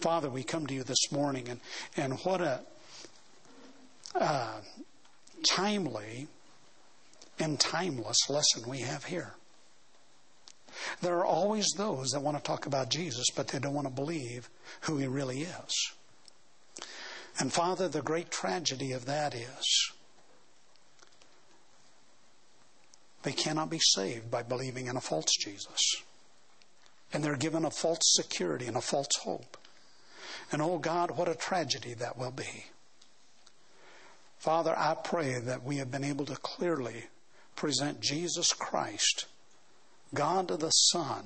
Father, 0.00 0.30
we 0.30 0.42
come 0.42 0.66
to 0.66 0.74
you 0.74 0.82
this 0.82 1.10
morning, 1.10 1.48
and, 1.48 1.60
and 1.96 2.18
what 2.20 2.40
a 2.40 2.60
uh, 4.14 4.60
timely 5.46 6.28
and 7.38 7.60
timeless 7.60 8.30
lesson 8.30 8.68
we 8.68 8.78
have 8.80 9.04
here. 9.04 9.34
There 11.00 11.18
are 11.18 11.26
always 11.26 11.66
those 11.76 12.10
that 12.10 12.20
want 12.20 12.36
to 12.36 12.42
talk 12.42 12.66
about 12.66 12.90
Jesus, 12.90 13.26
but 13.34 13.48
they 13.48 13.58
don't 13.58 13.74
want 13.74 13.86
to 13.86 13.92
believe 13.92 14.48
who 14.82 14.98
he 14.98 15.06
really 15.06 15.42
is. 15.42 15.92
And 17.38 17.52
Father, 17.52 17.88
the 17.88 18.02
great 18.02 18.30
tragedy 18.30 18.92
of 18.92 19.04
that 19.06 19.34
is 19.34 19.92
they 23.26 23.32
cannot 23.32 23.68
be 23.68 23.80
saved 23.80 24.30
by 24.30 24.44
believing 24.44 24.86
in 24.86 24.96
a 24.96 25.00
false 25.00 25.32
Jesus. 25.40 25.96
And 27.12 27.24
they're 27.24 27.36
given 27.36 27.64
a 27.64 27.72
false 27.72 27.98
security 28.02 28.66
and 28.66 28.76
a 28.76 28.80
false 28.80 29.08
hope. 29.20 29.56
And 30.52 30.62
oh 30.62 30.78
God, 30.78 31.10
what 31.10 31.28
a 31.28 31.34
tragedy 31.34 31.94
that 31.94 32.16
will 32.16 32.30
be. 32.30 32.66
Father, 34.38 34.72
I 34.78 34.94
pray 34.94 35.40
that 35.40 35.64
we 35.64 35.78
have 35.78 35.90
been 35.90 36.04
able 36.04 36.24
to 36.26 36.36
clearly 36.36 37.06
present 37.56 38.00
Jesus 38.00 38.52
Christ, 38.52 39.26
God 40.14 40.52
of 40.52 40.60
the 40.60 40.70
Son, 40.70 41.24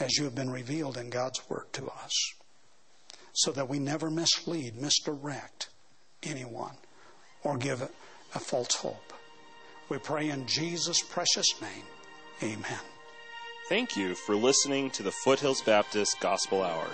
as 0.00 0.18
you 0.18 0.24
have 0.24 0.34
been 0.34 0.50
revealed 0.50 0.96
in 0.96 1.10
God's 1.10 1.48
Word 1.48 1.66
to 1.74 1.86
us, 1.86 2.32
so 3.32 3.52
that 3.52 3.68
we 3.68 3.78
never 3.78 4.10
mislead, 4.10 4.74
misdirect 4.74 5.68
anyone, 6.24 6.74
or 7.44 7.56
give 7.56 7.80
a 7.80 8.38
false 8.40 8.74
hope. 8.74 9.09
We 9.90 9.98
pray 9.98 10.30
in 10.30 10.46
Jesus' 10.46 11.02
precious 11.02 11.48
name. 11.60 11.82
Amen. 12.44 12.78
Thank 13.68 13.96
you 13.96 14.14
for 14.14 14.36
listening 14.36 14.90
to 14.92 15.02
the 15.02 15.10
Foothills 15.10 15.62
Baptist 15.62 16.20
Gospel 16.20 16.62
Hour. 16.62 16.86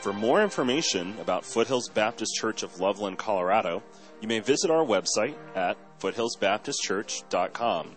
For 0.00 0.12
more 0.12 0.40
information 0.40 1.18
about 1.20 1.44
Foothills 1.44 1.88
Baptist 1.88 2.32
Church 2.36 2.62
of 2.62 2.78
Loveland, 2.78 3.18
Colorado, 3.18 3.82
you 4.20 4.28
may 4.28 4.38
visit 4.38 4.70
our 4.70 4.84
website 4.84 5.34
at 5.56 5.76
foothillsbaptistchurch.com. 5.98 7.96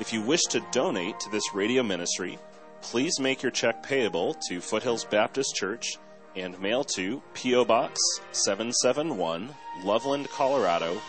If 0.00 0.12
you 0.12 0.20
wish 0.20 0.42
to 0.50 0.60
donate 0.70 1.18
to 1.20 1.30
this 1.30 1.54
radio 1.54 1.82
ministry, 1.82 2.38
please 2.82 3.18
make 3.18 3.42
your 3.42 3.52
check 3.52 3.82
payable 3.82 4.36
to 4.48 4.60
Foothills 4.60 5.06
Baptist 5.06 5.54
Church 5.56 5.96
and 6.36 6.60
mail 6.60 6.84
to 6.84 7.22
P.O. 7.32 7.64
Box 7.64 7.98
771, 8.32 9.48
Loveland, 9.82 10.28
Colorado 10.28 11.00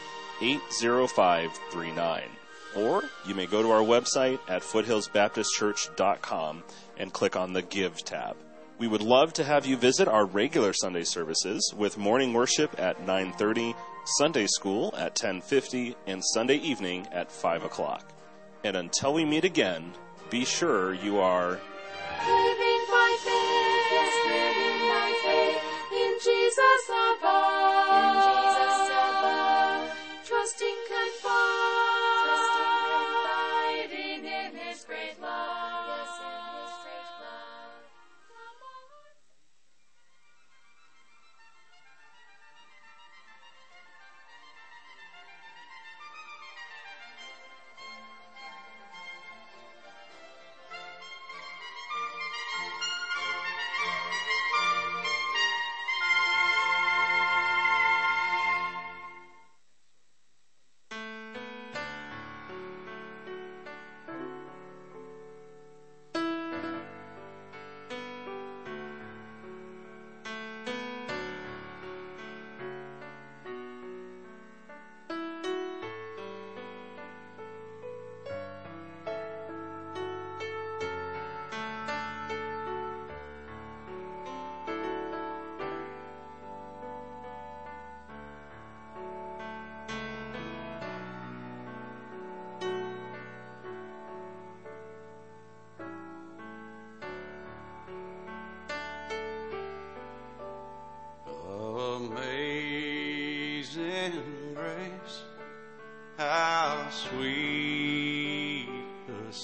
80539. 0.41 2.38
Or 2.75 3.03
you 3.25 3.35
may 3.35 3.45
go 3.45 3.61
to 3.61 3.71
our 3.71 3.81
website 3.81 4.39
at 4.47 4.61
foothillsbaptistchurch.com 4.61 6.63
and 6.97 7.13
click 7.13 7.35
on 7.35 7.53
the 7.53 7.61
Give 7.61 8.03
tab. 8.03 8.35
We 8.77 8.87
would 8.87 9.01
love 9.01 9.33
to 9.33 9.43
have 9.43 9.65
you 9.65 9.75
visit 9.75 10.07
our 10.07 10.25
regular 10.25 10.73
Sunday 10.73 11.03
services 11.03 11.73
with 11.75 11.97
morning 11.97 12.33
worship 12.33 12.79
at 12.79 13.05
9:30, 13.05 13.75
Sunday 14.17 14.47
school 14.47 14.93
at 14.97 15.15
10:50, 15.15 15.95
and 16.07 16.23
Sunday 16.23 16.55
evening 16.55 17.07
at 17.11 17.31
5 17.31 17.63
o'clock. 17.63 18.05
And 18.63 18.77
until 18.77 19.13
we 19.13 19.25
meet 19.25 19.43
again, 19.43 19.93
be 20.29 20.45
sure 20.45 20.93
you 20.93 21.19
are 21.19 21.59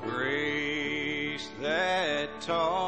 Grace 0.00 1.48
that 1.60 2.40
taught 2.40 2.83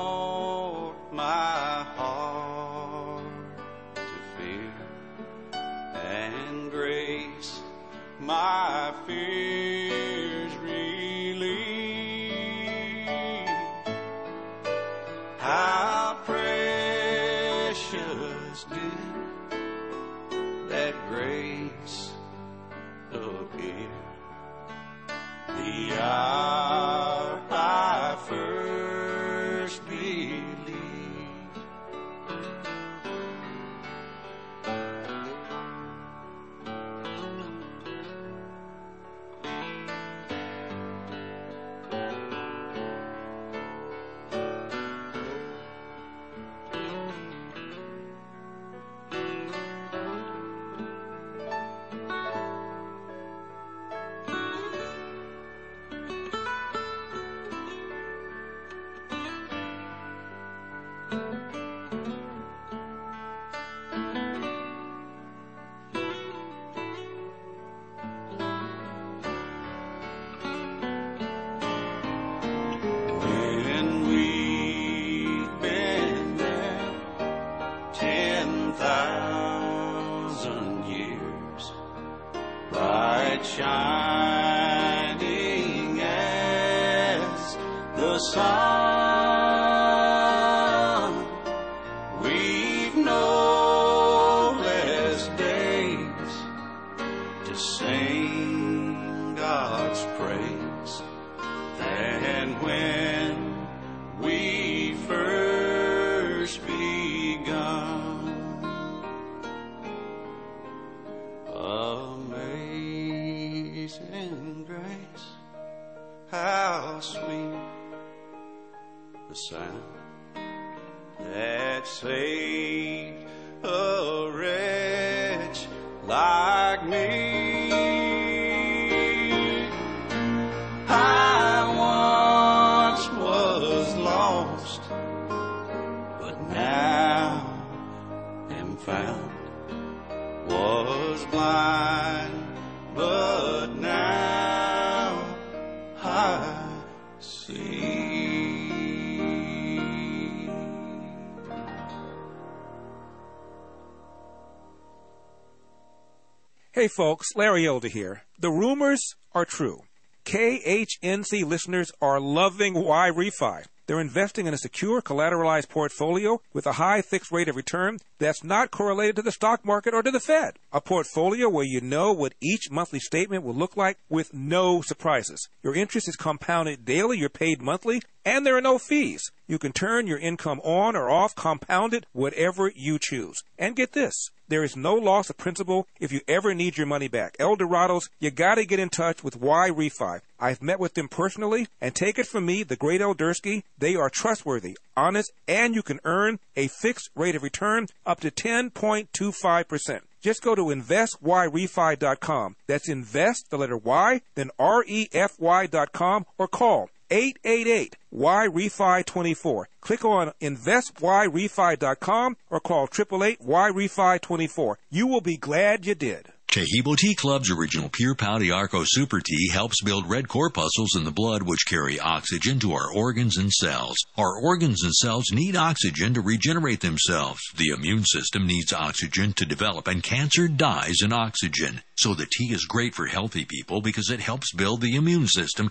Folks, 156.88 157.34
Larry 157.34 157.66
Elder 157.66 157.88
here. 157.88 158.22
The 158.38 158.50
rumors 158.50 159.14
are 159.34 159.44
true. 159.44 159.82
KHNC 160.24 161.44
listeners 161.44 161.92
are 162.02 162.18
loving 162.20 162.74
YRefy. 162.74 163.64
They're 163.86 164.00
investing 164.00 164.48
in 164.48 164.54
a 164.54 164.58
secure 164.58 165.00
collateralized 165.00 165.68
portfolio 165.68 166.40
with 166.52 166.66
a 166.66 166.72
high 166.72 167.02
fixed 167.02 167.30
rate 167.30 167.48
of 167.48 167.54
return 167.54 167.98
that's 168.18 168.42
not 168.42 168.72
correlated 168.72 169.14
to 169.16 169.22
the 169.22 169.30
stock 169.30 169.64
market 169.64 169.94
or 169.94 170.02
to 170.02 170.10
the 170.10 170.18
Fed. 170.18 170.58
A 170.72 170.80
portfolio 170.80 171.48
where 171.48 171.64
you 171.64 171.80
know 171.80 172.12
what 172.12 172.34
each 172.42 172.68
monthly 172.70 172.98
statement 172.98 173.44
will 173.44 173.54
look 173.54 173.76
like 173.76 173.98
with 174.08 174.34
no 174.34 174.82
surprises. 174.82 175.48
Your 175.62 175.76
interest 175.76 176.08
is 176.08 176.16
compounded 176.16 176.84
daily, 176.84 177.18
you're 177.18 177.28
paid 177.28 177.62
monthly, 177.62 178.02
and 178.24 178.44
there 178.44 178.56
are 178.56 178.60
no 178.60 178.78
fees. 178.78 179.22
You 179.46 179.58
can 179.60 179.72
turn 179.72 180.08
your 180.08 180.18
income 180.18 180.60
on 180.64 180.96
or 180.96 181.08
off, 181.08 181.36
compounded, 181.36 182.06
whatever 182.12 182.72
you 182.74 182.98
choose. 183.00 183.44
And 183.56 183.76
get 183.76 183.92
this. 183.92 184.30
There 184.48 184.62
is 184.62 184.76
no 184.76 184.94
loss 184.94 185.28
of 185.28 185.36
principal 185.36 185.88
if 185.98 186.12
you 186.12 186.20
ever 186.28 186.54
need 186.54 186.76
your 186.76 186.86
money 186.86 187.08
back. 187.08 187.36
Eldorados, 187.38 188.08
you 188.20 188.30
gotta 188.30 188.64
get 188.64 188.78
in 188.78 188.88
touch 188.88 189.24
with 189.24 189.40
YRefy. 189.40 190.20
I've 190.38 190.62
met 190.62 190.78
with 190.78 190.94
them 190.94 191.08
personally, 191.08 191.66
and 191.80 191.94
take 191.94 192.18
it 192.18 192.28
from 192.28 192.46
me, 192.46 192.62
the 192.62 192.76
great 192.76 193.00
Eldersky, 193.00 193.64
they 193.78 193.96
are 193.96 194.08
trustworthy, 194.08 194.76
honest, 194.96 195.32
and 195.48 195.74
you 195.74 195.82
can 195.82 195.98
earn 196.04 196.38
a 196.54 196.68
fixed 196.68 197.10
rate 197.16 197.34
of 197.34 197.42
return 197.42 197.88
up 198.04 198.20
to 198.20 198.30
10.25%. 198.30 200.00
Just 200.22 200.42
go 200.42 200.54
to 200.54 200.66
investyrefy.com. 200.66 202.56
That's 202.66 202.88
invest, 202.88 203.46
the 203.50 203.58
letter 203.58 203.76
Y, 203.76 204.20
then 204.34 204.50
R-E-F-Y.com, 204.58 206.26
or 206.38 206.48
call 206.48 206.90
888 207.10 207.96
YRefy 208.12 209.04
24. 209.04 209.68
Click 209.80 210.04
on 210.04 210.32
investyrefy.com 210.40 212.36
or 212.50 212.60
call 212.60 212.84
888 212.84 213.40
YRefy 213.40 214.20
24. 214.20 214.78
You 214.90 215.06
will 215.06 215.20
be 215.20 215.36
glad 215.36 215.86
you 215.86 215.94
did. 215.94 216.32
Taheebo 216.56 216.96
Tea 216.96 217.14
Club's 217.14 217.50
original 217.50 217.90
Pau 218.16 218.38
de 218.38 218.50
Arco 218.50 218.82
Super 218.86 219.20
Tea 219.20 219.50
helps 219.52 219.82
build 219.82 220.08
red 220.08 220.26
corpuscles 220.26 220.96
in 220.96 221.04
the 221.04 221.10
blood 221.10 221.42
which 221.42 221.66
carry 221.68 222.00
oxygen 222.00 222.58
to 222.60 222.72
our 222.72 222.90
organs 222.94 223.36
and 223.36 223.52
cells. 223.52 223.96
Our 224.16 224.40
organs 224.40 224.82
and 224.82 224.94
cells 224.94 225.26
need 225.32 225.54
oxygen 225.54 226.14
to 226.14 226.22
regenerate 226.22 226.80
themselves. 226.80 227.42
The 227.58 227.74
immune 227.76 228.04
system 228.06 228.46
needs 228.46 228.72
oxygen 228.72 229.34
to 229.34 229.44
develop 229.44 229.86
and 229.86 230.02
cancer 230.02 230.48
dies 230.48 231.02
in 231.04 231.12
oxygen. 231.12 231.82
So 231.96 232.14
the 232.14 232.24
tea 232.24 232.54
is 232.54 232.64
great 232.64 232.94
for 232.94 233.04
healthy 233.04 233.44
people 233.44 233.82
because 233.82 234.08
it 234.08 234.20
helps 234.20 234.54
build 234.54 234.80
the 234.80 234.96
immune 234.96 235.26
system 235.26 235.70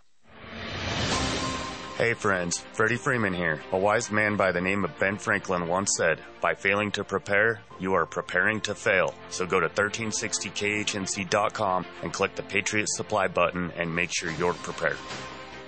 Hey 1.97 2.13
friends, 2.13 2.63
Freddie 2.73 2.95
Freeman 2.95 3.33
here. 3.33 3.59
A 3.73 3.77
wise 3.77 4.09
man 4.11 4.37
by 4.37 4.51
the 4.53 4.61
name 4.61 4.85
of 4.85 4.97
Ben 4.97 5.17
Franklin 5.17 5.67
once 5.67 5.91
said, 5.97 6.21
By 6.39 6.53
failing 6.55 6.89
to 6.93 7.03
prepare, 7.03 7.59
you 7.79 7.93
are 7.93 8.05
preparing 8.05 8.61
to 8.61 8.73
fail. 8.73 9.13
So 9.29 9.45
go 9.45 9.59
to 9.59 9.67
1360khnc.com 9.69 11.85
and 12.01 12.13
click 12.13 12.33
the 12.35 12.43
Patriot 12.43 12.87
Supply 12.89 13.27
button 13.27 13.71
and 13.75 13.93
make 13.93 14.09
sure 14.11 14.31
you're 14.31 14.53
prepared. 14.53 14.95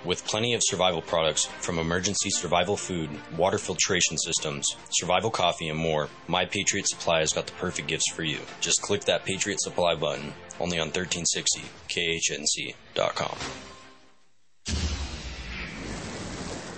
With 0.04 0.26
plenty 0.26 0.54
of 0.54 0.62
survival 0.64 1.02
products 1.02 1.44
from 1.44 1.78
emergency 1.78 2.30
survival 2.30 2.76
food, 2.76 3.10
water 3.36 3.58
filtration 3.58 4.18
systems, 4.18 4.66
survival 4.90 5.30
coffee, 5.30 5.68
and 5.68 5.78
more, 5.78 6.08
My 6.26 6.46
Patriot 6.46 6.88
Supply 6.88 7.20
has 7.20 7.32
got 7.32 7.46
the 7.46 7.52
perfect 7.52 7.86
gifts 7.86 8.10
for 8.10 8.24
you. 8.24 8.40
Just 8.60 8.82
click 8.82 9.04
that 9.04 9.24
Patriot 9.24 9.60
Supply 9.60 9.94
button 9.94 10.32
only 10.58 10.80
on 10.80 10.90
1360khnc.com. 10.90 13.36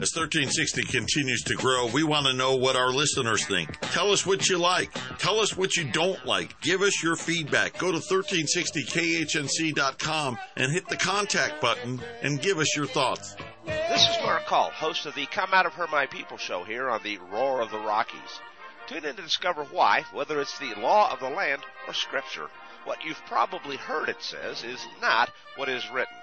As 0.00 0.14
1360 0.14 0.84
continues 0.84 1.42
to 1.42 1.56
grow, 1.56 1.86
we 1.86 2.04
want 2.04 2.26
to 2.26 2.32
know 2.32 2.54
what 2.54 2.76
our 2.76 2.92
listeners 2.92 3.44
think. 3.44 3.80
Tell 3.80 4.12
us 4.12 4.24
what 4.24 4.48
you 4.48 4.56
like. 4.56 4.92
Tell 5.18 5.40
us 5.40 5.56
what 5.56 5.76
you 5.76 5.90
don't 5.90 6.24
like. 6.24 6.60
Give 6.60 6.82
us 6.82 7.02
your 7.02 7.16
feedback. 7.16 7.76
Go 7.78 7.90
to 7.90 7.98
1360khnc.com 7.98 10.38
and 10.54 10.70
hit 10.70 10.86
the 10.86 10.96
contact 10.96 11.60
button 11.60 12.00
and 12.22 12.40
give 12.40 12.58
us 12.58 12.76
your 12.76 12.86
thoughts. 12.86 13.34
This 13.66 14.08
is 14.08 14.16
Mark 14.22 14.46
Call, 14.46 14.70
host 14.70 15.04
of 15.04 15.16
the 15.16 15.26
Come 15.26 15.52
Out 15.52 15.66
of 15.66 15.74
Her 15.74 15.88
My 15.90 16.06
People 16.06 16.36
show 16.36 16.62
here 16.62 16.88
on 16.88 17.02
the 17.02 17.18
Roar 17.32 17.60
of 17.60 17.72
the 17.72 17.80
Rockies. 17.80 18.38
Tune 18.86 19.04
in 19.04 19.16
to 19.16 19.22
discover 19.22 19.64
why, 19.64 20.04
whether 20.12 20.40
it's 20.40 20.60
the 20.60 20.76
law 20.76 21.12
of 21.12 21.18
the 21.18 21.28
land 21.28 21.62
or 21.88 21.92
scripture, 21.92 22.46
what 22.84 23.04
you've 23.04 23.20
probably 23.26 23.76
heard 23.76 24.08
it 24.08 24.22
says 24.22 24.62
is 24.62 24.86
not 25.02 25.32
what 25.56 25.68
is 25.68 25.90
written. 25.90 26.14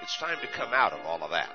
It's 0.00 0.16
time 0.16 0.38
to 0.40 0.46
come 0.46 0.72
out 0.72 0.94
of 0.94 1.04
all 1.04 1.22
of 1.22 1.32
that. 1.32 1.54